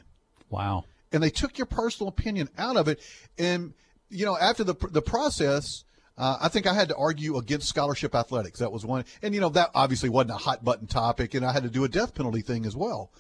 Wow. 0.49 0.85
and 1.11 1.21
they 1.21 1.29
took 1.29 1.57
your 1.57 1.65
personal 1.65 2.07
opinion 2.09 2.49
out 2.57 2.77
of 2.77 2.87
it. 2.87 2.99
And 3.37 3.73
you 4.09 4.25
know, 4.25 4.37
after 4.37 4.63
the 4.63 4.75
the 4.91 5.01
process, 5.01 5.83
uh, 6.17 6.37
I 6.41 6.47
think 6.47 6.67
I 6.67 6.73
had 6.73 6.87
to 6.89 6.95
argue 6.95 7.37
against 7.37 7.67
scholarship 7.69 8.15
athletics. 8.15 8.59
That 8.59 8.71
was 8.71 8.85
one, 8.85 9.03
and 9.21 9.33
you 9.35 9.41
know, 9.41 9.49
that 9.49 9.71
obviously 9.75 10.09
wasn't 10.09 10.31
a 10.31 10.43
hot 10.43 10.63
button 10.63 10.87
topic, 10.87 11.33
and 11.33 11.45
I 11.45 11.51
had 11.53 11.63
to 11.63 11.69
do 11.69 11.83
a 11.83 11.89
death 11.89 12.13
penalty 12.15 12.41
thing 12.41 12.65
as 12.65 12.75
well. 12.75 13.11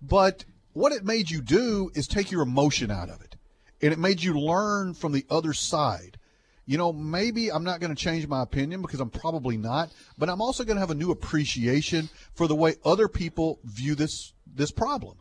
But 0.00 0.44
what 0.74 0.92
it 0.92 1.04
made 1.04 1.30
you 1.30 1.40
do 1.42 1.90
is 1.94 2.06
take 2.06 2.30
your 2.30 2.42
emotion 2.42 2.90
out 2.90 3.10
of 3.10 3.20
it, 3.22 3.36
and 3.82 3.92
it 3.92 3.98
made 3.98 4.22
you 4.22 4.38
learn 4.38 4.94
from 4.94 5.12
the 5.12 5.26
other 5.28 5.52
side. 5.52 6.18
You 6.64 6.78
know, 6.78 6.92
maybe 6.92 7.50
I'm 7.50 7.64
not 7.64 7.80
going 7.80 7.94
to 7.94 8.00
change 8.00 8.26
my 8.28 8.42
opinion 8.42 8.82
because 8.82 9.00
I'm 9.00 9.10
probably 9.10 9.56
not, 9.56 9.90
but 10.16 10.28
I'm 10.28 10.40
also 10.40 10.64
going 10.64 10.76
to 10.76 10.80
have 10.80 10.90
a 10.90 10.94
new 10.94 11.10
appreciation 11.10 12.08
for 12.34 12.46
the 12.46 12.54
way 12.54 12.76
other 12.84 13.08
people 13.08 13.58
view 13.64 13.94
this 13.94 14.32
this 14.46 14.70
problem. 14.70 15.16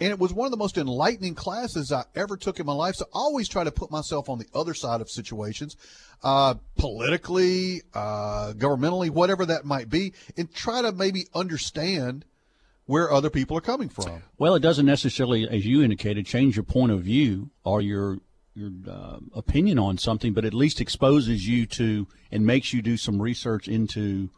And 0.00 0.10
it 0.10 0.18
was 0.18 0.32
one 0.32 0.46
of 0.46 0.50
the 0.50 0.56
most 0.56 0.76
enlightening 0.76 1.34
classes 1.34 1.92
I 1.92 2.04
ever 2.16 2.36
took 2.36 2.58
in 2.58 2.66
my 2.66 2.72
life. 2.72 2.96
So 2.96 3.04
I 3.06 3.08
always 3.18 3.48
try 3.48 3.62
to 3.62 3.70
put 3.70 3.90
myself 3.92 4.28
on 4.28 4.38
the 4.38 4.46
other 4.52 4.74
side 4.74 5.00
of 5.00 5.08
situations, 5.08 5.76
uh, 6.22 6.54
politically, 6.76 7.82
uh, 7.94 8.54
governmentally, 8.56 9.10
whatever 9.10 9.46
that 9.46 9.64
might 9.64 9.88
be, 9.88 10.12
and 10.36 10.52
try 10.52 10.82
to 10.82 10.90
maybe 10.90 11.28
understand 11.32 12.24
where 12.86 13.10
other 13.10 13.30
people 13.30 13.56
are 13.56 13.62
coming 13.62 13.88
from. 13.88 14.22
Well, 14.36 14.56
it 14.56 14.60
doesn't 14.60 14.84
necessarily, 14.84 15.48
as 15.48 15.64
you 15.64 15.82
indicated, 15.82 16.26
change 16.26 16.56
your 16.56 16.64
point 16.64 16.92
of 16.92 17.02
view 17.02 17.50
or 17.62 17.80
your 17.80 18.18
your 18.54 18.70
uh, 18.88 19.18
opinion 19.34 19.78
on 19.78 19.98
something, 19.98 20.32
but 20.32 20.44
at 20.44 20.54
least 20.54 20.80
exposes 20.80 21.46
you 21.48 21.66
to 21.66 22.06
and 22.30 22.46
makes 22.46 22.72
you 22.72 22.82
do 22.82 22.96
some 22.96 23.20
research 23.20 23.68
into 23.68 24.30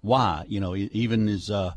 why. 0.00 0.44
You 0.48 0.60
know, 0.60 0.76
even 0.76 1.28
as 1.28 1.50
uh, 1.50 1.74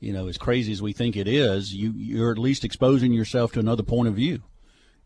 you 0.00 0.12
know 0.12 0.28
as 0.28 0.38
crazy 0.38 0.72
as 0.72 0.82
we 0.82 0.92
think 0.92 1.16
it 1.16 1.28
is, 1.28 1.74
you 1.74 1.92
you're 1.96 2.32
at 2.32 2.38
least 2.38 2.64
exposing 2.64 3.12
yourself 3.12 3.52
to 3.52 3.60
another 3.60 3.82
point 3.82 4.08
of 4.08 4.14
view 4.14 4.42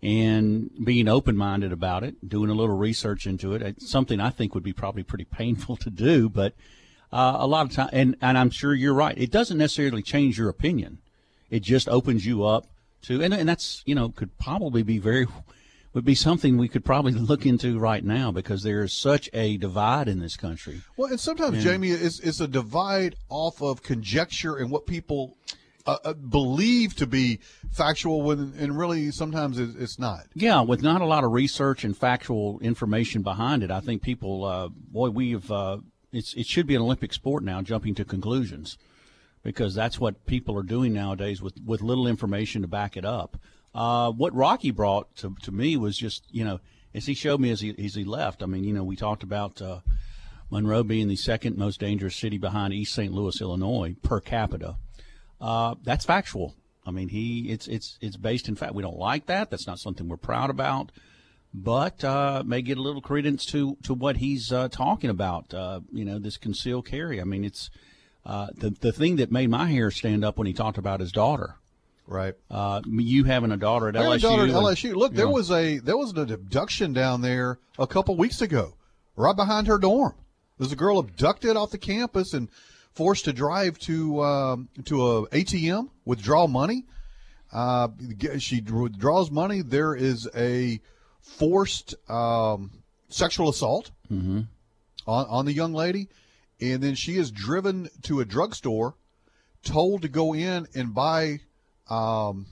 and 0.02 0.70
being 0.84 1.08
open 1.08 1.36
minded 1.36 1.72
about 1.72 2.04
it, 2.04 2.28
doing 2.28 2.50
a 2.50 2.54
little 2.54 2.76
research 2.76 3.26
into 3.26 3.54
it. 3.54 3.62
It's 3.62 3.90
something 3.90 4.20
I 4.20 4.30
think 4.30 4.54
would 4.54 4.62
be 4.62 4.72
probably 4.72 5.02
pretty 5.02 5.24
painful 5.24 5.76
to 5.78 5.90
do, 5.90 6.28
but 6.28 6.54
uh, 7.12 7.36
a 7.38 7.46
lot 7.46 7.66
of 7.66 7.72
time, 7.72 7.90
and, 7.92 8.16
and 8.20 8.38
I'm 8.38 8.50
sure 8.50 8.74
you're 8.74 8.94
right. 8.94 9.16
It 9.16 9.30
doesn't 9.30 9.58
necessarily 9.58 10.02
change 10.02 10.38
your 10.38 10.48
opinion. 10.48 10.98
It 11.50 11.60
just 11.60 11.88
opens 11.88 12.26
you 12.26 12.44
up 12.44 12.66
to, 13.02 13.22
and, 13.22 13.34
and 13.34 13.48
that's, 13.48 13.82
you 13.86 13.94
know, 13.94 14.10
could 14.10 14.38
probably 14.38 14.82
be 14.82 14.98
very, 14.98 15.26
would 15.94 16.04
be 16.04 16.14
something 16.14 16.56
we 16.56 16.68
could 16.68 16.84
probably 16.84 17.12
look 17.30 17.46
into 17.46 17.78
right 17.78 18.04
now 18.04 18.30
because 18.30 18.62
there 18.62 18.82
is 18.82 18.92
such 18.92 19.28
a 19.32 19.56
divide 19.56 20.08
in 20.08 20.20
this 20.20 20.36
country. 20.36 20.82
Well, 20.96 21.10
and 21.10 21.20
sometimes. 21.20 21.62
Jamie, 21.62 21.90
it's, 21.90 22.20
it's 22.20 22.40
a 22.40 22.48
divide 22.48 23.16
off 23.28 23.62
of 23.62 23.82
conjecture 23.82 24.56
and 24.56 24.70
what 24.70 24.86
people 24.86 25.36
uh, 25.88 25.96
uh, 26.04 26.12
believe 26.12 26.94
to 26.96 27.06
be 27.06 27.40
factual 27.70 28.20
when, 28.20 28.52
and 28.58 28.78
really 28.78 29.10
sometimes 29.10 29.58
it's 29.58 29.98
not. 29.98 30.26
Yeah, 30.34 30.60
with 30.60 30.82
not 30.82 31.00
a 31.00 31.06
lot 31.06 31.24
of 31.24 31.32
research 31.32 31.82
and 31.82 31.96
factual 31.96 32.60
information 32.60 33.22
behind 33.22 33.62
it, 33.62 33.70
I 33.70 33.80
think 33.80 34.02
people, 34.02 34.44
uh, 34.44 34.68
boy, 34.68 35.08
we 35.08 35.32
have. 35.32 35.50
Uh, 35.50 35.78
it's 36.12 36.34
it 36.34 36.46
should 36.46 36.66
be 36.66 36.74
an 36.74 36.82
Olympic 36.82 37.14
sport 37.14 37.42
now, 37.42 37.62
jumping 37.62 37.94
to 37.94 38.04
conclusions, 38.04 38.76
because 39.42 39.74
that's 39.74 39.98
what 39.98 40.26
people 40.26 40.58
are 40.58 40.62
doing 40.62 40.92
nowadays 40.92 41.40
with 41.40 41.54
with 41.64 41.80
little 41.80 42.06
information 42.06 42.60
to 42.60 42.68
back 42.68 42.94
it 42.96 43.06
up. 43.06 43.38
Uh, 43.74 44.10
what 44.10 44.34
Rocky 44.34 44.70
brought 44.70 45.14
to 45.16 45.36
to 45.42 45.52
me 45.52 45.76
was 45.76 45.96
just 45.96 46.24
you 46.30 46.44
know 46.44 46.60
as 46.94 47.06
he 47.06 47.14
showed 47.14 47.40
me 47.40 47.50
as 47.50 47.60
he 47.60 47.74
as 47.84 47.94
he 47.94 48.04
left. 48.04 48.42
I 48.42 48.46
mean, 48.46 48.64
you 48.64 48.74
know, 48.74 48.84
we 48.84 48.96
talked 48.96 49.22
about. 49.22 49.60
Uh, 49.60 49.80
Monroe 50.50 50.82
being 50.82 51.08
the 51.08 51.16
second 51.16 51.58
most 51.58 51.80
dangerous 51.80 52.16
city 52.16 52.38
behind 52.38 52.72
East 52.72 52.94
St. 52.94 53.12
Louis, 53.12 53.38
Illinois, 53.40 53.94
per 54.02 54.20
capita. 54.20 54.76
Uh, 55.40 55.74
that's 55.82 56.04
factual. 56.04 56.54
I 56.86 56.90
mean, 56.90 57.08
he 57.08 57.50
it's 57.50 57.68
it's 57.68 57.98
it's 58.00 58.16
based 58.16 58.48
in 58.48 58.56
fact. 58.56 58.74
We 58.74 58.82
don't 58.82 58.96
like 58.96 59.26
that. 59.26 59.50
That's 59.50 59.66
not 59.66 59.78
something 59.78 60.08
we're 60.08 60.16
proud 60.16 60.48
about, 60.48 60.90
but 61.52 62.02
uh, 62.02 62.42
may 62.46 62.62
get 62.62 62.78
a 62.78 62.82
little 62.82 63.02
credence 63.02 63.44
to 63.46 63.76
to 63.82 63.92
what 63.92 64.16
he's 64.16 64.50
uh, 64.52 64.68
talking 64.68 65.10
about. 65.10 65.52
Uh, 65.52 65.80
you 65.92 66.04
know, 66.04 66.18
this 66.18 66.38
concealed 66.38 66.86
carry. 66.86 67.20
I 67.20 67.24
mean, 67.24 67.44
it's 67.44 67.68
uh, 68.24 68.48
the 68.56 68.70
the 68.70 68.92
thing 68.92 69.16
that 69.16 69.30
made 69.30 69.50
my 69.50 69.66
hair 69.66 69.90
stand 69.90 70.24
up 70.24 70.38
when 70.38 70.46
he 70.46 70.54
talked 70.54 70.78
about 70.78 71.00
his 71.00 71.12
daughter. 71.12 71.56
Right. 72.10 72.34
Uh, 72.50 72.80
you 72.88 73.24
having 73.24 73.52
a 73.52 73.58
daughter 73.58 73.88
at 73.88 73.96
I 73.96 74.02
have 74.02 74.12
a 74.12 74.16
LSU. 74.16 74.20
daughter 74.22 74.42
at 74.44 74.50
LSU. 74.50 74.94
Look, 74.96 75.12
there 75.12 75.26
Yeah. 75.26 75.32
was 75.32 75.50
a 75.50 75.76
there 75.78 75.96
was 75.98 76.12
an 76.12 76.32
abduction 76.32 76.94
down 76.94 77.20
there 77.20 77.58
a 77.78 77.86
couple 77.86 78.16
weeks 78.16 78.40
ago, 78.40 78.74
right 79.14 79.36
behind 79.36 79.66
her 79.66 79.76
dorm. 79.76 80.14
There's 80.58 80.72
a 80.72 80.76
girl 80.76 80.98
abducted 80.98 81.54
off 81.54 81.70
the 81.70 81.76
campus 81.78 82.32
and 82.32 82.48
forced 82.94 83.26
to 83.26 83.32
drive 83.34 83.78
to 83.80 84.22
um, 84.24 84.68
to 84.86 85.06
a 85.06 85.26
ATM, 85.28 85.90
withdraw 86.06 86.46
money. 86.46 86.86
Uh, 87.52 87.88
she 88.38 88.62
withdraws 88.62 89.30
money. 89.30 89.60
There 89.60 89.94
is 89.94 90.26
a 90.34 90.80
forced 91.20 91.94
um, 92.10 92.70
sexual 93.08 93.50
assault 93.50 93.90
Mm-hmm. 94.10 94.40
on, 95.06 95.26
on 95.28 95.44
the 95.44 95.52
young 95.52 95.74
lady, 95.74 96.08
and 96.62 96.82
then 96.82 96.94
she 96.94 97.18
is 97.18 97.30
driven 97.30 97.90
to 98.04 98.20
a 98.20 98.24
drugstore, 98.24 98.94
told 99.62 100.00
to 100.00 100.08
go 100.08 100.34
in 100.34 100.66
and 100.74 100.94
buy 100.94 101.40
um, 101.88 102.46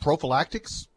prophylactics. 0.00 0.88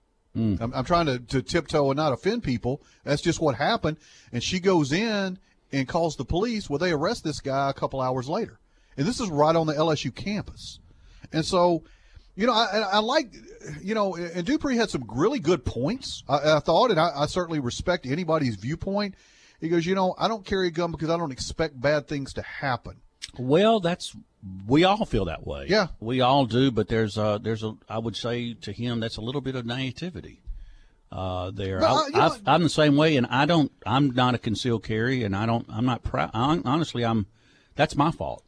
I'm, 0.62 0.74
I'm 0.74 0.86
trying 0.86 1.08
to, 1.08 1.20
to 1.20 1.42
tiptoe 1.42 1.90
and 1.92 1.98
not 1.98 2.14
offend 2.14 2.44
people. 2.44 2.82
That's 3.04 3.22
just 3.22 3.42
what 3.42 3.56
happened. 3.56 3.98
And 4.32 4.42
she 4.42 4.60
goes 4.60 4.94
in 4.94 5.40
and 5.74 5.88
calls 5.88 6.16
the 6.16 6.26
police. 6.26 6.70
Well, 6.70 6.80
they 6.80 6.92
arrest 6.92 7.24
this 7.24 7.42
guy 7.42 7.70
a 7.70 7.74
couple 7.74 8.00
hours 8.00 8.30
later. 8.30 8.60
And 8.98 9.06
this 9.06 9.20
is 9.20 9.30
right 9.30 9.56
on 9.56 9.68
the 9.68 9.74
LSU 9.74 10.14
campus. 10.14 10.80
And 11.34 11.46
so, 11.46 11.84
you 12.36 12.48
know, 12.48 12.54
I, 12.54 12.66
I 12.66 12.80
I 12.80 13.00
like, 13.00 13.34
you 13.82 13.94
know, 13.94 14.16
and 14.16 14.46
Dupree 14.46 14.78
had 14.78 14.90
some 14.90 15.04
really 15.14 15.40
good 15.40 15.66
points, 15.66 16.24
I, 16.30 16.56
I 16.56 16.60
thought, 16.60 16.92
and 16.92 17.00
I, 17.00 17.12
I 17.14 17.26
certainly 17.26 17.60
respect 17.60 18.06
anybody's 18.06 18.56
viewpoint. 18.56 19.16
He 19.60 19.70
goes, 19.70 19.86
you 19.86 19.96
know, 19.96 20.16
I 20.18 20.28
don't 20.28 20.46
carry 20.46 20.68
a 20.68 20.72
gun 20.72 20.92
because 20.92 21.10
I 21.10 21.18
don't 21.18 21.32
expect 21.32 21.80
bad 21.80 22.08
things 22.08 22.34
to 22.34 22.42
happen. 22.42 23.02
Well, 23.38 23.80
that's 23.80 24.16
we 24.68 24.84
all 24.84 25.06
feel 25.06 25.26
that 25.26 25.46
way. 25.46 25.68
Yeah. 25.70 25.88
we 26.00 26.22
all 26.22 26.46
do. 26.46 26.72
But 26.72 26.88
there's 26.88 27.18
a 27.18 27.40
there's 27.42 27.64
a 27.64 27.76
I 27.88 28.00
would 28.00 28.16
say 28.16 28.54
to 28.54 28.72
him 28.72 29.00
that's 29.00 29.18
a 29.18 29.22
little 29.22 29.42
bit 29.42 29.56
of 29.56 29.66
naivety. 29.66 30.42
Uh, 31.12 31.52
there, 31.52 31.84
I, 31.84 31.92
uh, 31.92 32.06
you 32.06 32.12
know 32.14 32.22
I've, 32.22 32.42
I'm 32.48 32.64
the 32.64 32.70
same 32.70 32.96
way, 32.96 33.18
and 33.18 33.28
I 33.28 33.46
don't. 33.46 33.72
I'm 33.86 34.12
not 34.12 34.34
a 34.34 34.38
concealed 34.38 34.84
carry, 34.84 35.24
and 35.24 35.36
I 35.36 35.46
don't. 35.46 35.66
I'm 35.70 35.86
not 35.86 36.04
proud. 36.04 36.32
Honestly, 36.34 37.04
I'm. 37.04 37.28
That's 37.76 37.96
my 37.96 38.12
fault 38.12 38.44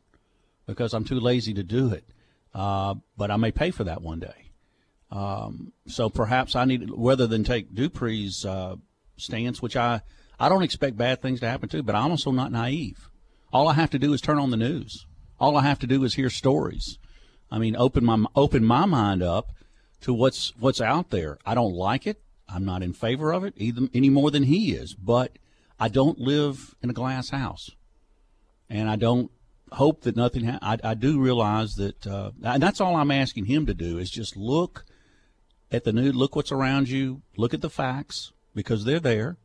because 0.66 0.94
I'm 0.94 1.04
too 1.04 1.20
lazy 1.20 1.54
to 1.56 1.64
do 1.64 1.92
it. 1.92 2.06
Uh, 2.54 2.96
but 3.18 3.32
I 3.32 3.36
may 3.36 3.52
pay 3.52 3.72
for 3.72 3.84
that 3.84 4.02
one 4.02 4.20
day. 4.20 4.52
Um, 5.12 5.74
so 5.88 6.10
perhaps 6.10 6.56
I 6.56 6.66
need, 6.66 6.90
rather 6.96 7.28
than 7.28 7.44
take 7.44 7.74
Dupree's 7.74 8.46
uh, 8.46 8.78
stance, 9.18 9.62
which 9.62 9.76
I 9.76 10.02
I 10.40 10.50
don't 10.50 10.64
expect 10.64 10.98
bad 10.98 11.22
things 11.22 11.40
to 11.42 11.50
happen 11.50 11.70
to, 11.70 11.84
but 11.84 11.96
I'm 11.96 12.12
also 12.12 12.32
not 12.32 12.52
naive. 12.52 13.10
All 13.54 13.68
I 13.68 13.74
have 13.74 13.92
to 13.92 14.00
do 14.00 14.14
is 14.14 14.20
turn 14.20 14.40
on 14.40 14.50
the 14.50 14.58
news. 14.58 15.06
All 15.40 15.56
I 15.56 15.62
have 15.62 15.80
to 15.80 15.88
do 15.88 16.04
is 16.04 16.16
hear 16.16 16.32
stories. 16.32 16.98
I 17.52 17.60
mean, 17.60 17.76
open 17.78 18.04
my 18.04 18.26
open 18.36 18.66
my 18.66 18.86
mind 18.86 19.22
up 19.22 19.52
to 20.02 20.14
what's 20.14 20.54
what's 20.60 20.82
out 20.82 21.12
there. 21.12 21.38
I 21.46 21.54
don't 21.54 21.76
like 21.76 22.08
it. 22.08 22.22
I'm 22.50 22.66
not 22.66 22.82
in 22.82 22.94
favor 22.94 23.32
of 23.32 23.44
it 23.44 23.54
either, 23.58 23.88
any 23.94 24.10
more 24.10 24.32
than 24.32 24.44
he 24.44 24.72
is. 24.74 24.96
But 24.96 25.38
I 25.80 25.88
don't 25.88 26.20
live 26.20 26.74
in 26.82 26.90
a 26.90 26.94
glass 26.94 27.30
house, 27.30 27.70
and 28.70 28.90
I 28.90 28.96
don't 28.96 29.30
hope 29.74 30.02
that 30.02 30.16
nothing. 30.16 30.46
Ha- 30.46 30.60
I, 30.62 30.78
I 30.84 30.94
do 30.96 31.20
realize 31.20 31.76
that, 31.76 32.08
uh, 32.08 32.32
and 32.44 32.62
that's 32.62 32.82
all 32.82 32.96
I'm 32.96 33.12
asking 33.12 33.46
him 33.46 33.68
to 33.68 33.74
do 33.76 34.00
is 34.00 34.10
just 34.10 34.36
look 34.36 34.84
at 35.72 35.84
the 35.84 35.94
new. 35.94 36.12
Look 36.12 36.36
what's 36.36 36.52
around 36.52 36.90
you. 36.90 37.22
Look 37.38 37.54
at 37.54 37.62
the 37.62 37.70
facts 37.70 38.32
because 38.56 38.84
they're 38.84 39.00
there. 39.00 39.38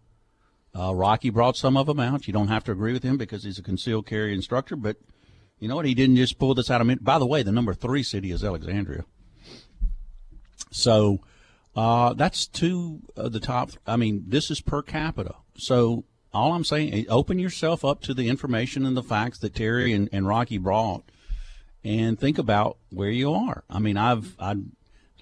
Uh, 0.76 0.94
Rocky 0.94 1.30
brought 1.30 1.56
some 1.56 1.76
of 1.76 1.86
them 1.86 2.00
out. 2.00 2.26
You 2.26 2.32
don't 2.32 2.48
have 2.48 2.64
to 2.64 2.72
agree 2.72 2.92
with 2.92 3.02
him 3.02 3.16
because 3.16 3.44
he's 3.44 3.58
a 3.58 3.62
concealed 3.62 4.06
carry 4.06 4.34
instructor, 4.34 4.76
but 4.76 4.96
you 5.58 5.68
know 5.68 5.76
what? 5.76 5.86
He 5.86 5.94
didn't 5.94 6.16
just 6.16 6.38
pull 6.38 6.54
this 6.54 6.70
out 6.70 6.80
of. 6.80 7.04
By 7.04 7.18
the 7.18 7.26
way, 7.26 7.42
the 7.42 7.52
number 7.52 7.74
three 7.74 8.02
city 8.02 8.30
is 8.30 8.44
Alexandria. 8.44 9.04
So 10.70 11.20
uh, 11.74 12.14
that's 12.14 12.46
two 12.46 13.00
of 13.16 13.32
the 13.32 13.40
top. 13.40 13.70
I 13.86 13.96
mean, 13.96 14.24
this 14.28 14.50
is 14.50 14.60
per 14.60 14.82
capita. 14.82 15.34
So 15.56 16.04
all 16.32 16.52
I'm 16.52 16.64
saying, 16.64 16.92
is 16.92 17.06
open 17.08 17.38
yourself 17.38 17.84
up 17.84 18.02
to 18.02 18.14
the 18.14 18.28
information 18.28 18.84
and 18.84 18.96
the 18.96 19.02
facts 19.02 19.38
that 19.38 19.54
Terry 19.54 19.92
and, 19.92 20.08
and 20.12 20.28
Rocky 20.28 20.58
brought, 20.58 21.04
and 21.82 22.18
think 22.18 22.38
about 22.38 22.76
where 22.90 23.10
you 23.10 23.32
are. 23.32 23.64
I 23.70 23.78
mean, 23.78 23.96
I've, 23.96 24.36
I, 24.38 24.56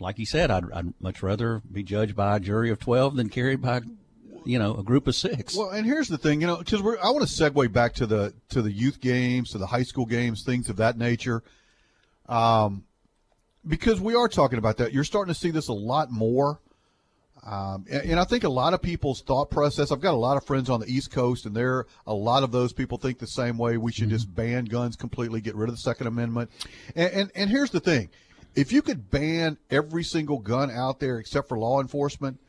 like 0.00 0.16
he 0.16 0.24
said, 0.24 0.50
I'd, 0.50 0.64
I'd 0.72 1.00
much 1.00 1.22
rather 1.22 1.62
be 1.70 1.82
judged 1.82 2.16
by 2.16 2.36
a 2.36 2.40
jury 2.40 2.70
of 2.70 2.80
twelve 2.80 3.16
than 3.16 3.28
carried 3.28 3.62
by, 3.62 3.82
you 4.46 4.58
know, 4.58 4.76
a 4.76 4.82
group 4.82 5.06
of 5.06 5.14
six. 5.14 5.56
Well, 5.56 5.70
and 5.70 5.84
here's 5.84 6.08
the 6.08 6.18
thing, 6.18 6.40
you 6.40 6.46
know, 6.46 6.56
because 6.56 6.80
I 6.80 7.10
want 7.10 7.26
to 7.26 7.32
segue 7.32 7.72
back 7.72 7.94
to 7.94 8.06
the 8.06 8.32
to 8.50 8.62
the 8.62 8.72
youth 8.72 9.00
games, 9.00 9.50
to 9.50 9.58
the 9.58 9.66
high 9.66 9.82
school 9.82 10.06
games, 10.06 10.44
things 10.44 10.68
of 10.68 10.76
that 10.76 10.96
nature. 10.96 11.42
Um, 12.28 12.84
because 13.66 14.00
we 14.00 14.14
are 14.14 14.28
talking 14.28 14.58
about 14.58 14.76
that, 14.78 14.92
you're 14.92 15.04
starting 15.04 15.34
to 15.34 15.38
see 15.38 15.50
this 15.50 15.68
a 15.68 15.72
lot 15.72 16.10
more. 16.10 16.60
Um, 17.44 17.84
and, 17.90 18.10
and 18.10 18.20
I 18.20 18.24
think 18.24 18.44
a 18.44 18.48
lot 18.48 18.74
of 18.74 18.82
people's 18.82 19.22
thought 19.22 19.50
process. 19.50 19.92
I've 19.92 20.00
got 20.00 20.14
a 20.14 20.16
lot 20.16 20.36
of 20.36 20.44
friends 20.44 20.68
on 20.68 20.80
the 20.80 20.86
East 20.86 21.10
Coast, 21.12 21.46
and 21.46 21.54
there 21.54 21.86
a 22.06 22.14
lot 22.14 22.42
of 22.42 22.50
those 22.50 22.72
people 22.72 22.98
think 22.98 23.18
the 23.18 23.26
same 23.26 23.58
way. 23.58 23.76
We 23.76 23.92
should 23.92 24.10
just 24.10 24.34
ban 24.34 24.64
guns 24.64 24.96
completely, 24.96 25.40
get 25.40 25.54
rid 25.54 25.68
of 25.68 25.74
the 25.74 25.80
Second 25.80 26.06
Amendment. 26.06 26.50
And, 26.94 27.12
and 27.12 27.32
and 27.34 27.50
here's 27.50 27.70
the 27.70 27.80
thing: 27.80 28.08
if 28.56 28.72
you 28.72 28.82
could 28.82 29.10
ban 29.10 29.58
every 29.70 30.02
single 30.02 30.38
gun 30.38 30.70
out 30.70 30.98
there 30.98 31.18
except 31.18 31.48
for 31.48 31.58
law 31.58 31.80
enforcement, 31.80 32.40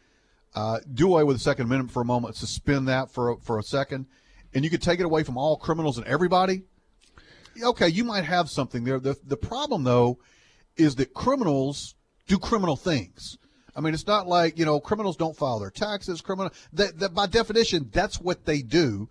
uh, 0.56 0.80
do 0.94 1.08
away 1.08 1.24
with 1.24 1.36
the 1.36 1.44
Second 1.44 1.66
Amendment 1.66 1.92
for 1.92 2.02
a 2.02 2.06
moment, 2.06 2.36
suspend 2.36 2.88
that 2.88 3.12
for 3.12 3.32
a, 3.32 3.38
for 3.38 3.60
a 3.60 3.64
second, 3.64 4.06
and 4.54 4.64
you 4.64 4.70
could 4.70 4.82
take 4.82 5.00
it 5.00 5.06
away 5.06 5.24
from 5.24 5.38
all 5.38 5.58
criminals 5.58 5.98
and 5.98 6.08
everybody. 6.08 6.64
Okay, 7.62 7.88
you 7.88 8.04
might 8.04 8.24
have 8.24 8.50
something 8.50 8.84
there. 8.84 9.00
The 9.00 9.18
the 9.26 9.38
problem 9.38 9.84
though 9.84 10.20
is 10.76 10.96
that 10.96 11.14
criminals 11.14 11.96
do 12.28 12.38
criminal 12.38 12.76
things. 12.76 13.38
I 13.76 13.82
mean, 13.82 13.94
it's 13.94 14.08
not 14.08 14.28
like 14.28 14.58
you 14.58 14.66
know 14.66 14.80
criminals 14.80 15.18
don't 15.18 15.36
file 15.38 15.60
their 15.60 15.72
taxes. 15.72 16.22
Criminal 16.22 16.52
that, 16.74 17.00
that 17.00 17.14
by 17.14 17.28
definition 17.28 17.90
that's 17.92 18.20
what 18.20 18.46
they 18.46 18.62
do, 18.62 19.10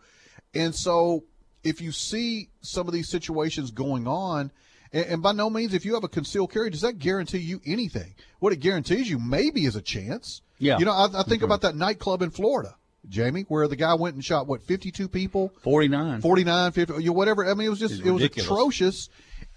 and 0.55 0.75
so 0.75 1.25
if 1.63 1.81
you 1.81 1.93
see 1.93 2.51
some 2.61 2.87
of 2.87 2.95
these 2.95 3.09
situations 3.09 3.71
going 3.71 4.07
on, 4.07 4.53
and, 4.93 5.07
and 5.07 5.23
by 5.23 5.33
no 5.33 5.51
means 5.51 5.75
if 5.75 5.85
you 5.85 5.95
have 5.95 6.05
a 6.05 6.09
concealed 6.09 6.53
carry, 6.53 6.71
does 6.71 6.83
that 6.83 6.99
guarantee 6.99 7.39
you 7.39 7.61
anything? 7.67 8.15
What 8.39 8.53
it 8.53 8.61
guarantees 8.61 9.11
you 9.11 9.19
maybe 9.19 9.65
is 9.65 9.77
a 9.77 9.83
chance. 9.83 10.43
Yeah. 10.59 10.79
You 10.79 10.85
know, 10.87 10.93
I, 10.93 11.21
I 11.21 11.23
think 11.23 11.43
about 11.43 11.61
that 11.63 11.77
nightclub 11.77 12.23
in 12.23 12.31
Florida, 12.31 12.77
Jamie, 13.09 13.45
where 13.49 13.69
the 13.69 13.77
guy 13.77 13.95
went 13.95 14.15
and 14.15 14.25
shot 14.25 14.47
what 14.47 14.63
52 14.63 15.09
people, 15.09 15.53
49, 15.63 16.21
49, 16.23 16.73
50, 16.73 16.95
you 16.95 17.01
know, 17.07 17.13
whatever. 17.13 17.45
I 17.49 17.55
mean, 17.55 17.67
it 17.67 17.71
was 17.71 17.79
just 17.79 17.95
It's 17.97 18.03
it 18.07 18.11
was 18.11 18.23
ridiculous. 18.23 18.51
atrocious, 18.51 19.09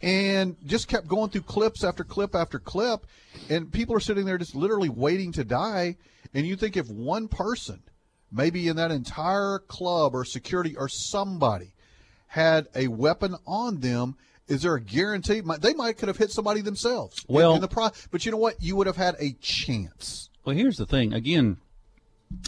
and 0.02 0.56
just 0.66 0.88
kept 0.88 1.08
going 1.08 1.30
through 1.30 1.42
clips 1.42 1.84
after 1.84 2.04
clip 2.04 2.36
after 2.36 2.60
clip, 2.60 3.06
and 3.50 3.72
people 3.72 3.96
are 3.96 4.00
sitting 4.00 4.26
there 4.26 4.38
just 4.38 4.56
literally 4.56 4.90
waiting 4.90 5.32
to 5.34 5.44
die. 5.44 5.96
And 6.34 6.46
you 6.46 6.56
think 6.56 6.78
if 6.78 6.88
one 6.90 7.28
person, 7.28 7.82
maybe 8.32 8.68
in 8.68 8.76
that 8.76 8.92
entire 8.92 9.60
club 9.60 10.14
or 10.14 10.24
security 10.26 10.76
or 10.76 10.88
somebody, 10.90 11.74
had 12.28 12.68
a 12.76 12.88
weapon 12.88 13.36
on 13.48 13.80
them. 13.80 14.16
Is 14.48 14.64
there 14.64 14.76
a 14.76 14.82
guarantee? 14.82 15.42
They 15.60 15.74
might 15.76 15.98
could 15.98 16.08
have 16.08 16.18
hit 16.18 16.32
somebody 16.32 16.62
themselves. 16.62 17.24
in- 17.28 17.36
Well- 17.36 17.56
in 17.56 17.62
the 17.62 17.68
pro- 17.68 17.90
but 18.12 18.26
you 18.26 18.32
know 18.32 18.38
what? 18.38 18.62
You 18.62 18.76
would 18.76 18.88
have 18.88 18.96
had 18.98 19.16
a 19.20 19.34
chance. 19.42 20.29
Well, 20.44 20.56
here's 20.56 20.78
the 20.78 20.86
thing. 20.86 21.14
Again, 21.14 21.58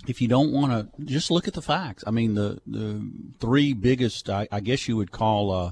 if 0.07 0.21
you 0.21 0.27
don't 0.27 0.51
want 0.51 0.71
to, 0.71 1.05
just 1.05 1.31
look 1.31 1.47
at 1.47 1.53
the 1.53 1.61
facts. 1.61 2.03
I 2.07 2.11
mean, 2.11 2.35
the 2.35 2.61
the 2.65 3.01
three 3.39 3.73
biggest, 3.73 4.29
I, 4.29 4.47
I 4.51 4.59
guess 4.59 4.87
you 4.87 4.97
would 4.97 5.11
call 5.11 5.51
uh, 5.51 5.71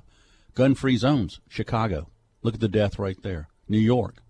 gun-free 0.56 0.98
zones: 0.98 1.40
Chicago. 1.48 2.10
Look 2.42 2.56
at 2.56 2.60
the 2.60 2.68
death 2.68 2.98
rate 3.00 3.22
there. 3.22 3.50
New 3.68 3.80
York, 3.80 4.24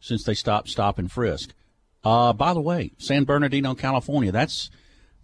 since 0.00 0.24
they 0.24 0.34
stopped 0.34 0.68
stop 0.68 0.98
and 0.98 1.10
frisk. 1.10 1.54
Uh, 2.02 2.32
by 2.32 2.54
the 2.54 2.60
way, 2.60 2.92
San 2.98 3.24
Bernardino, 3.24 3.74
California. 3.74 4.32
That's 4.32 4.70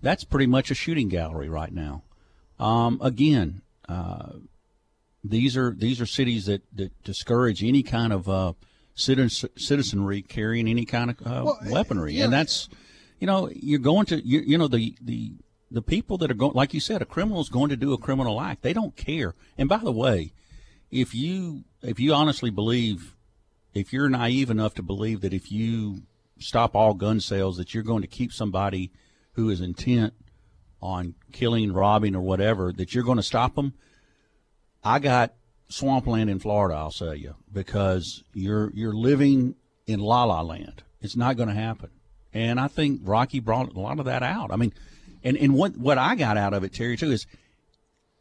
that's 0.03 0.25
pretty 0.25 0.47
much 0.47 0.71
a 0.71 0.75
shooting 0.75 1.09
gallery 1.09 1.49
right 1.49 1.73
now. 1.73 2.03
Um, 2.59 3.01
again, 3.03 3.63
uh, 3.89 4.33
these 5.25 5.57
are 5.57 5.75
these 5.77 6.01
are 6.01 6.07
cities 6.07 6.47
that, 6.47 6.63
that 6.75 7.03
discourage 7.03 7.65
any 7.65 7.83
kind 7.83 8.13
of 8.13 8.29
uh, 8.29 8.53
citizen, 8.97 9.51
citizenry 9.57 10.23
carrying 10.23 10.67
any 10.67 10.85
kind 10.85 11.11
of 11.11 11.21
uh, 11.25 11.43
Well, 11.45 11.59
weaponry, 11.71 12.15
yeah. 12.15 12.25
and 12.25 12.33
that's 12.33 12.69
you 13.21 13.29
know 13.29 13.49
you're 13.55 13.79
going 13.79 14.07
to 14.07 14.27
you, 14.27 14.41
you 14.41 14.59
know 14.59 14.67
the 14.67 14.97
the 15.01 15.35
the 15.71 15.83
people 15.83 16.19
that 16.19 16.31
are 16.31 16.35
going 16.35 16.55
like 16.55 16.75
you 16.75 16.81
said 16.81 17.01
a 17.03 17.05
criminal 17.05 17.41
is 17.41 17.49
going 17.49 17.69
to 17.69 17.77
do 17.77 17.93
a 17.93 17.99
criminal 17.99 18.41
act. 18.41 18.63
They 18.63 18.73
don't 18.73 18.97
care. 18.97 19.35
And 19.57 19.69
by 19.69 19.79
the 19.79 19.93
way 19.93 20.33
if 20.91 21.15
you 21.15 21.65
if 21.83 22.01
you 22.01 22.13
honestly 22.15 22.51
believe 22.51 23.15
if 23.75 23.93
you're 23.93 24.09
naive 24.09 24.51
enough 24.51 24.75
to 24.75 24.83
believe 24.83 25.21
that 25.21 25.35
if 25.35 25.53
you 25.53 26.03
stop 26.39 26.75
all 26.75 26.95
gun 26.95 27.21
sales 27.21 27.57
that 27.57 27.75
you're 27.75 27.83
going 27.83 28.03
to 28.03 28.09
keep 28.09 28.33
somebody 28.33 28.93
who 29.33 29.51
is 29.51 29.61
intent 29.61 30.15
on 30.81 31.15
killing 31.33 31.73
robbing 31.73 32.15
or 32.15 32.21
whatever 32.21 32.73
that 32.73 32.95
you're 32.95 33.05
going 33.05 33.17
to 33.17 33.23
stop 33.23 33.55
them 33.57 33.75
I 34.85 35.01
got 35.01 35.35
swampland 35.69 36.31
in 36.31 36.39
Florida. 36.39 36.75
I'll 36.75 36.91
tell 36.91 37.15
you 37.15 37.35
because 37.53 38.23
you're 38.35 38.71
you're 38.75 38.95
living 38.95 39.57
in 39.87 40.01
la 40.01 40.25
la 40.25 40.43
land. 40.43 40.83
It's 41.01 41.17
not 41.17 41.37
going 41.37 41.49
to 41.49 41.55
happen. 41.55 41.91
And 42.33 42.61
I 42.61 42.69
think 42.69 43.01
Rocky 43.05 43.41
brought 43.41 43.75
a 43.75 43.81
lot 43.81 43.99
of 43.99 44.05
that 44.07 44.23
out. 44.23 44.53
I 44.53 44.57
mean, 44.57 44.73
and 45.23 45.37
and 45.37 45.55
what 45.55 45.77
what 45.77 45.99
I 45.99 46.15
got 46.15 46.37
out 46.37 46.55
of 46.55 46.65
it, 46.65 46.73
Terry, 46.73 46.97
too, 46.97 47.11
is 47.11 47.27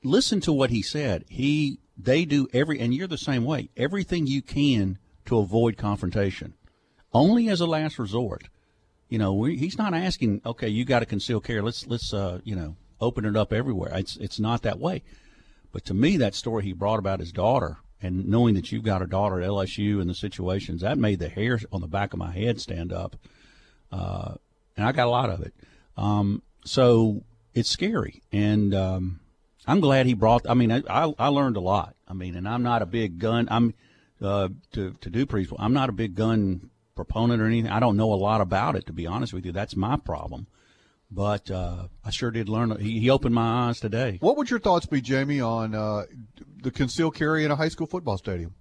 listen 0.04 0.40
to 0.42 0.54
what 0.54 0.70
he 0.70 0.82
said. 0.82 1.26
He 1.30 1.80
they 1.98 2.26
do 2.26 2.48
every 2.54 2.80
and 2.80 2.94
you're 2.94 3.08
the 3.08 3.18
same 3.18 3.46
way. 3.46 3.70
Everything 3.76 4.28
you 4.28 4.42
can 4.42 4.98
to 5.26 5.40
avoid 5.40 5.78
confrontation, 5.78 6.54
only 7.14 7.50
as 7.50 7.62
a 7.62 7.66
last 7.66 8.00
resort. 8.00 8.50
You 9.10 9.20
know, 9.20 9.34
we, 9.34 9.58
he's 9.58 9.78
not 9.78 9.94
asking. 9.94 10.42
Okay, 10.46 10.70
you 10.70 10.86
got 10.86 11.00
to 11.00 11.06
conceal 11.06 11.40
carry. 11.40 11.62
Let's 11.62 11.86
let's 11.88 12.14
uh, 12.14 12.40
you 12.44 12.56
know 12.56 12.76
open 13.02 13.26
it 13.26 13.36
up 13.36 13.54
everywhere. 13.54 13.92
It's 13.96 14.18
it's 14.18 14.40
not 14.40 14.62
that 14.64 14.80
way. 14.80 15.04
But 15.76 15.84
to 15.88 15.94
me, 15.94 16.16
that 16.16 16.36
story 16.36 16.64
he 16.64 16.72
brought 16.72 17.00
about 17.00 17.20
his 17.20 17.34
daughter 17.34 17.80
and 18.02 18.30
knowing 18.30 18.56
that 18.56 18.72
you've 18.72 18.86
got 18.86 19.02
a 19.02 19.06
daughter 19.06 19.42
at 19.42 19.50
LSU 19.50 20.00
and 20.00 20.10
the 20.10 20.16
situations 20.16 20.80
that 20.80 20.98
made 20.98 21.20
the 21.20 21.28
hair 21.28 21.60
on 21.70 21.82
the 21.82 21.88
back 21.88 22.14
of 22.14 22.20
my 22.20 22.32
head 22.32 22.62
stand 22.62 22.94
up. 22.94 23.18
Uh, 23.92 24.36
and 24.78 24.88
I 24.88 24.94
got 24.94 25.08
a 25.08 25.10
lot 25.10 25.30
of 25.30 25.42
it. 25.42 25.54
Um, 25.98 26.44
so 26.64 27.26
it's 27.54 27.68
scary. 27.68 28.22
And, 28.32 28.74
um, 28.74 29.20
I'm 29.68 29.82
glad 29.82 30.06
he 30.06 30.14
brought, 30.14 30.50
I 30.50 30.54
mean, 30.54 30.72
I, 30.72 30.82
I, 31.20 31.28
learned 31.28 31.58
a 31.58 31.62
lot. 31.62 31.98
I 32.08 32.14
mean, 32.14 32.38
and 32.38 32.48
I'm 32.48 32.64
not 32.64 32.82
a 32.82 32.86
big 32.86 33.20
gun, 33.20 33.50
I'm, 33.52 33.74
uh, 34.22 34.48
to, 34.72 34.94
to 35.02 35.12
Dupree's, 35.12 35.52
I'm 35.60 35.74
not 35.74 35.90
a 35.90 35.92
big 35.92 36.16
gun 36.16 36.70
proponent 36.96 37.42
or 37.42 37.48
anything. 37.48 37.70
I 37.70 37.82
don't 37.82 37.98
know 37.98 38.14
a 38.14 38.16
lot 38.16 38.40
about 38.40 38.78
it, 38.78 38.86
to 38.86 38.94
be 38.94 39.08
honest 39.08 39.34
with 39.34 39.46
you. 39.46 39.52
That's 39.52 39.76
my 39.76 39.98
problem. 39.98 40.48
But, 41.12 41.50
uh, 41.52 41.88
I 42.04 42.10
sure 42.10 42.32
did 42.32 42.50
learn, 42.50 42.78
he, 42.80 43.00
he 43.00 43.10
opened 43.10 43.36
my 43.36 43.68
eyes 43.68 43.80
today. 43.80 44.18
What 44.22 44.38
would 44.38 44.50
your 44.50 44.60
thoughts 44.60 44.86
be, 44.86 45.02
Jamie, 45.02 45.40
on 45.40 45.76
uh, 45.76 46.04
the 46.62 46.72
concealed 46.72 47.16
carry 47.16 47.46
in 47.46 47.52
a 47.52 47.56
high 47.56 47.70
school 47.70 47.88
football 47.88 48.18
stadium? 48.18 48.56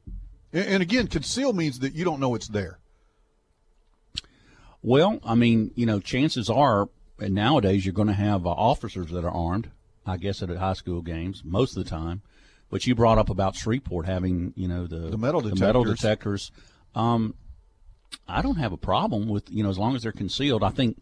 And, 0.52 0.66
and 0.66 0.82
again, 0.82 1.06
conceal 1.06 1.52
means 1.52 1.78
that 1.80 1.94
you 1.94 2.04
don't 2.04 2.20
know 2.20 2.34
it's 2.34 2.48
there. 2.48 2.78
Well, 4.82 5.18
I 5.24 5.34
mean, 5.34 5.70
you 5.74 5.86
know, 5.86 6.00
chances 6.00 6.50
are 6.50 6.88
and 7.18 7.34
nowadays 7.34 7.86
you're 7.86 7.94
going 7.94 8.08
to 8.08 8.14
have 8.14 8.46
uh, 8.46 8.50
officers 8.50 9.10
that 9.10 9.24
are 9.24 9.30
armed. 9.30 9.70
I 10.06 10.18
guess 10.18 10.42
at 10.42 10.50
high 10.50 10.74
school 10.74 11.00
games 11.00 11.40
most 11.44 11.76
of 11.76 11.82
the 11.82 11.88
time. 11.88 12.20
But 12.70 12.86
you 12.86 12.94
brought 12.94 13.16
up 13.16 13.30
about 13.30 13.56
Shreveport 13.56 14.04
having, 14.04 14.52
you 14.56 14.68
know, 14.68 14.86
the 14.86 14.96
The 15.10 15.16
metal 15.16 15.40
metal 15.40 15.84
detectors. 15.84 16.00
detectors. 16.00 16.52
Um, 16.94 17.34
I 18.28 18.42
don't 18.42 18.56
have 18.56 18.72
a 18.72 18.76
problem 18.76 19.28
with 19.28 19.50
you 19.50 19.62
know 19.62 19.70
as 19.70 19.78
long 19.78 19.96
as 19.96 20.02
they're 20.02 20.12
concealed. 20.12 20.62
I 20.62 20.70
think, 20.70 20.98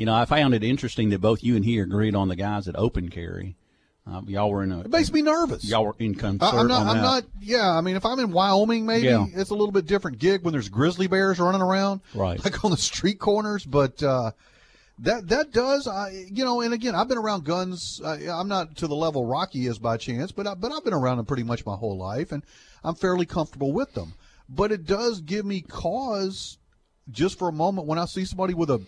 you 0.00 0.06
know, 0.06 0.14
I 0.14 0.24
found 0.24 0.54
it 0.54 0.64
interesting 0.64 1.10
that 1.10 1.20
both 1.20 1.44
you 1.44 1.56
and 1.56 1.64
he 1.64 1.78
agreed 1.78 2.14
on 2.14 2.28
the 2.28 2.34
guys 2.36 2.64
that 2.64 2.74
open 2.74 3.10
carry. 3.10 3.54
Uh, 4.10 4.22
y'all 4.26 4.50
were 4.50 4.62
in 4.62 4.72
a. 4.72 4.80
It 4.80 4.88
makes 4.90 5.12
me 5.12 5.20
nervous. 5.20 5.62
Y'all 5.62 5.84
were 5.84 5.94
in 5.98 6.14
concert 6.14 6.46
I, 6.46 6.58
I'm 6.58 6.68
not. 6.68 6.86
I'm 6.86 7.02
not. 7.02 7.24
Yeah. 7.38 7.70
I 7.70 7.82
mean, 7.82 7.96
if 7.96 8.06
I'm 8.06 8.18
in 8.18 8.32
Wyoming, 8.32 8.86
maybe 8.86 9.08
Yeah. 9.08 9.26
it's 9.34 9.50
a 9.50 9.54
little 9.54 9.72
bit 9.72 9.84
different 9.84 10.18
gig 10.18 10.42
when 10.42 10.52
there's 10.52 10.70
grizzly 10.70 11.06
bears 11.06 11.38
running 11.38 11.60
around, 11.60 12.00
Right. 12.14 12.42
Like 12.42 12.64
on 12.64 12.70
the 12.70 12.78
street 12.78 13.18
corners. 13.18 13.66
But 13.66 14.02
uh, 14.02 14.30
that 15.00 15.28
that 15.28 15.52
does, 15.52 15.86
I 15.86 16.26
you 16.32 16.46
know. 16.46 16.62
And 16.62 16.72
again, 16.72 16.94
I've 16.94 17.08
been 17.08 17.18
around 17.18 17.44
guns. 17.44 18.00
Uh, 18.02 18.16
I'm 18.32 18.48
not 18.48 18.76
to 18.76 18.86
the 18.86 18.96
level 18.96 19.26
Rocky 19.26 19.66
is 19.66 19.78
by 19.78 19.98
chance, 19.98 20.32
but 20.32 20.46
I, 20.46 20.54
but 20.54 20.72
I've 20.72 20.82
been 20.82 20.94
around 20.94 21.18
them 21.18 21.26
pretty 21.26 21.44
much 21.44 21.66
my 21.66 21.76
whole 21.76 21.98
life, 21.98 22.32
and 22.32 22.42
I'm 22.82 22.94
fairly 22.94 23.26
comfortable 23.26 23.72
with 23.72 23.92
them. 23.92 24.14
But 24.48 24.72
it 24.72 24.86
does 24.86 25.20
give 25.20 25.44
me 25.44 25.60
cause 25.60 26.56
just 27.10 27.38
for 27.38 27.48
a 27.50 27.52
moment 27.52 27.86
when 27.86 27.98
I 27.98 28.06
see 28.06 28.24
somebody 28.24 28.54
with 28.54 28.70
a, 28.70 28.80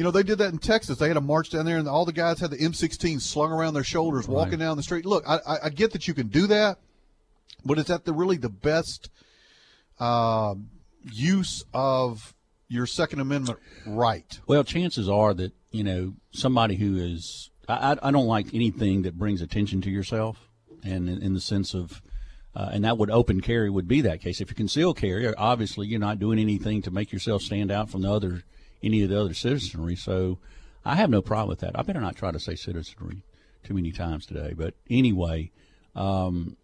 you 0.00 0.04
know, 0.04 0.10
they 0.10 0.22
did 0.22 0.38
that 0.38 0.50
in 0.50 0.56
Texas. 0.56 0.96
They 0.96 1.08
had 1.08 1.18
a 1.18 1.20
march 1.20 1.50
down 1.50 1.66
there, 1.66 1.76
and 1.76 1.86
all 1.86 2.06
the 2.06 2.12
guys 2.14 2.40
had 2.40 2.50
the 2.50 2.56
M16 2.56 3.20
slung 3.20 3.52
around 3.52 3.74
their 3.74 3.84
shoulders, 3.84 4.26
walking 4.26 4.58
down 4.58 4.78
the 4.78 4.82
street. 4.82 5.04
Look, 5.04 5.24
I, 5.28 5.40
I, 5.46 5.56
I 5.64 5.68
get 5.68 5.92
that 5.92 6.08
you 6.08 6.14
can 6.14 6.28
do 6.28 6.46
that, 6.46 6.78
but 7.66 7.78
is 7.78 7.84
that 7.84 8.06
the 8.06 8.14
really 8.14 8.38
the 8.38 8.48
best 8.48 9.10
uh, 9.98 10.54
use 11.12 11.66
of 11.74 12.32
your 12.66 12.86
Second 12.86 13.20
Amendment 13.20 13.58
right? 13.86 14.40
Well, 14.46 14.64
chances 14.64 15.06
are 15.06 15.34
that 15.34 15.52
you 15.70 15.84
know 15.84 16.14
somebody 16.30 16.76
who 16.76 16.96
is. 16.96 17.50
I, 17.68 17.92
I- 17.92 18.08
I 18.08 18.10
don't 18.10 18.26
like 18.26 18.54
anything 18.54 19.02
that 19.02 19.18
brings 19.18 19.42
attention 19.42 19.82
to 19.82 19.90
yourself, 19.90 20.48
and 20.82 21.10
in, 21.10 21.22
in 21.22 21.34
the 21.34 21.42
sense 21.42 21.74
of, 21.74 22.00
uh, 22.56 22.70
and 22.72 22.86
that 22.86 22.96
would 22.96 23.10
open 23.10 23.42
carry 23.42 23.68
would 23.68 23.86
be 23.86 24.00
that 24.00 24.22
case. 24.22 24.40
If 24.40 24.48
you 24.48 24.54
conceal 24.54 24.94
carry, 24.94 25.26
obviously 25.34 25.88
you're 25.88 26.00
not 26.00 26.18
doing 26.18 26.38
anything 26.38 26.80
to 26.80 26.90
make 26.90 27.12
yourself 27.12 27.42
stand 27.42 27.70
out 27.70 27.90
from 27.90 28.00
the 28.00 28.10
other 28.10 28.44
any 28.82 29.02
of 29.02 29.10
the 29.10 29.20
other 29.20 29.34
citizenry. 29.34 29.96
So, 29.96 30.38
I 30.84 30.96
have 30.96 31.10
no 31.10 31.22
problem 31.22 31.48
with 31.48 31.60
that. 31.60 31.78
I 31.78 31.82
better 31.82 32.00
not 32.00 32.16
try 32.16 32.30
to 32.30 32.40
say 32.40 32.54
citizenry 32.54 33.22
too 33.62 33.74
many 33.74 33.92
times 33.92 34.26
today. 34.26 34.54
But 34.56 34.74
anyway, 34.88 35.50
um, 35.94 36.56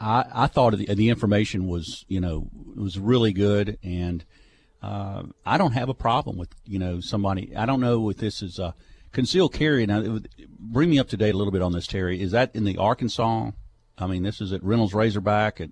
I, 0.00 0.24
I 0.32 0.46
thought 0.46 0.76
the, 0.76 0.94
the 0.94 1.08
information 1.08 1.66
was, 1.66 2.04
you 2.08 2.20
know, 2.20 2.48
was 2.76 2.98
really 2.98 3.32
good, 3.32 3.78
and 3.82 4.24
uh, 4.82 5.24
I 5.44 5.58
don't 5.58 5.72
have 5.72 5.88
a 5.88 5.94
problem 5.94 6.36
with, 6.36 6.50
you 6.64 6.78
know, 6.78 7.00
somebody. 7.00 7.56
I 7.56 7.66
don't 7.66 7.80
know 7.80 8.08
if 8.10 8.18
this 8.18 8.42
is 8.42 8.58
a 8.58 8.74
concealed 9.12 9.52
carry. 9.52 9.84
Now, 9.86 10.00
would- 10.02 10.28
bring 10.60 10.90
me 10.90 10.98
up 10.98 11.08
to 11.08 11.16
date 11.16 11.34
a 11.34 11.38
little 11.38 11.52
bit 11.52 11.62
on 11.62 11.72
this, 11.72 11.86
Terry. 11.86 12.20
Is 12.20 12.32
that 12.32 12.54
in 12.54 12.64
the 12.64 12.76
Arkansas? 12.76 13.50
I 13.96 14.06
mean, 14.06 14.22
this 14.22 14.40
is 14.40 14.52
at 14.52 14.62
Reynolds 14.62 14.94
Razorback 14.94 15.60
at 15.60 15.70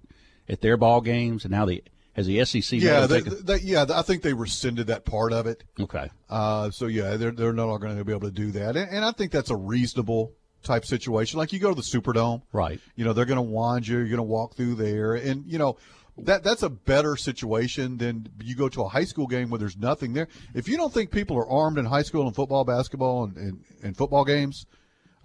at 0.49 0.61
their 0.61 0.77
ball 0.77 1.01
games, 1.01 1.45
and 1.45 1.51
now 1.51 1.65
the 1.65 1.83
has 2.17 2.27
the 2.27 2.45
SEC. 2.47 2.81
Yeah, 2.81 3.07
they, 3.07 3.21
they, 3.21 3.59
yeah. 3.59 3.85
I 3.91 4.01
think 4.01 4.23
they 4.23 4.33
rescinded 4.33 4.87
that 4.87 5.05
part 5.05 5.33
of 5.35 5.47
it. 5.47 5.63
okay. 5.79 6.11
Uh, 6.31 6.71
so 6.71 6.87
yeah, 6.87 7.17
they're 7.17 7.31
they're 7.31 7.53
no 7.53 7.69
longer 7.69 7.87
going 7.87 7.99
to 7.99 8.05
be 8.05 8.13
able 8.13 8.29
to 8.29 8.35
do 8.35 8.51
that, 8.53 8.77
and, 8.77 8.91
and 8.91 9.05
I 9.05 9.13
think 9.13 9.31
that's 9.33 9.51
a 9.51 9.57
reasonable 9.57 10.33
type 10.63 10.87
situation. 10.87 11.39
Like 11.39 11.53
you 11.53 11.61
go 11.61 11.69
to 11.69 11.75
the 11.75 11.83
Superdome, 11.83 12.43
Right. 12.53 12.81
You 12.97 13.05
know, 13.05 13.13
they're 13.13 13.27
going 13.27 13.37
to 13.37 13.43
wand 13.43 13.87
you. 13.87 13.99
You're 13.99 14.07
going 14.07 14.17
to 14.17 14.23
walk 14.23 14.57
through 14.57 14.77
there, 14.77 15.15
and 15.15 15.45
you 15.47 15.59
know 15.59 15.77
that 16.19 16.43
that's 16.43 16.63
a 16.63 16.71
better 16.71 17.17
situation 17.17 17.99
than 17.99 18.29
you 18.43 18.57
go 18.57 18.71
to 18.71 18.83
a 18.83 18.89
high 18.89 19.05
school 19.05 19.27
game 19.27 19.51
where 19.51 19.59
there's 19.59 19.77
nothing 19.77 20.15
there. 20.15 20.29
If 20.55 20.69
you 20.69 20.79
don't 20.79 20.93
think 20.93 21.11
people 21.11 21.37
are 21.37 21.49
armed 21.49 21.77
in 21.77 21.85
high 21.85 22.03
school 22.03 22.27
and 22.27 22.35
football, 22.35 22.65
basketball, 22.65 23.25
and, 23.25 23.37
and, 23.37 23.61
and 23.83 23.97
football 23.97 24.25
games, 24.25 24.65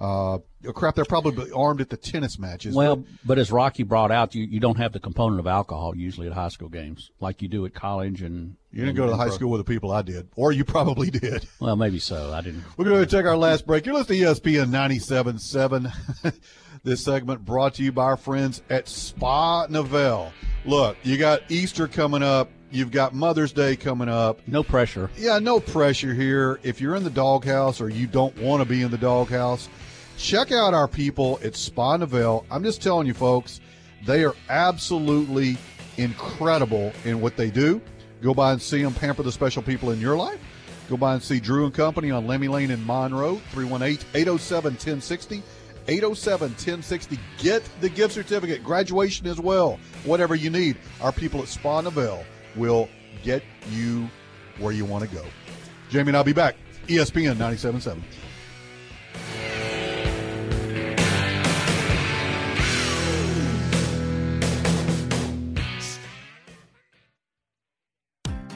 uh, 0.01 0.39
crap, 0.73 0.95
they're 0.95 1.05
probably 1.05 1.51
armed 1.51 1.79
at 1.79 1.89
the 1.89 1.95
tennis 1.97 2.39
matches. 2.39 2.73
Well, 2.75 3.05
but 3.23 3.37
as 3.37 3.51
Rocky 3.51 3.83
brought 3.83 4.11
out, 4.11 4.33
you, 4.33 4.43
you 4.45 4.59
don't 4.59 4.77
have 4.77 4.93
the 4.93 4.99
component 4.99 5.39
of 5.39 5.45
alcohol 5.45 5.95
usually 5.95 6.25
at 6.25 6.33
high 6.33 6.47
school 6.47 6.69
games 6.69 7.11
like 7.19 7.43
you 7.43 7.47
do 7.47 7.65
at 7.67 7.75
college 7.75 8.23
and. 8.23 8.55
you 8.71 8.79
didn't 8.79 8.89
and- 8.89 8.97
go 8.97 9.05
to 9.05 9.11
the 9.11 9.17
high 9.17 9.27
pro- 9.27 9.35
school 9.35 9.51
with 9.51 9.59
the 9.59 9.71
people 9.71 9.91
I 9.91 10.01
did, 10.01 10.27
or 10.35 10.51
you 10.51 10.65
probably 10.65 11.09
did. 11.11 11.47
Well, 11.59 11.75
maybe 11.75 11.99
so. 11.99 12.33
I 12.33 12.41
didn't. 12.41 12.63
We're 12.77 12.85
going 12.85 13.05
to 13.05 13.15
take 13.15 13.25
our 13.27 13.37
last 13.37 13.67
break. 13.67 13.85
You're 13.85 13.93
listening 13.93 14.21
to 14.21 14.25
ESPN 14.33 14.69
97.7. 14.69 16.39
this 16.83 17.03
segment 17.03 17.45
brought 17.45 17.75
to 17.75 17.83
you 17.83 17.91
by 17.91 18.05
our 18.05 18.17
friends 18.17 18.63
at 18.71 18.87
Spa 18.87 19.67
Novell. 19.67 20.31
Look, 20.65 20.97
you 21.03 21.17
got 21.17 21.41
Easter 21.49 21.87
coming 21.87 22.23
up. 22.23 22.49
You've 22.73 22.91
got 22.91 23.13
Mother's 23.13 23.51
Day 23.51 23.75
coming 23.75 24.07
up. 24.07 24.39
No 24.47 24.63
pressure. 24.63 25.09
Yeah, 25.17 25.39
no 25.39 25.59
pressure 25.59 26.13
here. 26.13 26.57
If 26.63 26.79
you're 26.79 26.95
in 26.95 27.03
the 27.03 27.09
doghouse 27.09 27.81
or 27.81 27.89
you 27.89 28.07
don't 28.07 28.35
want 28.37 28.63
to 28.63 28.69
be 28.69 28.81
in 28.81 28.91
the 28.91 28.97
doghouse, 28.97 29.67
check 30.21 30.51
out 30.51 30.73
our 30.73 30.87
people 30.87 31.39
at 31.43 31.55
Spa 31.55 31.97
Novell. 31.97 32.45
I'm 32.51 32.63
just 32.63 32.81
telling 32.81 33.07
you, 33.07 33.13
folks, 33.13 33.59
they 34.05 34.23
are 34.23 34.35
absolutely 34.49 35.57
incredible 35.97 36.93
in 37.05 37.21
what 37.21 37.35
they 37.35 37.49
do. 37.49 37.81
Go 38.21 38.33
by 38.33 38.51
and 38.51 38.61
see 38.61 38.83
them, 38.83 38.93
pamper 38.93 39.23
the 39.23 39.31
special 39.31 39.63
people 39.63 39.89
in 39.91 39.99
your 39.99 40.15
life. 40.15 40.39
Go 40.89 40.97
by 40.97 41.15
and 41.15 41.23
see 41.23 41.39
Drew 41.39 41.65
and 41.65 41.73
Company 41.73 42.11
on 42.11 42.27
Lamy 42.27 42.47
Lane 42.47 42.69
in 42.69 42.85
Monroe, 42.85 43.41
318 43.51 44.07
807 44.13 44.73
1060. 44.73 45.41
807 45.87 46.49
1060. 46.49 47.19
Get 47.39 47.67
the 47.81 47.89
gift 47.89 48.13
certificate, 48.13 48.63
graduation 48.63 49.25
as 49.25 49.39
well, 49.39 49.79
whatever 50.03 50.35
you 50.35 50.51
need. 50.51 50.77
Our 51.01 51.11
people 51.11 51.41
at 51.41 51.47
Spa 51.47 51.81
Novell 51.81 52.23
will 52.55 52.87
get 53.23 53.41
you 53.71 54.07
where 54.59 54.71
you 54.71 54.85
want 54.85 55.09
to 55.09 55.15
go. 55.15 55.25
Jamie 55.89 56.09
and 56.09 56.17
I'll 56.17 56.23
be 56.23 56.33
back. 56.33 56.55
ESPN 56.87 57.37
97.7. 57.37 58.01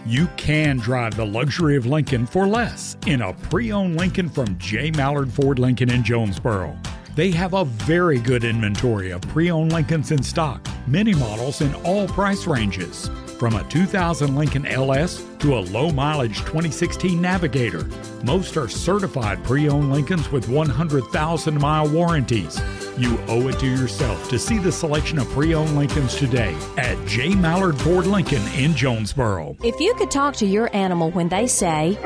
You 0.07 0.27
can 0.37 0.77
drive 0.77 1.17
the 1.17 1.25
luxury 1.25 1.75
of 1.75 1.87
Lincoln 1.87 2.27
for 2.27 2.45
less 2.45 2.95
in 3.07 3.23
a 3.23 3.33
pre 3.33 3.71
owned 3.71 3.97
Lincoln 3.97 4.29
from 4.29 4.55
J. 4.59 4.91
Mallard 4.91 5.31
Ford 5.31 5.57
Lincoln 5.57 5.89
in 5.89 6.03
Jonesboro. 6.03 6.77
They 7.15 7.31
have 7.31 7.53
a 7.53 7.65
very 7.65 8.19
good 8.19 8.43
inventory 8.43 9.09
of 9.09 9.21
pre 9.21 9.49
owned 9.49 9.73
Lincolns 9.73 10.11
in 10.11 10.21
stock, 10.21 10.63
many 10.85 11.15
models 11.15 11.61
in 11.61 11.73
all 11.83 12.07
price 12.07 12.45
ranges. 12.45 13.09
From 13.37 13.55
a 13.55 13.63
2000 13.65 14.33
Lincoln 14.33 14.65
LS 14.65 15.21
to 15.39 15.57
a 15.57 15.59
low 15.59 15.91
mileage 15.91 16.39
2016 16.39 17.21
Navigator. 17.21 17.85
Most 18.23 18.55
are 18.55 18.69
certified 18.69 19.43
pre 19.43 19.67
owned 19.67 19.91
Lincolns 19.91 20.31
with 20.31 20.47
100,000 20.47 21.59
mile 21.59 21.89
warranties. 21.89 22.61
You 22.97 23.19
owe 23.27 23.49
it 23.49 23.59
to 23.59 23.67
yourself 23.67 24.29
to 24.29 24.39
see 24.39 24.57
the 24.57 24.71
selection 24.71 25.19
of 25.19 25.29
pre 25.31 25.53
owned 25.53 25.75
Lincolns 25.75 26.15
today 26.15 26.55
at 26.77 26.97
J. 27.05 27.35
Mallard 27.35 27.77
Ford 27.81 28.07
Lincoln 28.07 28.41
in 28.53 28.73
Jonesboro. 28.73 29.57
If 29.63 29.81
you 29.81 29.93
could 29.95 30.11
talk 30.11 30.37
to 30.37 30.45
your 30.45 30.73
animal 30.73 31.11
when 31.11 31.27
they 31.27 31.45
say, 31.45 31.99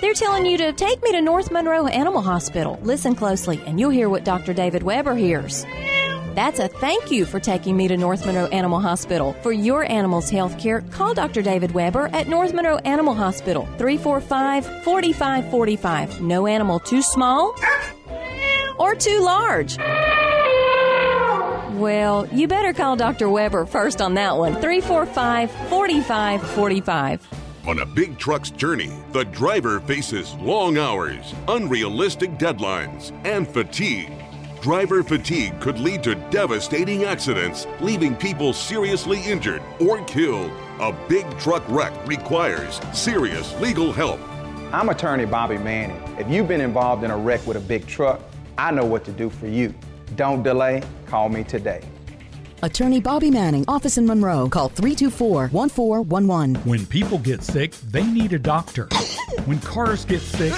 they're 0.00 0.14
telling 0.14 0.46
you 0.46 0.58
to 0.58 0.72
take 0.72 1.02
me 1.02 1.10
to 1.10 1.20
North 1.20 1.50
Monroe 1.50 1.88
Animal 1.88 2.22
Hospital, 2.22 2.78
listen 2.82 3.16
closely 3.16 3.60
and 3.66 3.80
you'll 3.80 3.90
hear 3.90 4.08
what 4.08 4.22
Dr. 4.22 4.54
David 4.54 4.84
Weber 4.84 5.16
hears. 5.16 5.66
That's 6.34 6.60
a 6.60 6.68
thank 6.68 7.10
you 7.10 7.26
for 7.26 7.38
taking 7.38 7.76
me 7.76 7.88
to 7.88 7.96
North 7.98 8.24
Monroe 8.24 8.46
Animal 8.46 8.80
Hospital. 8.80 9.34
For 9.42 9.52
your 9.52 9.84
animal's 9.84 10.30
health 10.30 10.58
care, 10.58 10.80
call 10.80 11.12
Dr. 11.12 11.42
David 11.42 11.72
Weber 11.72 12.08
at 12.14 12.26
North 12.26 12.54
Monroe 12.54 12.78
Animal 12.78 13.12
Hospital, 13.14 13.66
345 13.76 14.82
4545. 14.82 16.22
No 16.22 16.46
animal 16.46 16.78
too 16.80 17.02
small 17.02 17.54
or 18.78 18.94
too 18.94 19.20
large. 19.20 19.76
Well, 21.76 22.26
you 22.28 22.48
better 22.48 22.72
call 22.72 22.96
Dr. 22.96 23.28
Weber 23.28 23.66
first 23.66 24.00
on 24.00 24.14
that 24.14 24.36
one, 24.36 24.54
345 24.54 25.50
4545. 25.68 27.28
On 27.66 27.78
a 27.78 27.86
big 27.86 28.18
truck's 28.18 28.50
journey, 28.50 28.90
the 29.12 29.24
driver 29.26 29.80
faces 29.80 30.34
long 30.36 30.78
hours, 30.78 31.34
unrealistic 31.46 32.30
deadlines, 32.32 33.12
and 33.24 33.46
fatigue. 33.46 34.21
Driver 34.62 35.02
fatigue 35.02 35.58
could 35.58 35.80
lead 35.80 36.04
to 36.04 36.14
devastating 36.30 37.02
accidents, 37.02 37.66
leaving 37.80 38.14
people 38.14 38.52
seriously 38.52 39.20
injured 39.20 39.60
or 39.80 40.00
killed. 40.04 40.52
A 40.78 40.94
big 41.08 41.28
truck 41.36 41.64
wreck 41.68 41.92
requires 42.06 42.80
serious 42.92 43.60
legal 43.60 43.92
help. 43.92 44.20
I'm 44.72 44.88
attorney 44.88 45.24
Bobby 45.24 45.58
Manning. 45.58 46.00
If 46.16 46.30
you've 46.30 46.46
been 46.46 46.60
involved 46.60 47.02
in 47.02 47.10
a 47.10 47.16
wreck 47.16 47.44
with 47.44 47.56
a 47.56 47.60
big 47.60 47.88
truck, 47.88 48.20
I 48.56 48.70
know 48.70 48.84
what 48.84 49.04
to 49.06 49.10
do 49.10 49.30
for 49.30 49.48
you. 49.48 49.74
Don't 50.14 50.44
delay, 50.44 50.84
call 51.06 51.28
me 51.28 51.42
today. 51.42 51.80
Attorney 52.64 53.00
Bobby 53.00 53.28
Manning, 53.28 53.64
office 53.66 53.98
in 53.98 54.06
Monroe. 54.06 54.48
Call 54.48 54.68
324 54.68 55.48
1411. 55.48 56.54
When 56.64 56.86
people 56.86 57.18
get 57.18 57.42
sick, 57.42 57.72
they 57.90 58.04
need 58.04 58.32
a 58.32 58.38
doctor. 58.38 58.86
When 59.46 59.58
cars 59.58 60.04
get 60.04 60.20
sick, 60.20 60.52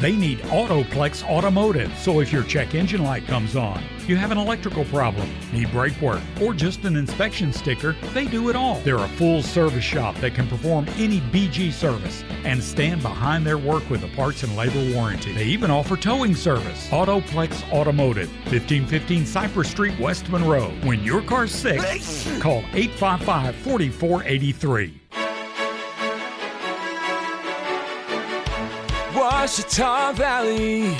they 0.00 0.16
need 0.16 0.40
Autoplex 0.40 1.22
Automotive. 1.22 1.92
So 1.98 2.18
if 2.20 2.32
your 2.32 2.42
check 2.42 2.74
engine 2.74 3.04
light 3.04 3.26
comes 3.26 3.54
on, 3.54 3.80
you 4.08 4.16
have 4.16 4.30
an 4.30 4.38
electrical 4.38 4.84
problem, 4.86 5.28
need 5.52 5.70
brake 5.72 6.00
work, 6.00 6.20
or 6.40 6.54
just 6.54 6.84
an 6.84 6.96
inspection 6.96 7.52
sticker, 7.52 7.96
they 8.14 8.26
do 8.26 8.48
it 8.48 8.56
all. 8.56 8.80
They're 8.80 8.96
a 8.96 9.08
full 9.08 9.42
service 9.42 9.84
shop 9.84 10.14
that 10.16 10.34
can 10.34 10.46
perform 10.48 10.86
any 10.96 11.20
BG 11.20 11.72
service 11.72 12.24
and 12.44 12.62
stand 12.62 13.02
behind 13.02 13.46
their 13.46 13.58
work 13.58 13.88
with 13.90 14.04
a 14.04 14.08
parts 14.16 14.42
and 14.42 14.56
labor 14.56 14.94
warranty. 14.94 15.32
They 15.32 15.44
even 15.44 15.70
offer 15.70 15.96
towing 15.96 16.34
service. 16.34 16.88
Autoplex 16.90 17.62
Automotive, 17.72 18.30
1515 18.52 19.26
Cypress 19.26 19.70
Street, 19.70 19.98
West 19.98 20.28
Monroe. 20.28 20.70
When 20.82 21.02
your 21.02 21.22
car's 21.22 21.52
sick, 21.52 21.80
call 22.40 22.64
855 22.72 23.54
4483. 23.56 25.00
Ouachita 29.12 30.14
Valley, 30.14 30.96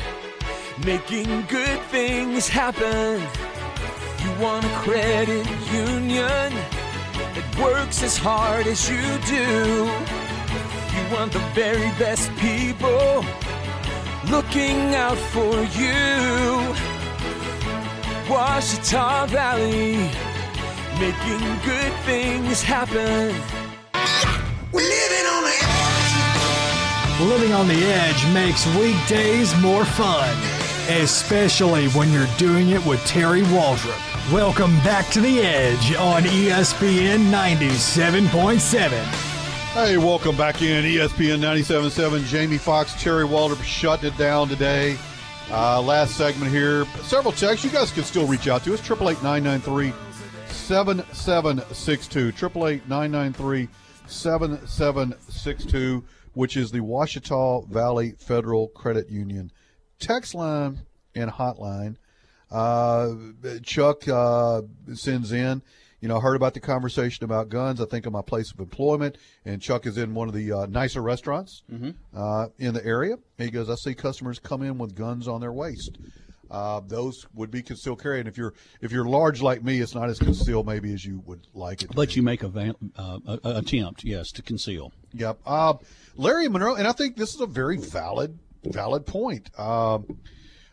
making 0.85 1.45
good 1.47 1.81
things 1.91 2.49
happen. 2.49 3.20
You 4.22 4.43
want 4.43 4.64
a 4.64 4.68
credit 4.85 5.47
union 5.72 6.53
that 6.53 7.59
works 7.61 8.03
as 8.03 8.16
hard 8.16 8.66
as 8.66 8.89
you 8.89 9.03
do. 9.26 9.91
You 10.97 11.14
want 11.14 11.33
the 11.33 11.45
very 11.55 11.91
best 11.99 12.31
people 12.37 13.24
looking 14.31 14.95
out 14.95 15.18
for 15.18 15.55
you. 15.81 16.74
Ouachita 18.28 19.26
Valley, 19.28 19.97
making 20.99 21.43
good 21.64 21.93
things 22.05 22.62
happen. 22.62 23.35
We're 24.72 24.89
living 24.89 25.26
on 25.35 25.43
the 25.45 25.57
edge. 25.61 25.91
Living 27.28 27.53
on 27.53 27.68
the 27.68 27.83
edge 27.85 28.24
makes 28.33 28.64
weekdays 28.76 29.55
more 29.61 29.85
fun, 29.85 30.37
especially 30.91 31.88
when 31.88 32.12
you're 32.12 32.26
doing 32.36 32.70
it 32.70 32.84
with 32.84 33.05
Terry 33.07 33.43
Waldrop. 33.43 34.32
Welcome 34.32 34.72
back 34.78 35.09
to 35.12 35.20
the 35.20 35.41
edge 35.41 35.95
on 35.95 36.22
ESPN 36.24 37.30
97.7. 37.30 38.88
Hey, 39.72 39.99
welcome 39.99 40.36
back 40.36 40.62
in 40.62 40.84
ESPN 40.84 41.38
97.7. 41.38 42.24
Jamie 42.26 42.59
Fox, 42.59 43.01
Terry 43.01 43.24
Waldrop 43.24 43.62
shutting 43.62 44.12
it 44.12 44.18
down 44.18 44.49
today. 44.49 44.99
Uh, 45.51 45.80
last 45.80 46.16
segment 46.16 46.51
here. 46.51 46.84
Several 47.03 47.32
texts. 47.32 47.64
You 47.64 47.70
guys 47.70 47.93
can 47.93 48.03
still 48.03 48.26
reach 48.26 48.49
out 48.49 48.64
to 48.64 48.74
us. 48.74 48.80
888 48.80 49.95
7762. 50.49 52.28
888 52.28 53.68
7762, 54.07 56.05
which 56.34 56.57
is 56.57 56.72
the 56.72 56.80
Ouachita 56.80 57.64
Valley 57.68 58.16
Federal 58.18 58.68
Credit 58.68 59.09
Union 59.09 59.53
text 60.01 60.34
line 60.34 60.80
and 61.14 61.30
hotline. 61.30 61.96
Uh, 62.51 63.14
Chuck 63.62 64.09
uh, 64.09 64.62
sends 64.94 65.30
in, 65.30 65.62
you 66.01 66.09
know, 66.09 66.18
heard 66.18 66.34
about 66.34 66.55
the 66.55 66.61
conversation 66.61 67.24
about 67.24 67.48
guns. 67.48 67.80
I 67.80 67.84
think 67.84 68.07
of 68.07 68.12
my 68.12 68.22
place 68.22 68.51
of 68.51 68.59
employment, 68.59 69.18
and 69.44 69.62
Chuck 69.62 69.86
is 69.86 69.96
in 69.98 70.14
one 70.14 70.26
of 70.28 70.34
the 70.34 70.51
uh, 70.53 70.66
nicer 70.66 71.01
restaurants 71.03 71.62
Mhm. 71.72 71.94
uh, 72.14 72.48
in 72.59 72.74
the 72.74 72.84
area. 72.84 73.16
He 73.38 73.51
goes, 73.51 73.70
I 73.70 73.76
see 73.76 73.94
customers 73.94 74.38
come 74.40 74.62
in 74.62 74.78
with 74.78 74.96
guns 74.96 75.28
on 75.28 75.40
their 75.40 75.53
waist. 75.53 75.98
Uh, 76.51 76.80
those 76.84 77.24
would 77.34 77.53
be 77.53 77.62
concealed 77.62 78.03
carry, 78.03 78.18
and 78.18 78.26
if 78.26 78.36
you're 78.36 78.53
if 78.80 78.90
you're 78.90 79.05
large 79.05 79.40
like 79.40 79.62
me, 79.62 79.78
it's 79.80 79.94
not 79.94 80.11
as 80.11 80.18
concealed 80.18 80.66
maybe 80.66 80.92
as 80.92 81.05
you 81.05 81.22
would 81.24 81.46
like 81.55 81.82
it. 81.82 81.90
to 81.90 81.94
But 81.94 82.16
you 82.16 82.24
make 82.24 82.42
a, 82.42 82.48
va- 82.48 82.74
uh, 82.96 83.20
a, 83.24 83.38
a 83.44 83.57
attempt, 83.59 84.03
yes, 84.03 84.32
to 84.32 84.42
conceal. 84.42 84.92
Yep. 85.12 85.38
Uh, 85.46 85.74
Larry 86.16 86.48
Monroe, 86.48 86.74
and 86.74 86.88
I 86.88 86.92
think 86.92 87.16
this 87.16 87.36
is 87.36 87.40
a 87.40 87.46
very 87.46 87.76
valid 87.76 88.36
valid 88.64 89.06
point. 89.06 89.50
Um, 89.58 90.18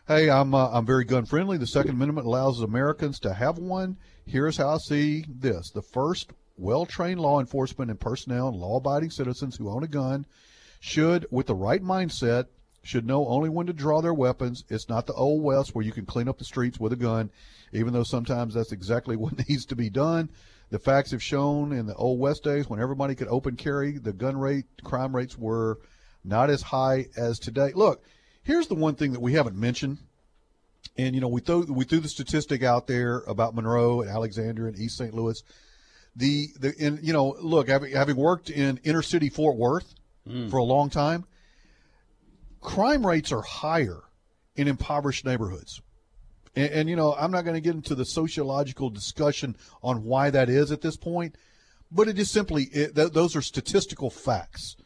hey, 0.06 0.30
I'm 0.30 0.54
uh, 0.54 0.70
I'm 0.70 0.86
very 0.86 1.04
gun 1.04 1.24
friendly. 1.24 1.58
The 1.58 1.66
Second 1.66 1.92
Amendment 1.92 2.26
allows 2.26 2.60
Americans 2.60 3.18
to 3.20 3.32
have 3.32 3.58
one. 3.58 3.96
Here's 4.26 4.56
how 4.56 4.70
I 4.70 4.78
see 4.78 5.24
this: 5.28 5.70
the 5.70 5.82
first 5.82 6.32
well 6.56 6.86
trained 6.86 7.20
law 7.20 7.40
enforcement 7.40 7.90
and 7.90 8.00
personnel 8.00 8.48
and 8.48 8.56
law 8.56 8.76
abiding 8.78 9.10
citizens 9.10 9.56
who 9.56 9.70
own 9.70 9.84
a 9.84 9.88
gun 9.88 10.26
should, 10.80 11.26
with 11.30 11.46
the 11.46 11.54
right 11.54 11.82
mindset, 11.82 12.46
should 12.82 13.06
know 13.06 13.26
only 13.26 13.48
when 13.48 13.66
to 13.66 13.72
draw 13.72 14.00
their 14.00 14.14
weapons. 14.14 14.64
It's 14.68 14.88
not 14.88 15.06
the 15.06 15.12
old 15.14 15.42
west 15.42 15.74
where 15.74 15.84
you 15.84 15.92
can 15.92 16.06
clean 16.06 16.28
up 16.28 16.38
the 16.38 16.44
streets 16.44 16.78
with 16.78 16.92
a 16.92 16.96
gun, 16.96 17.30
even 17.72 17.92
though 17.92 18.04
sometimes 18.04 18.54
that's 18.54 18.72
exactly 18.72 19.16
what 19.18 19.48
needs 19.48 19.66
to 19.66 19.76
be 19.76 19.90
done. 19.90 20.30
The 20.70 20.78
facts 20.78 21.12
have 21.12 21.22
shown 21.22 21.72
in 21.72 21.86
the 21.86 21.94
old 21.94 22.20
west 22.20 22.44
days 22.44 22.68
when 22.68 22.80
everybody 22.80 23.14
could 23.14 23.28
open 23.28 23.56
carry, 23.56 23.98
the 23.98 24.12
gun 24.12 24.36
rate, 24.36 24.66
crime 24.84 25.16
rates 25.16 25.38
were 25.38 25.78
not 26.28 26.50
as 26.50 26.62
high 26.62 27.06
as 27.16 27.38
today. 27.38 27.72
Look, 27.74 28.02
here's 28.42 28.68
the 28.68 28.74
one 28.74 28.94
thing 28.94 29.12
that 29.12 29.20
we 29.20 29.32
haven't 29.32 29.56
mentioned. 29.56 29.98
And 30.96 31.14
you 31.14 31.20
know, 31.20 31.28
we 31.28 31.40
threw 31.40 31.62
we 31.62 31.84
threw 31.84 32.00
the 32.00 32.08
statistic 32.08 32.62
out 32.62 32.86
there 32.86 33.18
about 33.26 33.54
Monroe 33.54 34.00
and 34.00 34.10
Alexandria 34.10 34.68
and 34.68 34.78
East 34.78 34.96
St. 34.98 35.14
Louis. 35.14 35.42
The 36.16 36.48
the 36.58 36.74
in 36.76 36.98
you 37.02 37.12
know, 37.12 37.36
look, 37.40 37.68
having 37.68 37.92
having 37.92 38.16
worked 38.16 38.50
in 38.50 38.80
inner 38.84 39.02
city 39.02 39.28
Fort 39.28 39.56
Worth 39.56 39.94
Mm. 40.28 40.50
for 40.50 40.58
a 40.58 40.64
long 40.64 40.90
time, 40.90 41.24
crime 42.60 43.06
rates 43.06 43.32
are 43.32 43.40
higher 43.42 44.02
in 44.56 44.68
impoverished 44.68 45.24
neighborhoods. 45.24 45.80
And, 46.54 46.70
and 46.70 46.88
you 46.90 46.96
know, 46.96 47.14
I'm 47.14 47.30
not 47.30 47.42
going 47.42 47.54
to 47.54 47.60
get 47.60 47.74
into 47.74 47.94
the 47.94 48.04
sociological 48.04 48.90
discussion 48.90 49.56
on 49.82 50.04
why 50.04 50.30
that 50.30 50.50
is 50.50 50.70
at 50.70 50.82
this 50.82 50.96
point, 50.96 51.36
but 51.90 52.08
it 52.08 52.18
is 52.18 52.30
simply 52.30 52.64
it, 52.64 52.94
th- 52.94 53.12
those 53.12 53.36
are 53.36 53.42
statistical 53.42 54.10
facts. 54.10 54.76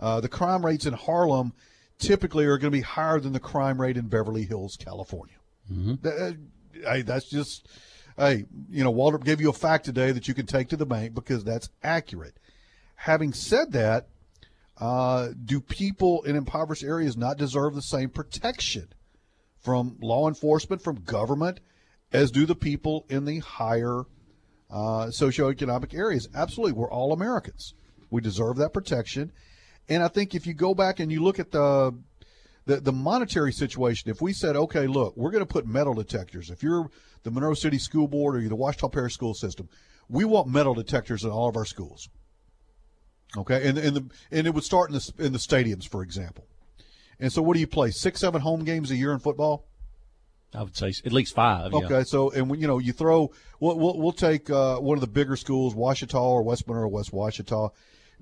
Uh, 0.00 0.20
the 0.20 0.28
crime 0.28 0.64
rates 0.64 0.86
in 0.86 0.94
Harlem 0.94 1.52
typically 1.98 2.46
are 2.46 2.56
going 2.58 2.72
to 2.72 2.76
be 2.78 2.80
higher 2.80 3.20
than 3.20 3.32
the 3.34 3.38
crime 3.40 3.80
rate 3.80 3.96
in 3.98 4.08
Beverly 4.08 4.44
Hills, 4.44 4.76
California. 4.76 5.36
That- 6.02 6.36
uh, 6.84 6.90
hey, 6.92 7.02
that's 7.02 7.28
just 7.28 7.68
hey, 8.16 8.44
you 8.70 8.82
know, 8.82 8.90
Walter 8.90 9.18
gave 9.18 9.40
you 9.40 9.50
a 9.50 9.52
fact 9.52 9.84
today 9.84 10.10
that 10.12 10.26
you 10.28 10.34
can 10.34 10.46
take 10.46 10.68
to 10.70 10.76
the 10.76 10.86
bank 10.86 11.14
because 11.14 11.44
that's 11.44 11.68
accurate. 11.82 12.34
Having 12.96 13.34
said 13.34 13.72
that, 13.72 14.08
uh, 14.78 15.28
do 15.44 15.60
people 15.60 16.22
in 16.22 16.36
impoverished 16.36 16.82
areas 16.82 17.16
not 17.16 17.36
deserve 17.38 17.74
the 17.74 17.82
same 17.82 18.10
protection 18.10 18.88
from 19.60 19.96
law 20.00 20.26
enforcement, 20.26 20.82
from 20.82 20.96
government, 20.96 21.60
as 22.12 22.30
do 22.30 22.46
the 22.46 22.54
people 22.54 23.04
in 23.08 23.24
the 23.26 23.38
higher 23.40 24.02
uh, 24.70 25.06
socioeconomic 25.06 25.94
areas? 25.94 26.28
Absolutely. 26.34 26.72
We're 26.72 26.90
all 26.90 27.12
Americans. 27.12 27.74
We 28.10 28.20
deserve 28.20 28.56
that 28.56 28.72
protection. 28.72 29.32
And 29.90 30.02
I 30.02 30.08
think 30.08 30.34
if 30.34 30.46
you 30.46 30.54
go 30.54 30.74
back 30.74 31.00
and 31.00 31.10
you 31.10 31.22
look 31.22 31.38
at 31.38 31.50
the 31.50 31.92
the, 32.66 32.76
the 32.76 32.92
monetary 32.92 33.52
situation, 33.52 34.10
if 34.10 34.20
we 34.22 34.32
said, 34.32 34.54
okay, 34.54 34.86
look, 34.86 35.16
we're 35.16 35.30
going 35.30 35.44
to 35.44 35.52
put 35.52 35.66
metal 35.66 35.92
detectors. 35.92 36.50
If 36.50 36.62
you're 36.62 36.88
the 37.24 37.30
Monroe 37.30 37.54
City 37.54 37.78
School 37.78 38.06
Board 38.06 38.36
or 38.36 38.40
you're 38.40 38.50
the 38.50 38.56
Ouachita 38.56 38.88
Parish 38.88 39.14
School 39.14 39.34
System, 39.34 39.68
we 40.08 40.24
want 40.24 40.48
metal 40.48 40.74
detectors 40.74 41.24
in 41.24 41.30
all 41.30 41.48
of 41.48 41.56
our 41.56 41.64
schools. 41.64 42.08
Okay, 43.36 43.68
and 43.68 43.78
and 43.78 43.96
the 43.96 44.06
and 44.30 44.46
it 44.46 44.54
would 44.54 44.64
start 44.64 44.90
in 44.90 44.96
the 44.96 45.12
in 45.24 45.32
the 45.32 45.38
stadiums, 45.38 45.88
for 45.88 46.02
example. 46.02 46.46
And 47.18 47.32
so, 47.32 47.42
what 47.42 47.54
do 47.54 47.60
you 47.60 47.66
play? 47.66 47.90
Six, 47.90 48.20
seven 48.20 48.40
home 48.40 48.64
games 48.64 48.90
a 48.90 48.96
year 48.96 49.12
in 49.12 49.18
football. 49.18 49.66
I 50.52 50.64
would 50.64 50.76
say 50.76 50.92
at 51.04 51.12
least 51.12 51.34
five. 51.34 51.70
yeah. 51.72 51.78
Okay, 51.78 52.02
so 52.04 52.30
and 52.30 52.50
when 52.50 52.60
you 52.60 52.66
know 52.66 52.78
you 52.78 52.92
throw, 52.92 53.30
we'll 53.60 53.78
we'll, 53.78 53.98
we'll 53.98 54.12
take 54.12 54.50
uh, 54.50 54.78
one 54.78 54.96
of 54.96 55.00
the 55.00 55.06
bigger 55.06 55.36
schools, 55.36 55.74
Ouachita 55.74 56.20
or 56.20 56.42
West 56.42 56.66
Monroe, 56.66 56.88
West 56.88 57.12
Ouachita. 57.12 57.70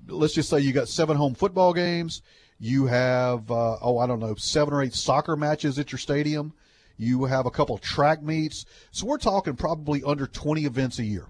Let's 0.07 0.33
just 0.33 0.49
say 0.49 0.59
you 0.59 0.73
got 0.73 0.87
seven 0.87 1.17
home 1.17 1.35
football 1.35 1.73
games. 1.73 2.21
You 2.59 2.87
have 2.87 3.49
uh, 3.49 3.77
oh 3.81 3.99
I 3.99 4.07
don't 4.07 4.19
know 4.19 4.35
seven 4.35 4.73
or 4.73 4.81
eight 4.81 4.93
soccer 4.93 5.35
matches 5.35 5.79
at 5.79 5.91
your 5.91 5.99
stadium. 5.99 6.53
You 6.97 7.25
have 7.25 7.45
a 7.45 7.51
couple 7.51 7.77
track 7.77 8.21
meets. 8.21 8.65
So 8.91 9.05
we're 9.05 9.17
talking 9.17 9.55
probably 9.55 10.03
under 10.03 10.27
twenty 10.27 10.65
events 10.65 10.99
a 10.99 11.05
year, 11.05 11.27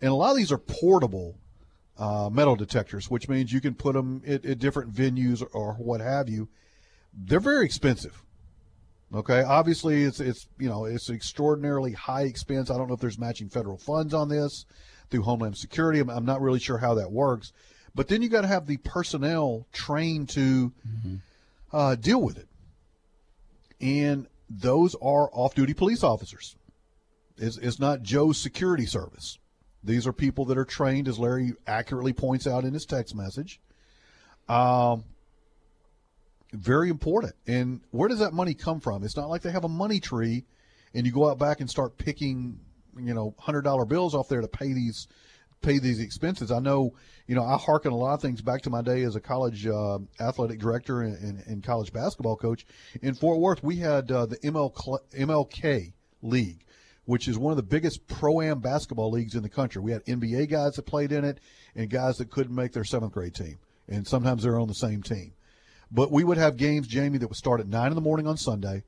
and 0.00 0.10
a 0.10 0.14
lot 0.14 0.30
of 0.30 0.36
these 0.36 0.52
are 0.52 0.58
portable 0.58 1.36
uh, 1.98 2.30
metal 2.32 2.56
detectors, 2.56 3.10
which 3.10 3.28
means 3.28 3.52
you 3.52 3.60
can 3.60 3.74
put 3.74 3.94
them 3.94 4.22
at, 4.26 4.44
at 4.46 4.58
different 4.58 4.92
venues 4.92 5.46
or 5.52 5.74
what 5.74 6.00
have 6.00 6.28
you. 6.28 6.48
They're 7.12 7.40
very 7.40 7.66
expensive. 7.66 8.24
Okay, 9.12 9.42
obviously 9.42 10.04
it's 10.04 10.20
it's 10.20 10.46
you 10.58 10.68
know 10.68 10.84
it's 10.84 11.10
extraordinarily 11.10 11.92
high 11.92 12.22
expense. 12.22 12.70
I 12.70 12.78
don't 12.78 12.88
know 12.88 12.94
if 12.94 13.00
there's 13.00 13.18
matching 13.18 13.48
federal 13.48 13.76
funds 13.76 14.14
on 14.14 14.28
this 14.28 14.66
through 15.10 15.22
Homeland 15.22 15.58
Security. 15.58 15.98
I'm, 15.98 16.08
I'm 16.08 16.24
not 16.24 16.40
really 16.40 16.60
sure 16.60 16.78
how 16.78 16.94
that 16.94 17.10
works, 17.10 17.52
but 17.94 18.08
then 18.08 18.22
you 18.22 18.28
got 18.28 18.42
to 18.42 18.48
have 18.48 18.66
the 18.66 18.76
personnel 18.78 19.66
trained 19.72 20.28
to 20.30 20.72
uh, 21.72 21.94
deal 21.96 22.20
with 22.20 22.38
it, 22.38 22.48
and 23.80 24.26
those 24.48 24.94
are 24.96 25.30
off-duty 25.32 25.74
police 25.74 26.02
officers. 26.02 26.56
It's, 27.36 27.56
it's 27.56 27.78
not 27.78 28.02
Joe's 28.02 28.38
security 28.38 28.86
service. 28.86 29.38
These 29.82 30.06
are 30.06 30.12
people 30.12 30.44
that 30.46 30.58
are 30.58 30.64
trained, 30.64 31.08
as 31.08 31.18
Larry 31.18 31.54
accurately 31.66 32.12
points 32.12 32.46
out 32.46 32.64
in 32.64 32.74
his 32.74 32.84
text 32.84 33.14
message. 33.14 33.60
Um, 34.48 35.04
very 36.52 36.90
important. 36.90 37.34
And 37.46 37.80
where 37.90 38.08
does 38.08 38.18
that 38.18 38.32
money 38.32 38.54
come 38.54 38.80
from? 38.80 39.04
It's 39.04 39.16
not 39.16 39.28
like 39.30 39.42
they 39.42 39.52
have 39.52 39.64
a 39.64 39.68
money 39.68 40.00
tree 40.00 40.44
and 40.92 41.06
you 41.06 41.12
go 41.12 41.30
out 41.30 41.38
back 41.38 41.60
and 41.60 41.70
start 41.70 41.96
picking, 41.96 42.58
you 42.98 43.14
know, 43.14 43.34
hundred 43.38 43.62
dollar 43.62 43.84
bills 43.84 44.14
off 44.14 44.28
there 44.28 44.40
to 44.40 44.48
pay 44.48 44.72
these 44.72 45.06
pay 45.62 45.78
these 45.78 46.00
expenses. 46.00 46.50
I 46.50 46.58
know, 46.58 46.94
you 47.26 47.34
know, 47.34 47.44
I 47.44 47.56
hearken 47.56 47.92
a 47.92 47.96
lot 47.96 48.14
of 48.14 48.22
things 48.22 48.42
back 48.42 48.62
to 48.62 48.70
my 48.70 48.82
day 48.82 49.02
as 49.02 49.16
a 49.16 49.20
college 49.20 49.66
uh, 49.66 49.98
athletic 50.18 50.58
director 50.58 51.02
and, 51.02 51.16
and, 51.18 51.46
and 51.46 51.62
college 51.62 51.92
basketball 51.92 52.36
coach. 52.36 52.66
In 53.02 53.14
Fort 53.14 53.38
Worth, 53.38 53.62
we 53.62 53.76
had 53.76 54.10
uh, 54.10 54.26
the 54.26 54.36
ML, 54.38 54.72
MLK 55.16 55.92
League, 56.22 56.64
which 57.04 57.28
is 57.28 57.38
one 57.38 57.52
of 57.52 57.56
the 57.56 57.62
biggest 57.62 58.06
pro 58.06 58.40
am 58.40 58.60
basketball 58.60 59.10
leagues 59.10 59.34
in 59.34 59.42
the 59.42 59.48
country. 59.48 59.82
We 59.82 59.92
had 59.92 60.04
NBA 60.06 60.50
guys 60.50 60.74
that 60.74 60.86
played 60.86 61.12
in 61.12 61.24
it 61.24 61.40
and 61.74 61.90
guys 61.90 62.18
that 62.18 62.30
couldn't 62.30 62.54
make 62.54 62.72
their 62.72 62.84
seventh 62.84 63.12
grade 63.12 63.34
team, 63.34 63.58
and 63.88 64.06
sometimes 64.06 64.42
they're 64.42 64.58
on 64.58 64.68
the 64.68 64.74
same 64.74 65.02
team. 65.02 65.32
But 65.92 66.12
we 66.12 66.24
would 66.24 66.38
have 66.38 66.56
games, 66.56 66.86
Jamie, 66.86 67.18
that 67.18 67.28
would 67.28 67.36
start 67.36 67.60
at 67.60 67.66
nine 67.66 67.88
in 67.88 67.96
the 67.96 68.00
morning 68.00 68.26
on 68.26 68.36
Sunday, 68.36 68.84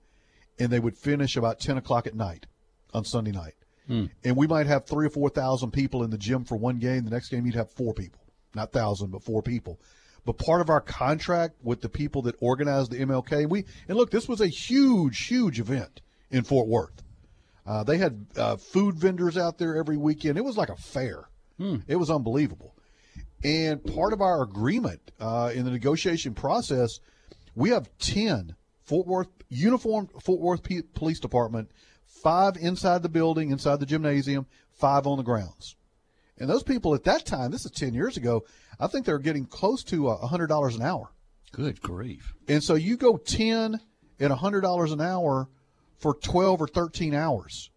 and 0.59 0.71
they 0.71 0.79
would 0.79 0.97
finish 0.97 1.37
about 1.37 1.61
ten 1.61 1.77
o'clock 1.77 2.07
at 2.07 2.15
night 2.15 2.47
on 2.95 3.05
Sunday 3.05 3.33
night. 3.33 3.55
Hmm. 3.87 4.07
And 4.25 4.37
we 4.37 4.47
might 4.47 4.67
have 4.67 4.87
three 4.87 5.07
or 5.07 5.11
four 5.11 5.29
thousand 5.29 5.73
people 5.73 6.03
in 6.05 6.11
the 6.11 6.19
gym 6.19 6.45
for 6.45 6.57
one 6.57 6.79
game. 6.79 7.05
The 7.05 7.11
next 7.11 7.29
game, 7.29 7.47
you'd 7.47 7.55
have 7.55 7.71
four 7.71 7.95
people, 7.95 8.21
not 8.55 8.73
thousand, 8.73 9.11
but 9.11 9.23
four 9.23 9.43
people. 9.43 9.81
But 10.25 10.39
part 10.39 10.61
of 10.61 10.71
our 10.71 10.81
contract 10.81 11.57
with 11.63 11.81
the 11.81 11.89
people 11.89 12.23
that 12.23 12.37
organized 12.41 12.93
the 12.93 12.99
MLK, 12.99 13.49
we 13.49 13.65
and 13.89 13.97
look, 13.99 14.11
this 14.11 14.29
was 14.29 14.41
a 14.41 14.47
huge, 14.47 15.27
huge 15.27 15.59
event 15.59 16.01
in 16.31 16.45
Fort 16.45 16.69
Worth. 16.69 17.03
Uh, 17.67 17.85
they 17.85 17.99
had 17.99 18.27
uh, 18.37 18.57
food 18.57 18.97
vendors 18.97 19.37
out 19.37 19.59
there 19.59 19.77
every 19.77 19.97
weekend. 19.97 20.37
It 20.37 20.45
was 20.45 20.57
like 20.57 20.69
a 20.69 20.77
fair. 20.77 21.29
It 21.87 21.97
was 21.97 22.11
unbelievable. 22.11 22.75
And 23.45 23.85
part 23.85 24.13
of 24.13 24.21
our 24.21 24.43
agreement 24.43 25.13
uh, 25.21 25.51
in 25.55 25.65
the 25.65 25.71
negotiation 25.71 26.35
process, 26.35 27.01
we 27.55 27.71
have 27.71 27.89
10 27.99 28.55
Fort 28.83 29.07
Worth 29.07 29.29
uniformed 29.49 30.11
Fort 30.23 30.41
Worth 30.41 30.63
P- 30.63 30.83
Police 30.95 31.21
Department, 31.21 31.71
five 32.23 32.57
inside 32.57 33.03
the 33.03 33.09
building, 33.09 33.51
inside 33.51 33.81
the 33.81 33.87
gymnasium, 33.87 34.47
five 34.73 35.07
on 35.07 35.17
the 35.17 35.23
grounds. 35.23 35.77
And 36.39 36.49
those 36.49 36.63
people 36.63 36.95
at 36.95 37.05
that 37.05 37.27
time, 37.27 37.51
this 37.51 37.65
is 37.65 37.71
10 37.71 37.95
years 37.95 38.17
ago, 38.17 38.45
I 38.81 38.87
think 38.87 39.07
they 39.07 39.13
were 39.13 39.19
getting 39.19 39.47
close 39.47 39.85
to 39.85 40.09
a 40.09 40.19
$100 40.19 40.75
an 40.75 40.83
hour. 40.83 41.13
Good 41.53 41.81
grief. 41.83 42.35
And 42.49 42.65
so 42.65 42.75
you 42.75 42.97
go 42.97 43.17
10 43.17 43.81
and 44.19 44.33
$100 44.33 44.93
an 44.93 45.01
hour 45.01 45.49
for 45.99 46.15
12 46.15 46.63
or 46.63 46.67
13 46.67 47.15
hours. 47.15 47.71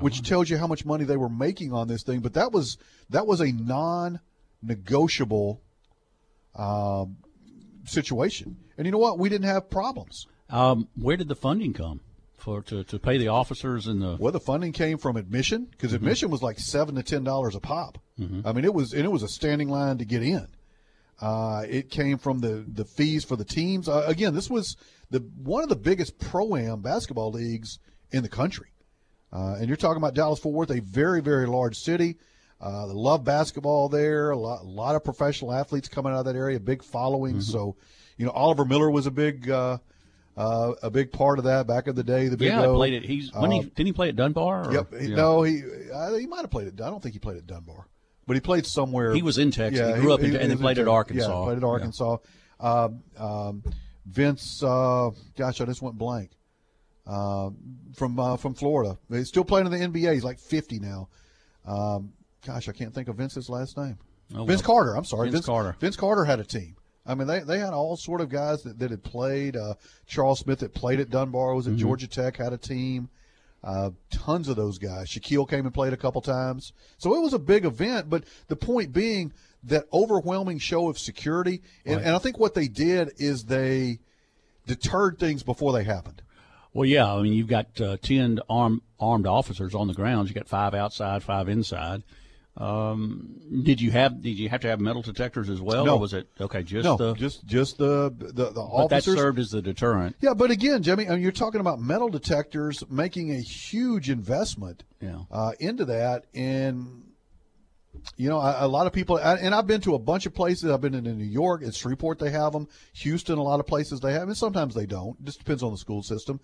Which 0.00 0.22
tells 0.22 0.50
you 0.50 0.58
how 0.58 0.66
much 0.66 0.84
money 0.84 1.04
they 1.04 1.16
were 1.16 1.28
making 1.28 1.72
on 1.72 1.88
this 1.88 2.04
thing, 2.04 2.20
but 2.20 2.34
that 2.34 2.52
was 2.52 2.78
that 3.10 3.26
was 3.26 3.40
a 3.40 3.50
non-negotiable 3.50 5.60
um, 6.54 7.16
situation. 7.84 8.58
And 8.78 8.86
you 8.86 8.92
know 8.92 8.98
what? 8.98 9.18
We 9.18 9.28
didn't 9.28 9.48
have 9.48 9.68
problems. 9.68 10.28
Um, 10.48 10.86
where 10.94 11.16
did 11.16 11.26
the 11.26 11.34
funding 11.34 11.72
come 11.72 12.00
for 12.46 12.62
to, 12.62 12.84
to 12.84 12.98
pay 12.98 13.18
the 13.18 13.28
officers 13.28 13.86
and 13.88 14.00
the? 14.00 14.16
Well, 14.18 14.32
the 14.32 14.40
funding 14.40 14.72
came 14.72 14.98
from 14.98 15.16
admission 15.16 15.64
because 15.70 15.90
Mhm. 15.92 15.96
admission 15.96 16.30
was 16.30 16.42
like 16.42 16.58
seven 16.60 16.94
to 16.94 17.02
ten 17.02 17.24
dollars 17.24 17.54
a 17.56 17.60
pop. 17.60 17.98
Mhm. 18.18 18.42
I 18.46 18.52
mean, 18.52 18.64
it 18.64 18.72
was 18.72 18.92
and 18.92 19.04
it 19.04 19.10
was 19.10 19.22
a 19.24 19.28
standing 19.28 19.68
line 19.68 19.98
to 19.98 20.04
get 20.04 20.22
in. 20.22 20.46
Uh, 21.20 21.64
it 21.68 21.90
came 21.90 22.18
from 22.18 22.38
the 22.40 22.64
the 22.72 22.84
fees 22.84 23.24
for 23.24 23.36
the 23.36 23.44
teams. 23.44 23.88
Uh, 23.88 24.04
again, 24.06 24.32
this 24.34 24.48
was 24.48 24.76
the 25.10 25.18
one 25.42 25.62
of 25.62 25.68
the 25.68 25.76
biggest 25.76 26.18
pro 26.18 26.54
am 26.56 26.82
basketball 26.82 27.32
leagues 27.32 27.78
in 28.12 28.22
the 28.22 28.28
country. 28.28 28.68
Uh, 29.32 29.56
and 29.58 29.66
you're 29.68 29.76
talking 29.76 29.96
about 30.02 30.14
Dallas 30.14 30.38
Fort 30.38 30.54
Worth, 30.54 30.70
a 30.70 30.80
very 30.80 31.20
very 31.20 31.46
large 31.46 31.76
city. 31.78 32.16
Uh, 32.60 32.86
they 32.86 32.94
love 32.94 33.24
basketball 33.24 33.88
there. 33.88 34.30
A 34.30 34.36
lot, 34.36 34.62
a 34.62 34.66
lot 34.68 34.94
of 34.94 35.04
professional 35.04 35.52
athletes 35.52 35.88
coming 35.88 36.12
out 36.12 36.20
of 36.20 36.24
that 36.26 36.36
area. 36.36 36.58
Big 36.60 36.82
following. 36.82 37.40
So, 37.42 37.76
you 38.16 38.24
know, 38.24 38.32
Oliver 38.32 38.64
Miller 38.64 38.90
was 38.90 39.06
a 39.06 39.10
big. 39.10 39.50
Uh, 39.50 39.78
uh, 40.36 40.72
a 40.82 40.90
big 40.90 41.12
part 41.12 41.38
of 41.38 41.44
that 41.46 41.66
back 41.66 41.86
in 41.86 41.94
the 41.94 42.04
day. 42.04 42.28
The 42.28 42.36
big 42.36 42.48
yeah, 42.48 42.64
O. 42.66 42.74
played 42.74 42.92
it. 42.94 43.04
He's 43.04 43.32
when 43.32 43.50
he 43.50 43.60
Uh, 43.60 43.62
didn't 43.62 43.86
he 43.86 43.92
play 43.92 44.08
at 44.08 44.16
Dunbar? 44.16 44.68
Or, 44.68 44.72
Yep. 44.72 44.94
He- 45.00 45.06
Yeah. 45.08 45.16
No, 45.16 45.42
he 45.42 45.62
uh, 45.92 46.14
he 46.14 46.26
might 46.26 46.42
have 46.42 46.50
played 46.50 46.68
it. 46.68 46.80
I 46.80 46.90
don't 46.90 47.02
think 47.02 47.14
he 47.14 47.18
played 47.18 47.38
at 47.38 47.46
Dunbar, 47.46 47.86
but 48.26 48.34
he 48.34 48.40
played 48.40 48.66
somewhere. 48.66 49.14
He 49.14 49.22
was 49.22 49.38
in 49.38 49.50
Texas. 49.50 49.94
He 49.96 50.00
grew 50.02 50.12
up 50.12 50.20
in- 50.20 50.36
and 50.36 50.50
then 50.50 50.58
played 50.58 50.78
at 50.78 50.88
Arkansas. 50.88 51.26
Yeah, 51.28 51.44
played 51.44 51.56
at 51.56 51.62
Yeah. 51.62 51.68
Arkansas. 51.68 52.16
Um, 52.60 53.02
um, 53.18 53.62
Vince, 54.06 54.62
uh, 54.62 55.10
gosh, 55.36 55.60
I 55.60 55.64
just 55.64 55.82
went 55.82 55.98
blank. 55.98 56.30
Uh, 57.06 57.50
from 57.94 58.18
uh, 58.18 58.36
from 58.36 58.54
Florida, 58.54 58.98
he's 59.10 59.28
still 59.28 59.44
playing 59.44 59.66
in 59.66 59.72
the 59.72 59.78
NBA. 59.78 60.12
He's 60.14 60.24
like 60.24 60.38
fifty 60.40 60.78
now. 60.80 61.08
Um, 61.64 62.12
gosh, 62.44 62.68
I 62.68 62.72
can't 62.72 62.92
think 62.94 63.08
of 63.08 63.16
Vince's 63.16 63.48
last 63.48 63.76
name. 63.76 63.98
Oh, 64.34 64.44
Vince 64.44 64.60
well. 64.66 64.76
Carter. 64.76 64.96
I'm 64.96 65.04
sorry, 65.04 65.30
Vince 65.30 65.46
Carter. 65.46 65.76
Vince 65.78 65.96
Carter 65.96 66.24
had 66.24 66.40
a 66.40 66.44
team. 66.44 66.76
I 67.06 67.14
mean, 67.14 67.26
they, 67.26 67.40
they 67.40 67.58
had 67.58 67.72
all 67.72 67.96
sort 67.96 68.20
of 68.20 68.28
guys 68.28 68.62
that, 68.62 68.78
that 68.78 68.90
had 68.90 69.02
played. 69.04 69.56
Uh, 69.56 69.74
Charles 70.06 70.40
Smith 70.40 70.58
that 70.60 70.74
played 70.74 71.00
at 71.00 71.10
Dunbar 71.10 71.54
was 71.54 71.66
at 71.66 71.74
Mhm. 71.74 71.78
Georgia 71.78 72.06
Tech 72.08 72.36
had 72.36 72.52
a 72.52 72.58
team. 72.58 73.08
Uh, 73.64 73.90
tons 74.10 74.48
of 74.48 74.56
those 74.56 74.78
guys. 74.78 75.08
Shaquille 75.08 75.48
came 75.48 75.64
and 75.64 75.74
played 75.74 75.92
a 75.92 75.96
couple 75.96 76.20
times. 76.20 76.72
So 76.98 77.14
it 77.14 77.20
was 77.22 77.32
a 77.32 77.38
big 77.38 77.64
event. 77.64 78.08
But 78.10 78.24
the 78.48 78.56
point 78.56 78.92
being 78.92 79.32
that 79.64 79.86
overwhelming 79.92 80.58
show 80.58 80.88
of 80.88 80.98
security. 80.98 81.62
And, 81.84 81.96
Right. 81.96 82.06
and 82.06 82.14
I 82.14 82.18
think 82.18 82.38
what 82.38 82.54
they 82.54 82.68
did 82.68 83.10
is 83.18 83.44
they 83.44 83.98
deterred 84.66 85.18
things 85.18 85.42
before 85.42 85.72
they 85.72 85.84
happened. 85.84 86.22
Well, 86.72 86.84
yeah. 86.86 87.12
I 87.12 87.22
mean, 87.22 87.32
you've 87.32 87.48
got 87.48 87.80
uh, 87.80 87.96
ten 88.02 88.38
armed 88.48 88.82
armed 89.00 89.26
officers 89.26 89.74
on 89.74 89.88
the 89.88 89.94
grounds. 89.94 90.28
You've 90.28 90.36
got 90.36 90.48
five 90.48 90.74
outside, 90.74 91.22
five 91.22 91.48
inside. 91.48 92.02
Um, 92.56 93.36
did 93.64 93.80
you 93.82 93.90
have 93.90 94.22
did 94.22 94.38
you 94.38 94.48
have 94.48 94.62
to 94.62 94.68
have 94.68 94.80
metal 94.80 95.02
detectors 95.02 95.50
as 95.50 95.60
well, 95.60 95.84
No. 95.84 95.94
or 95.96 96.00
was 96.00 96.14
it 96.14 96.26
okay? 96.40 96.62
Just 96.62 96.84
no, 96.84 96.96
the 96.96 97.12
just 97.14 97.44
just 97.46 97.76
the 97.76 98.10
the, 98.16 98.32
the 98.32 98.50
but 98.52 98.60
officers. 98.60 99.14
that 99.14 99.20
served 99.20 99.38
as 99.38 99.50
the 99.50 99.60
deterrent. 99.60 100.16
Yeah, 100.20 100.32
but 100.34 100.50
again, 100.50 100.82
Jimmy, 100.82 101.06
I 101.06 101.12
mean, 101.12 101.22
you're 101.22 101.32
talking 101.32 101.60
about 101.60 101.80
metal 101.80 102.08
detectors 102.08 102.82
making 102.88 103.30
a 103.32 103.40
huge 103.40 104.08
investment 104.08 104.84
Yeah. 105.02 105.20
uh, 105.30 105.52
into 105.60 105.84
that, 105.84 106.24
and 106.34 107.02
you 108.16 108.28
know, 108.28 108.38
a, 108.38 108.66
a 108.66 108.68
lot 108.68 108.86
of 108.86 108.92
people, 108.92 109.18
and 109.18 109.54
I've 109.54 109.66
been 109.66 109.80
to 109.82 109.94
a 109.94 109.98
bunch 109.98 110.24
of 110.26 110.34
places. 110.34 110.70
I've 110.70 110.80
been 110.80 110.94
in 110.94 111.04
New 111.04 111.24
York, 111.24 111.60
in 111.62 111.72
Shreveport, 111.72 112.18
they 112.20 112.30
have 112.30 112.52
them. 112.52 112.68
Houston, 112.94 113.36
a 113.36 113.42
lot 113.42 113.60
of 113.60 113.66
places 113.66 114.00
they 114.00 114.12
have, 114.12 114.28
and 114.28 114.36
sometimes 114.36 114.74
they 114.74 114.86
don't. 114.86 115.18
It 115.20 115.26
just 115.26 115.38
depends 115.40 115.62
on 115.62 115.72
the 115.72 115.78
school 115.78 116.02
system, 116.02 116.40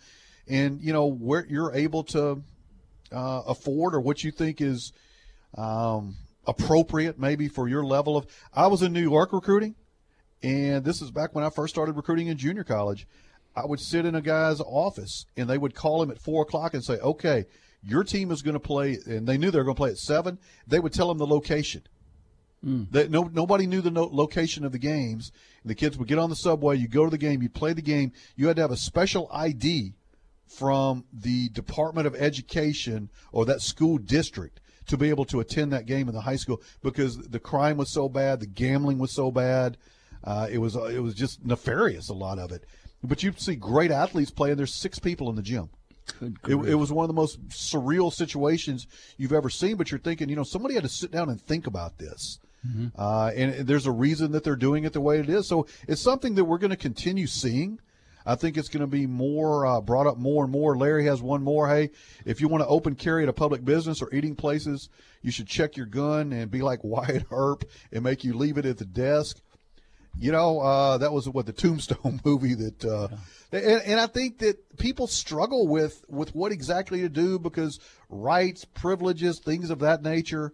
and 0.46 0.78
you 0.82 0.92
know 0.92 1.06
where 1.06 1.46
you're 1.48 1.72
able 1.72 2.04
to 2.04 2.42
uh, 3.12 3.42
afford 3.46 3.94
or 3.94 4.00
what 4.00 4.22
you 4.24 4.30
think 4.30 4.60
is 4.60 4.92
um, 5.56 6.16
appropriate, 6.46 7.18
maybe 7.18 7.48
for 7.48 7.68
your 7.68 7.84
level 7.84 8.16
of. 8.16 8.26
I 8.52 8.66
was 8.66 8.82
in 8.82 8.92
New 8.92 9.02
York 9.02 9.32
recruiting, 9.32 9.74
and 10.42 10.84
this 10.84 11.02
is 11.02 11.10
back 11.10 11.34
when 11.34 11.44
I 11.44 11.50
first 11.50 11.74
started 11.74 11.96
recruiting 11.96 12.28
in 12.28 12.36
junior 12.36 12.64
college. 12.64 13.06
I 13.54 13.66
would 13.66 13.80
sit 13.80 14.06
in 14.06 14.14
a 14.14 14.22
guy's 14.22 14.60
office, 14.60 15.26
and 15.36 15.48
they 15.48 15.58
would 15.58 15.74
call 15.74 16.02
him 16.02 16.10
at 16.10 16.18
four 16.18 16.42
o'clock 16.42 16.74
and 16.74 16.82
say, 16.82 16.98
"Okay, 16.98 17.46
your 17.82 18.02
team 18.04 18.30
is 18.30 18.42
going 18.42 18.54
to 18.54 18.60
play," 18.60 18.98
and 19.06 19.26
they 19.26 19.36
knew 19.36 19.50
they 19.50 19.58
were 19.58 19.64
going 19.64 19.76
to 19.76 19.80
play 19.80 19.90
at 19.90 19.98
seven. 19.98 20.38
They 20.66 20.80
would 20.80 20.92
tell 20.92 21.08
them 21.08 21.18
the 21.18 21.26
location. 21.26 21.82
That 22.92 23.10
no 23.10 23.24
nobody 23.24 23.66
knew 23.66 23.80
the 23.80 23.90
no, 23.90 24.04
location 24.04 24.64
of 24.64 24.72
the 24.72 24.78
games. 24.78 25.32
And 25.62 25.70
the 25.70 25.74
kids 25.74 25.98
would 25.98 26.08
get 26.08 26.18
on 26.18 26.30
the 26.30 26.36
subway. 26.36 26.76
You 26.76 26.86
go 26.88 27.04
to 27.04 27.10
the 27.10 27.18
game. 27.18 27.42
You 27.42 27.48
play 27.48 27.72
the 27.72 27.82
game. 27.82 28.12
You 28.36 28.46
had 28.46 28.56
to 28.56 28.62
have 28.62 28.70
a 28.70 28.76
special 28.76 29.28
ID 29.32 29.94
from 30.46 31.04
the 31.12 31.48
Department 31.48 32.06
of 32.06 32.14
Education 32.14 33.10
or 33.32 33.44
that 33.46 33.62
school 33.62 33.98
district 33.98 34.60
to 34.86 34.96
be 34.96 35.08
able 35.10 35.24
to 35.26 35.40
attend 35.40 35.72
that 35.72 35.86
game 35.86 36.08
in 36.08 36.14
the 36.14 36.20
high 36.20 36.36
school 36.36 36.60
because 36.82 37.16
the 37.16 37.38
crime 37.40 37.76
was 37.76 37.90
so 37.90 38.08
bad, 38.08 38.40
the 38.40 38.46
gambling 38.46 38.98
was 38.98 39.12
so 39.12 39.30
bad. 39.30 39.76
Uh, 40.24 40.48
it 40.50 40.58
was 40.58 40.76
it 40.76 41.02
was 41.02 41.14
just 41.14 41.44
nefarious 41.44 42.08
a 42.08 42.14
lot 42.14 42.38
of 42.38 42.52
it. 42.52 42.64
But 43.02 43.22
you 43.22 43.32
see 43.36 43.56
great 43.56 43.90
athletes 43.90 44.30
play, 44.30 44.50
and 44.50 44.58
there's 44.58 44.74
six 44.74 44.98
people 44.98 45.28
in 45.30 45.36
the 45.36 45.42
gym. 45.42 45.70
It, 46.20 46.54
it 46.54 46.74
was 46.74 46.92
one 46.92 47.04
of 47.04 47.08
the 47.08 47.14
most 47.14 47.48
surreal 47.48 48.12
situations 48.12 48.86
you've 49.16 49.32
ever 49.32 49.50
seen. 49.50 49.76
But 49.76 49.90
you're 49.90 50.00
thinking, 50.00 50.28
you 50.28 50.36
know, 50.36 50.44
somebody 50.44 50.74
had 50.74 50.84
to 50.84 50.88
sit 50.88 51.10
down 51.10 51.28
and 51.28 51.40
think 51.40 51.66
about 51.66 51.98
this. 51.98 52.38
Uh, 52.96 53.32
and 53.34 53.66
there's 53.66 53.86
a 53.86 53.92
reason 53.92 54.30
that 54.32 54.44
they're 54.44 54.54
doing 54.54 54.84
it 54.84 54.92
the 54.92 55.00
way 55.00 55.18
it 55.18 55.28
is. 55.28 55.48
So 55.48 55.66
it's 55.88 56.00
something 56.00 56.36
that 56.36 56.44
we're 56.44 56.58
going 56.58 56.70
to 56.70 56.76
continue 56.76 57.26
seeing. 57.26 57.80
I 58.24 58.34
think 58.34 58.56
it's 58.56 58.68
going 58.68 58.82
to 58.82 58.86
be 58.86 59.06
more 59.06 59.66
uh, 59.66 59.80
brought 59.80 60.06
up 60.06 60.18
more 60.18 60.44
and 60.44 60.52
more. 60.52 60.76
Larry 60.76 61.06
has 61.06 61.22
one 61.22 61.42
more. 61.42 61.68
Hey, 61.68 61.90
if 62.24 62.40
you 62.40 62.48
want 62.48 62.62
to 62.62 62.68
open 62.68 62.94
carry 62.94 63.22
at 63.22 63.28
a 63.28 63.32
public 63.32 63.64
business 63.64 64.02
or 64.02 64.12
eating 64.14 64.36
places, 64.36 64.88
you 65.22 65.30
should 65.30 65.46
check 65.46 65.76
your 65.76 65.86
gun 65.86 66.32
and 66.32 66.50
be 66.50 66.62
like 66.62 66.80
Wyatt 66.82 67.26
Earp 67.30 67.64
and 67.92 68.02
make 68.02 68.24
you 68.24 68.34
leave 68.34 68.58
it 68.58 68.66
at 68.66 68.78
the 68.78 68.84
desk. 68.84 69.40
You 70.18 70.30
know, 70.30 70.60
uh, 70.60 70.98
that 70.98 71.12
was 71.12 71.26
what 71.28 71.46
the 71.46 71.54
Tombstone 71.54 72.20
movie 72.24 72.54
that, 72.54 72.84
uh, 72.84 73.08
and, 73.50 73.82
and 73.82 74.00
I 74.00 74.06
think 74.06 74.38
that 74.38 74.76
people 74.76 75.06
struggle 75.06 75.66
with 75.66 76.04
with 76.06 76.34
what 76.34 76.52
exactly 76.52 77.00
to 77.00 77.08
do 77.08 77.38
because 77.38 77.80
rights, 78.10 78.66
privileges, 78.66 79.40
things 79.40 79.70
of 79.70 79.78
that 79.78 80.02
nature. 80.02 80.52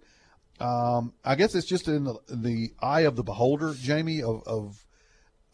Um, 0.61 1.13
I 1.25 1.35
guess 1.35 1.55
it's 1.55 1.67
just 1.67 1.89
in 1.89 2.05
the, 2.05 2.19
the 2.29 2.73
eye 2.81 3.03
of 3.03 3.17
the 3.17 3.23
beholder, 3.23 3.75
Jamie, 3.75 4.23
of, 4.23 4.43
of 4.47 4.85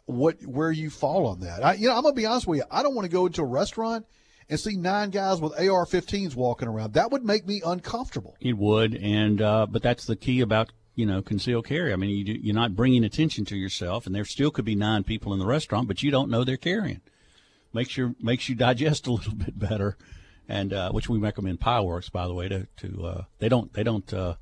what 0.07 0.45
where 0.45 0.71
you 0.71 0.91
fall 0.91 1.27
on 1.27 1.41
that. 1.41 1.65
I, 1.65 1.75
you 1.75 1.89
know, 1.89 1.97
I'm 1.97 2.03
gonna 2.03 2.15
be 2.15 2.27
honest 2.27 2.47
with 2.47 2.59
you. 2.59 2.65
I 2.71 2.83
don't 2.83 2.95
want 2.95 3.07
to 3.07 3.13
go 3.13 3.27
into 3.27 3.43
a 3.43 3.47
restaurant 3.47 4.07
and 4.49 4.61
see 4.61 4.77
nine 4.77 5.11
guys 5.11 5.41
with 5.41 5.53
AR-15s 5.59 6.35
walking 6.37 6.69
around. 6.69 6.93
That 6.93 7.11
would 7.11 7.25
make 7.25 7.47
me 7.47 7.63
uncomfortable. 7.65 8.37
It 8.41 8.59
would, 8.59 8.95
and 8.95 9.41
uh, 9.41 9.67
but 9.71 9.83
that's 9.83 10.05
the 10.05 10.17
key 10.17 10.41
about 10.41 10.73
you 10.95 11.07
know 11.07 11.23
concealed 11.23 11.67
carry. 11.67 11.93
I 11.93 11.97
mean, 11.97 12.11
you, 12.11 12.25
do- 12.25 12.41
you're 12.43 12.55
not 12.55 12.77
bringing 12.77 13.05
attention 13.05 13.45
to 13.47 13.57
yourself, 13.57 14.07
and 14.07 14.15
there 14.15 14.25
still 14.25 14.51
could 14.51 14.65
be 14.67 14.75
nine 14.75 15.05
people 15.05 15.33
in 15.33 15.39
the 15.39 15.47
restaurant, 15.47 15.89
but 15.89 16.03
you 16.03 16.11
don't 16.11 16.31
know 16.31 16.45
they're 16.45 16.57
carrying. 16.57 17.01
Makes 17.73 17.97
your 17.97 18.15
makes 18.21 18.49
you 18.49 18.55
digest 18.55 19.07
a 19.07 19.13
little 19.15 19.35
bit 19.35 19.59
better, 19.59 19.97
and 20.49 20.73
uh, 20.73 20.93
which 20.93 21.09
we 21.09 21.19
recommend 21.19 21.61
Pieworks, 21.61 22.13
by 22.13 22.27
the 22.27 22.35
way. 22.35 22.49
To 22.49 22.67
to 22.77 23.07
uh, 23.07 23.25
they 23.39 23.49
don't 23.49 23.73
they 23.73 23.83
don't 23.83 24.13
uh, 24.13 24.35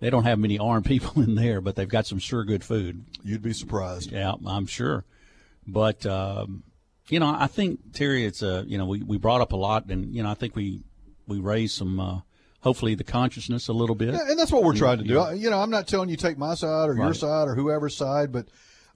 they 0.00 0.10
don't 0.10 0.24
have 0.24 0.38
many 0.38 0.58
armed 0.58 0.84
people 0.86 1.22
in 1.22 1.34
there, 1.34 1.60
but 1.60 1.76
they've 1.76 1.88
got 1.88 2.06
some 2.06 2.18
sure 2.18 2.44
good 2.44 2.64
food. 2.64 3.04
You'd 3.22 3.42
be 3.42 3.52
surprised. 3.52 4.12
Yeah, 4.12 4.34
I'm 4.46 4.66
sure, 4.66 5.04
but. 5.66 6.04
Um, 6.06 6.64
you 7.10 7.20
know, 7.20 7.26
I 7.38 7.48
think 7.48 7.92
Terry, 7.92 8.24
it's 8.24 8.40
a 8.40 8.64
you 8.66 8.78
know 8.78 8.86
we, 8.86 9.02
we 9.02 9.18
brought 9.18 9.42
up 9.42 9.52
a 9.52 9.56
lot, 9.56 9.90
and 9.90 10.14
you 10.14 10.22
know 10.22 10.30
I 10.30 10.34
think 10.34 10.56
we 10.56 10.80
we 11.26 11.38
raised 11.38 11.76
some 11.76 12.00
uh, 12.00 12.20
hopefully 12.60 12.94
the 12.94 13.04
consciousness 13.04 13.68
a 13.68 13.74
little 13.74 13.94
bit. 13.94 14.14
Yeah, 14.14 14.20
and 14.30 14.38
that's 14.38 14.50
what 14.50 14.62
we're 14.62 14.70
And, 14.70 14.78
trying 14.78 14.98
to 14.98 15.04
do. 15.04 15.12
yeah. 15.12 15.32
You 15.34 15.50
know, 15.50 15.58
I'm 15.58 15.68
not 15.68 15.86
telling 15.86 16.08
you 16.08 16.16
take 16.16 16.38
my 16.38 16.54
side 16.54 16.88
or 16.88 16.94
your 16.96 17.12
side 17.12 17.48
or 17.48 17.54
whoever's 17.54 17.94
side, 17.94 18.32
but 18.32 18.46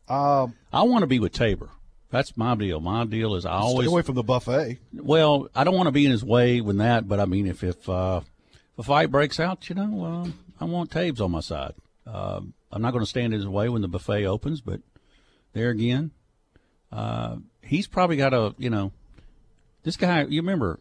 um, 0.08 0.54
I 0.72 0.84
want 0.84 1.02
to 1.02 1.06
be 1.06 1.18
with 1.18 1.32
Tabor. 1.32 1.68
That's 2.10 2.34
my 2.34 2.54
deal. 2.54 2.80
My 2.80 3.04
deal 3.04 3.34
is 3.34 3.44
I 3.44 3.52
always 3.58 3.86
stay 3.86 3.92
away 3.92 4.00
from 4.00 4.14
the 4.14 4.22
buffet. 4.22 4.78
Well, 4.94 5.48
I 5.54 5.64
don't 5.64 5.74
want 5.76 5.88
to 5.88 5.92
be 5.92 6.06
in 6.06 6.10
his 6.10 6.24
way 6.24 6.62
with 6.62 6.78
that, 6.78 7.06
but 7.06 7.20
I 7.20 7.26
mean, 7.26 7.46
if 7.46 7.62
if, 7.62 7.86
uh, 7.90 8.22
if 8.72 8.78
a 8.78 8.82
fight 8.84 9.10
breaks 9.10 9.38
out, 9.38 9.68
you 9.68 9.74
know, 9.74 10.24
uh, 10.24 10.30
I 10.60 10.64
want 10.64 10.90
Taves 10.90 11.20
on 11.20 11.30
my 11.30 11.40
side. 11.40 11.74
Uh, 12.06 12.40
I'm 12.72 12.82
not 12.82 12.92
going 12.92 13.04
to 13.04 13.08
stand 13.08 13.32
in 13.32 13.40
his 13.40 13.48
way 13.48 13.68
when 13.68 13.82
the 13.82 13.88
buffet 13.88 14.24
opens, 14.24 14.60
but 14.60 14.80
there 15.52 15.70
again, 15.70 16.12
uh, 16.92 17.36
he's 17.62 17.86
probably 17.86 18.16
got 18.16 18.34
a 18.34 18.54
you 18.58 18.70
know, 18.70 18.92
this 19.82 19.96
guy. 19.96 20.24
You 20.24 20.40
remember, 20.40 20.80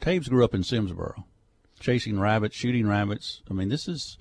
Taves 0.00 0.28
grew 0.28 0.44
up 0.44 0.54
in 0.54 0.62
Simsboro, 0.62 1.24
chasing 1.80 2.18
rabbits, 2.18 2.56
shooting 2.56 2.86
rabbits. 2.86 3.42
I 3.50 3.54
mean, 3.54 3.68
this 3.68 3.88
is 3.88 4.18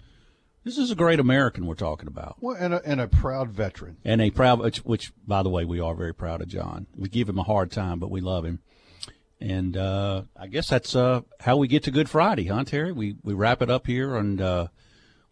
this 0.67 0.77
is 0.77 0.91
a 0.91 0.95
great 0.95 1.19
American 1.19 1.65
we're 1.65 1.75
talking 1.75 2.07
about. 2.07 2.35
Well, 2.41 2.57
and 2.59 2.73
a, 2.73 2.81
and 2.83 2.99
a 2.99 3.07
proud 3.07 3.51
veteran. 3.51 3.97
And 4.03 4.21
a 4.21 4.31
proud, 4.31 4.59
which, 4.59 4.79
which, 4.79 5.13
by 5.25 5.41
the 5.41 5.49
way, 5.49 5.63
we 5.63 5.79
are 5.79 5.95
very 5.95 6.13
proud 6.13 6.41
of 6.41 6.49
John. 6.49 6.87
We 6.93 7.07
give 7.07 7.29
him 7.29 7.39
a 7.39 7.43
hard 7.43 7.71
time, 7.71 7.99
but 7.99 8.11
we 8.11 8.19
love 8.19 8.43
him. 8.43 8.59
And 9.39 9.77
uh, 9.77 10.23
I 10.35 10.47
guess 10.47 10.67
that's 10.67 10.93
uh, 10.93 11.21
how 11.39 11.55
we 11.55 11.69
get 11.69 11.83
to 11.83 11.91
Good 11.91 12.09
Friday, 12.09 12.47
huh, 12.47 12.65
Terry? 12.65 12.91
We 12.91 13.15
we 13.23 13.33
wrap 13.33 13.61
it 13.61 13.69
up 13.69 13.87
here, 13.87 14.17
and 14.17 14.41
uh, 14.41 14.67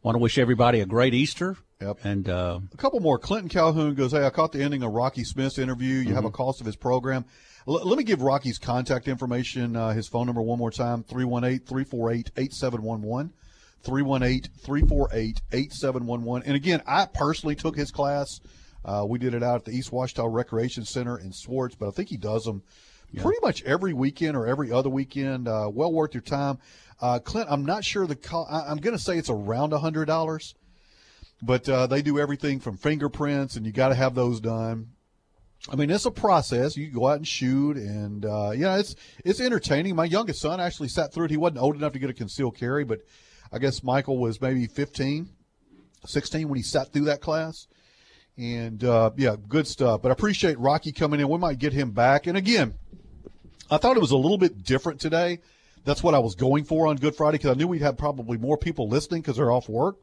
Want 0.06 0.14
to 0.14 0.20
wish 0.20 0.38
everybody 0.38 0.82
a 0.82 0.86
great 0.86 1.16
Easter. 1.16 1.58
Yep. 1.82 1.97
And 2.03 2.30
uh, 2.30 2.60
a 2.72 2.78
couple 2.78 2.99
more. 2.99 3.18
Clinton 3.18 3.49
Calhoun 3.49 3.95
goes, 3.95 4.12
Hey, 4.12 4.24
I 4.24 4.30
caught 4.30 4.51
the 4.51 4.62
ending 4.62 4.84
of 4.84 4.91
Rocky 4.91 5.24
Smith's 5.24 5.58
interview. 5.58 5.95
You 5.95 6.14
have 6.14 6.26
a 6.26 6.30
Mhm. 6.30 6.34
cost 6.34 6.60
of 6.62 6.68
his 6.68 6.76
program. 6.76 7.26
L- 7.68 7.82
let 7.84 7.97
me 7.97 8.03
give 8.03 8.22
Rocky's 8.22 8.60
contact 8.60 9.08
information, 9.08 9.76
uh, 9.76 9.93
his 9.93 10.08
phone 10.08 10.28
number 10.28 10.43
one 10.43 10.60
more 10.60 10.70
time 10.70 11.01
318 11.01 11.58
348 11.66 12.30
8711. 12.38 13.34
318 13.82 14.43
348 14.64 15.41
8711. 15.51 16.43
And 16.45 16.56
again, 16.56 16.84
I 16.86 17.08
personally 17.12 17.56
took 17.56 17.76
his 17.76 17.89
class. 17.89 18.39
Uh, 18.86 19.08
we 19.10 19.18
did 19.18 19.34
it 19.34 19.41
out 19.41 19.56
at 19.56 19.66
the 19.66 19.72
East 19.72 19.91
Ouachita 19.91 20.28
Recreation 20.32 20.86
Center 20.86 21.18
in 21.18 21.34
Swartz, 21.34 21.74
but 21.74 21.88
I 21.88 21.91
think 21.91 22.10
he 22.10 22.18
does 22.18 22.43
them 22.43 22.62
pretty 23.18 23.39
much 23.41 23.64
every 23.64 23.93
weekend 23.93 24.36
or 24.38 24.45
every 24.45 24.72
other 24.72 24.89
weekend. 24.89 25.47
Uh, 25.47 25.68
well 25.74 25.91
worth 25.91 26.14
your 26.14 26.22
time. 26.22 26.60
Uh, 27.02 27.20
Clint, 27.20 27.48
I'm 27.50 27.66
not 27.66 27.84
sure 27.84 28.08
the 28.08 28.16
co- 28.16 28.46
I- 28.50 28.70
I'm 28.70 28.78
going 28.78 28.96
to 28.96 29.02
say 29.02 29.18
it's 29.18 29.30
around 29.30 29.74
hundred 29.74 30.06
dollars, 30.06 30.56
but 31.41 31.68
uh, 31.68 31.88
they 31.88 32.02
do 32.02 32.20
everything 32.20 32.60
from 32.60 32.78
fingerprints, 32.78 33.56
and 33.56 33.66
you 33.66 33.72
got 33.72 33.89
to 33.89 33.96
have 33.96 34.16
those 34.16 34.39
done. 34.39 34.88
I 35.70 35.76
mean, 35.76 35.89
it's 35.89 36.06
a 36.06 36.12
process. 36.12 36.78
You 36.78 36.88
go 36.91 37.08
out 37.08 37.18
and 37.18 37.28
shoot, 37.28 37.76
and 37.78 38.24
uh, 38.26 38.52
you 38.52 38.62
know, 38.62 38.78
it's 38.78 38.96
it's 39.24 39.39
entertaining. 39.39 39.96
My 39.96 40.06
youngest 40.06 40.39
son 40.41 40.60
actually 40.60 40.89
sat 40.89 41.14
through 41.14 41.26
it. 41.26 41.32
He 41.32 41.38
wasn't 41.38 41.60
old 41.60 41.76
enough 41.76 41.93
to 41.93 42.00
get 42.00 42.10
a 42.10 42.14
concealed 42.14 42.56
carry, 42.58 42.84
but 42.86 43.00
I 43.52 43.58
guess 43.58 43.84
Michael 43.84 44.18
was 44.18 44.41
maybe 44.41 44.68
15, 44.68 45.30
16 46.06 46.50
when 46.50 46.58
he 46.58 46.64
sat 46.64 46.91
through 46.93 47.06
that 47.06 47.22
class. 47.22 47.68
And 48.38 48.84
uh, 48.84 49.12
yeah, 49.16 49.36
good 49.48 49.66
stuff. 49.66 50.02
But 50.02 50.10
I 50.10 50.12
appreciate 50.14 50.60
Rocky 50.60 50.91
coming 50.91 51.20
in. 51.20 51.30
We 51.30 51.38
might 51.38 51.58
get 51.58 51.72
him 51.74 51.91
back. 51.91 52.28
And 52.28 52.38
again, 52.38 52.74
I 53.72 53.78
thought 53.78 53.96
it 53.96 54.02
was 54.02 54.12
a 54.12 54.18
little 54.18 54.38
bit 54.38 54.62
different 54.64 55.00
today. 55.00 55.39
That's 55.86 56.04
what 56.04 56.14
I 56.16 56.20
was 56.20 56.36
going 56.36 56.64
for 56.66 56.88
on 56.88 56.98
Good 56.98 57.16
Friday 57.16 57.38
because 57.38 57.52
I 57.52 57.54
knew 57.54 57.68
we'd 57.68 57.82
have 57.82 57.98
probably 57.98 58.38
more 58.38 58.58
people 58.58 58.90
listening 58.90 59.22
because 59.22 59.38
they're 59.38 59.52
off 59.52 59.70
work. 59.70 59.98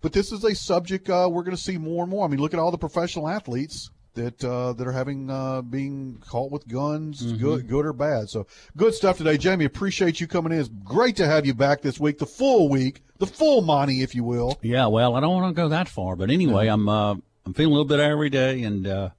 But 0.00 0.12
this 0.12 0.32
is 0.32 0.42
a 0.42 0.54
subject 0.54 1.08
uh, 1.08 1.28
we're 1.30 1.44
going 1.44 1.56
to 1.56 1.62
see 1.62 1.78
more 1.78 2.02
and 2.02 2.10
more. 2.10 2.24
I 2.24 2.28
mean, 2.28 2.40
look 2.40 2.54
at 2.54 2.58
all 2.60 2.70
the 2.72 2.78
professional 2.78 3.28
athletes 3.28 3.90
that 4.14 4.42
uh, 4.44 4.72
that 4.72 4.86
are 4.86 4.92
having 4.92 5.30
uh, 5.30 5.62
being 5.62 6.20
caught 6.26 6.50
with 6.50 6.66
guns, 6.66 7.22
Mm-hmm. 7.22 7.36
good 7.38 7.68
good 7.68 7.86
or 7.86 7.92
bad. 7.92 8.28
So 8.28 8.46
good 8.76 8.94
stuff 8.94 9.18
today, 9.18 9.36
Jamie. 9.38 9.64
Appreciate 9.64 10.20
you 10.20 10.26
coming 10.26 10.52
in. 10.52 10.58
It's 10.60 10.68
great 10.68 11.16
to 11.16 11.26
have 11.26 11.46
you 11.46 11.54
back 11.54 11.82
this 11.82 12.00
week, 12.00 12.18
the 12.18 12.26
full 12.26 12.68
week, 12.68 13.02
the 13.18 13.26
full 13.26 13.62
Monty, 13.62 14.02
if 14.02 14.14
you 14.14 14.24
will. 14.24 14.58
Yeah, 14.62 14.86
well, 14.86 15.14
I 15.14 15.20
don't 15.20 15.34
want 15.34 15.54
to 15.54 15.62
go 15.62 15.68
that 15.68 15.88
far, 15.88 16.16
but 16.16 16.30
anyway, 16.30 16.66
I'm 16.68 16.88
uh, 16.88 17.14
I'm 17.46 17.54
feeling 17.54 17.72
a 17.72 17.74
little 17.74 17.88
bit 17.88 18.00
every 18.00 18.28
day, 18.30 18.62
and 18.64 18.86
uh, 18.86 19.10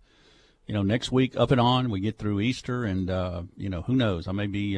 you 0.68 0.74
know, 0.74 0.82
next 0.84 1.11
week 1.11 1.38
up 1.38 1.51
and 1.51 1.61
on, 1.61 1.89
we 1.91 2.01
get 2.01 2.18
through 2.18 2.41
Easter, 2.41 2.84
and 2.84 3.09
uh, 3.09 3.43
you 3.55 3.70
know, 3.70 3.84
who 3.84 3.95
knows? 3.95 4.28
I 4.28 4.32
may 4.34 4.47
be. 4.47 4.78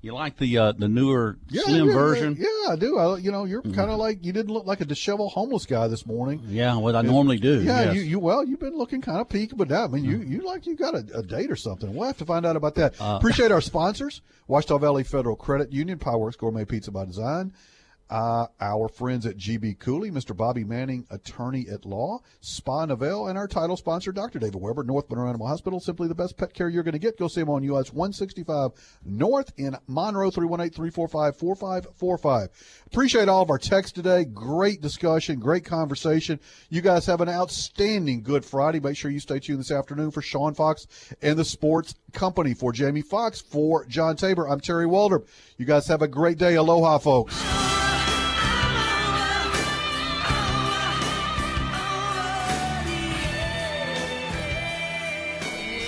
You 0.00 0.14
like 0.14 0.36
the 0.36 0.56
uh, 0.58 0.72
the 0.72 0.86
newer 0.86 1.38
Yeah, 1.48 1.62
slim 1.62 1.88
yeah, 1.88 1.94
version? 1.94 2.36
Yeah, 2.38 2.72
I 2.72 2.76
do. 2.76 2.98
I, 2.98 3.18
you 3.18 3.32
know, 3.32 3.44
you're 3.44 3.62
kind 3.62 3.90
of 3.90 3.98
like 3.98 4.24
you 4.24 4.32
didn't 4.32 4.52
look 4.52 4.64
like 4.64 4.80
a 4.80 4.84
disheveled 4.84 5.32
homeless 5.32 5.66
guy 5.66 5.88
this 5.88 6.06
morning. 6.06 6.40
Yeah, 6.46 6.76
what 6.76 6.94
I 6.94 7.02
normally 7.02 7.38
do. 7.38 7.62
Yeah, 7.62 7.86
yes. 7.86 7.94
you, 7.96 8.02
you 8.02 8.18
well, 8.20 8.44
you've 8.44 8.60
been 8.60 8.76
looking 8.76 9.00
kind 9.00 9.18
of 9.20 9.28
peaked, 9.28 9.56
but 9.56 9.68
now, 9.68 9.84
I 9.84 9.88
mean, 9.88 10.04
you 10.04 10.18
you 10.18 10.46
like 10.46 10.66
you 10.66 10.76
got 10.76 10.94
a, 10.94 11.04
a 11.14 11.22
date 11.24 11.50
or 11.50 11.56
something. 11.56 11.92
We'll 11.92 12.06
have 12.06 12.18
to 12.18 12.24
find 12.24 12.46
out 12.46 12.54
about 12.54 12.76
that. 12.76 12.94
Uh, 13.00 13.16
Appreciate 13.18 13.50
our 13.50 13.60
sponsors: 13.60 14.22
Ouachita 14.46 14.78
Valley 14.78 15.02
Federal 15.02 15.34
Credit 15.34 15.72
Union, 15.72 15.98
Pieworks 15.98 16.38
Gourmet 16.38 16.64
Pizza 16.64 16.92
by 16.92 17.04
Design. 17.04 17.52
Uh, 18.10 18.46
our 18.60 18.88
friends 18.88 19.26
at 19.26 19.36
GB 19.36 19.78
Cooley, 19.78 20.10
Mr. 20.10 20.34
Bobby 20.34 20.64
Manning, 20.64 21.06
attorney 21.10 21.66
at 21.70 21.84
law, 21.84 22.20
Spa 22.40 22.86
Novell, 22.86 23.28
and 23.28 23.36
our 23.36 23.46
title 23.46 23.76
sponsor, 23.76 24.12
Dr. 24.12 24.38
David 24.38 24.60
Weber, 24.60 24.82
North 24.82 25.10
Monroe 25.10 25.28
Animal 25.28 25.46
Hospital. 25.46 25.78
Simply 25.78 26.08
the 26.08 26.14
best 26.14 26.38
pet 26.38 26.54
care 26.54 26.70
you're 26.70 26.82
going 26.82 26.92
to 26.92 26.98
get. 26.98 27.18
Go 27.18 27.28
see 27.28 27.42
him 27.42 27.50
on 27.50 27.62
US 27.64 27.92
165 27.92 28.70
North 29.04 29.52
in 29.58 29.76
Monroe, 29.86 30.30
318 30.30 30.74
345 30.74 31.36
4545. 31.36 32.48
Appreciate 32.86 33.28
all 33.28 33.42
of 33.42 33.50
our 33.50 33.58
texts 33.58 33.92
today. 33.92 34.24
Great 34.24 34.80
discussion, 34.80 35.38
great 35.38 35.64
conversation. 35.64 36.40
You 36.70 36.80
guys 36.80 37.04
have 37.06 37.20
an 37.20 37.28
outstanding 37.28 38.22
Good 38.22 38.44
Friday. 38.44 38.80
Make 38.80 38.96
sure 38.96 39.10
you 39.10 39.20
stay 39.20 39.38
tuned 39.38 39.60
this 39.60 39.70
afternoon 39.70 40.10
for 40.12 40.22
Sean 40.22 40.54
Fox 40.54 40.86
and 41.20 41.38
the 41.38 41.44
Sports 41.44 41.94
Company. 42.12 42.54
For 42.54 42.72
Jamie 42.72 43.02
Fox, 43.02 43.40
for 43.40 43.84
John 43.84 44.16
Tabor, 44.16 44.48
I'm 44.48 44.60
Terry 44.60 44.86
Waldrop. 44.86 45.26
You 45.58 45.66
guys 45.66 45.86
have 45.88 46.02
a 46.02 46.08
great 46.08 46.38
day. 46.38 46.54
Aloha, 46.54 46.98
folks. 46.98 47.77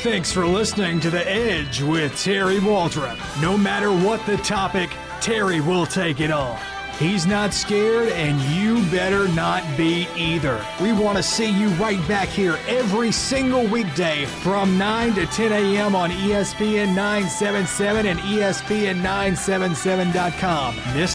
Thanks 0.03 0.33
for 0.33 0.47
listening 0.47 0.99
to 1.01 1.11
The 1.11 1.31
Edge 1.31 1.83
with 1.83 2.19
Terry 2.19 2.57
Waldrop. 2.57 3.19
No 3.43 3.59
matter 3.59 3.93
what 3.93 4.25
the 4.25 4.39
topic, 4.39 4.89
Terry 5.21 5.61
will 5.61 5.85
take 5.85 6.21
it 6.21 6.31
on. 6.31 6.59
He's 6.99 7.27
not 7.27 7.53
scared, 7.55 8.09
and 8.09 8.41
you 8.43 8.83
better 8.91 9.29
not 9.29 9.63
be 9.75 10.07
either. 10.15 10.63
We 10.83 10.93
want 10.93 11.17
to 11.17 11.23
see 11.23 11.51
you 11.51 11.69
right 11.71 12.07
back 12.07 12.29
here 12.29 12.59
every 12.69 13.11
single 13.11 13.67
weekday 13.67 14.27
from 14.27 14.77
9 14.77 15.15
to 15.15 15.25
10 15.25 15.51
a.m. 15.51 15.95
on 15.95 16.11
ESPN 16.11 16.95
977 16.95 18.05
and 18.05 18.21
ESPN977.com. 18.21 20.77
Miss 20.95 21.09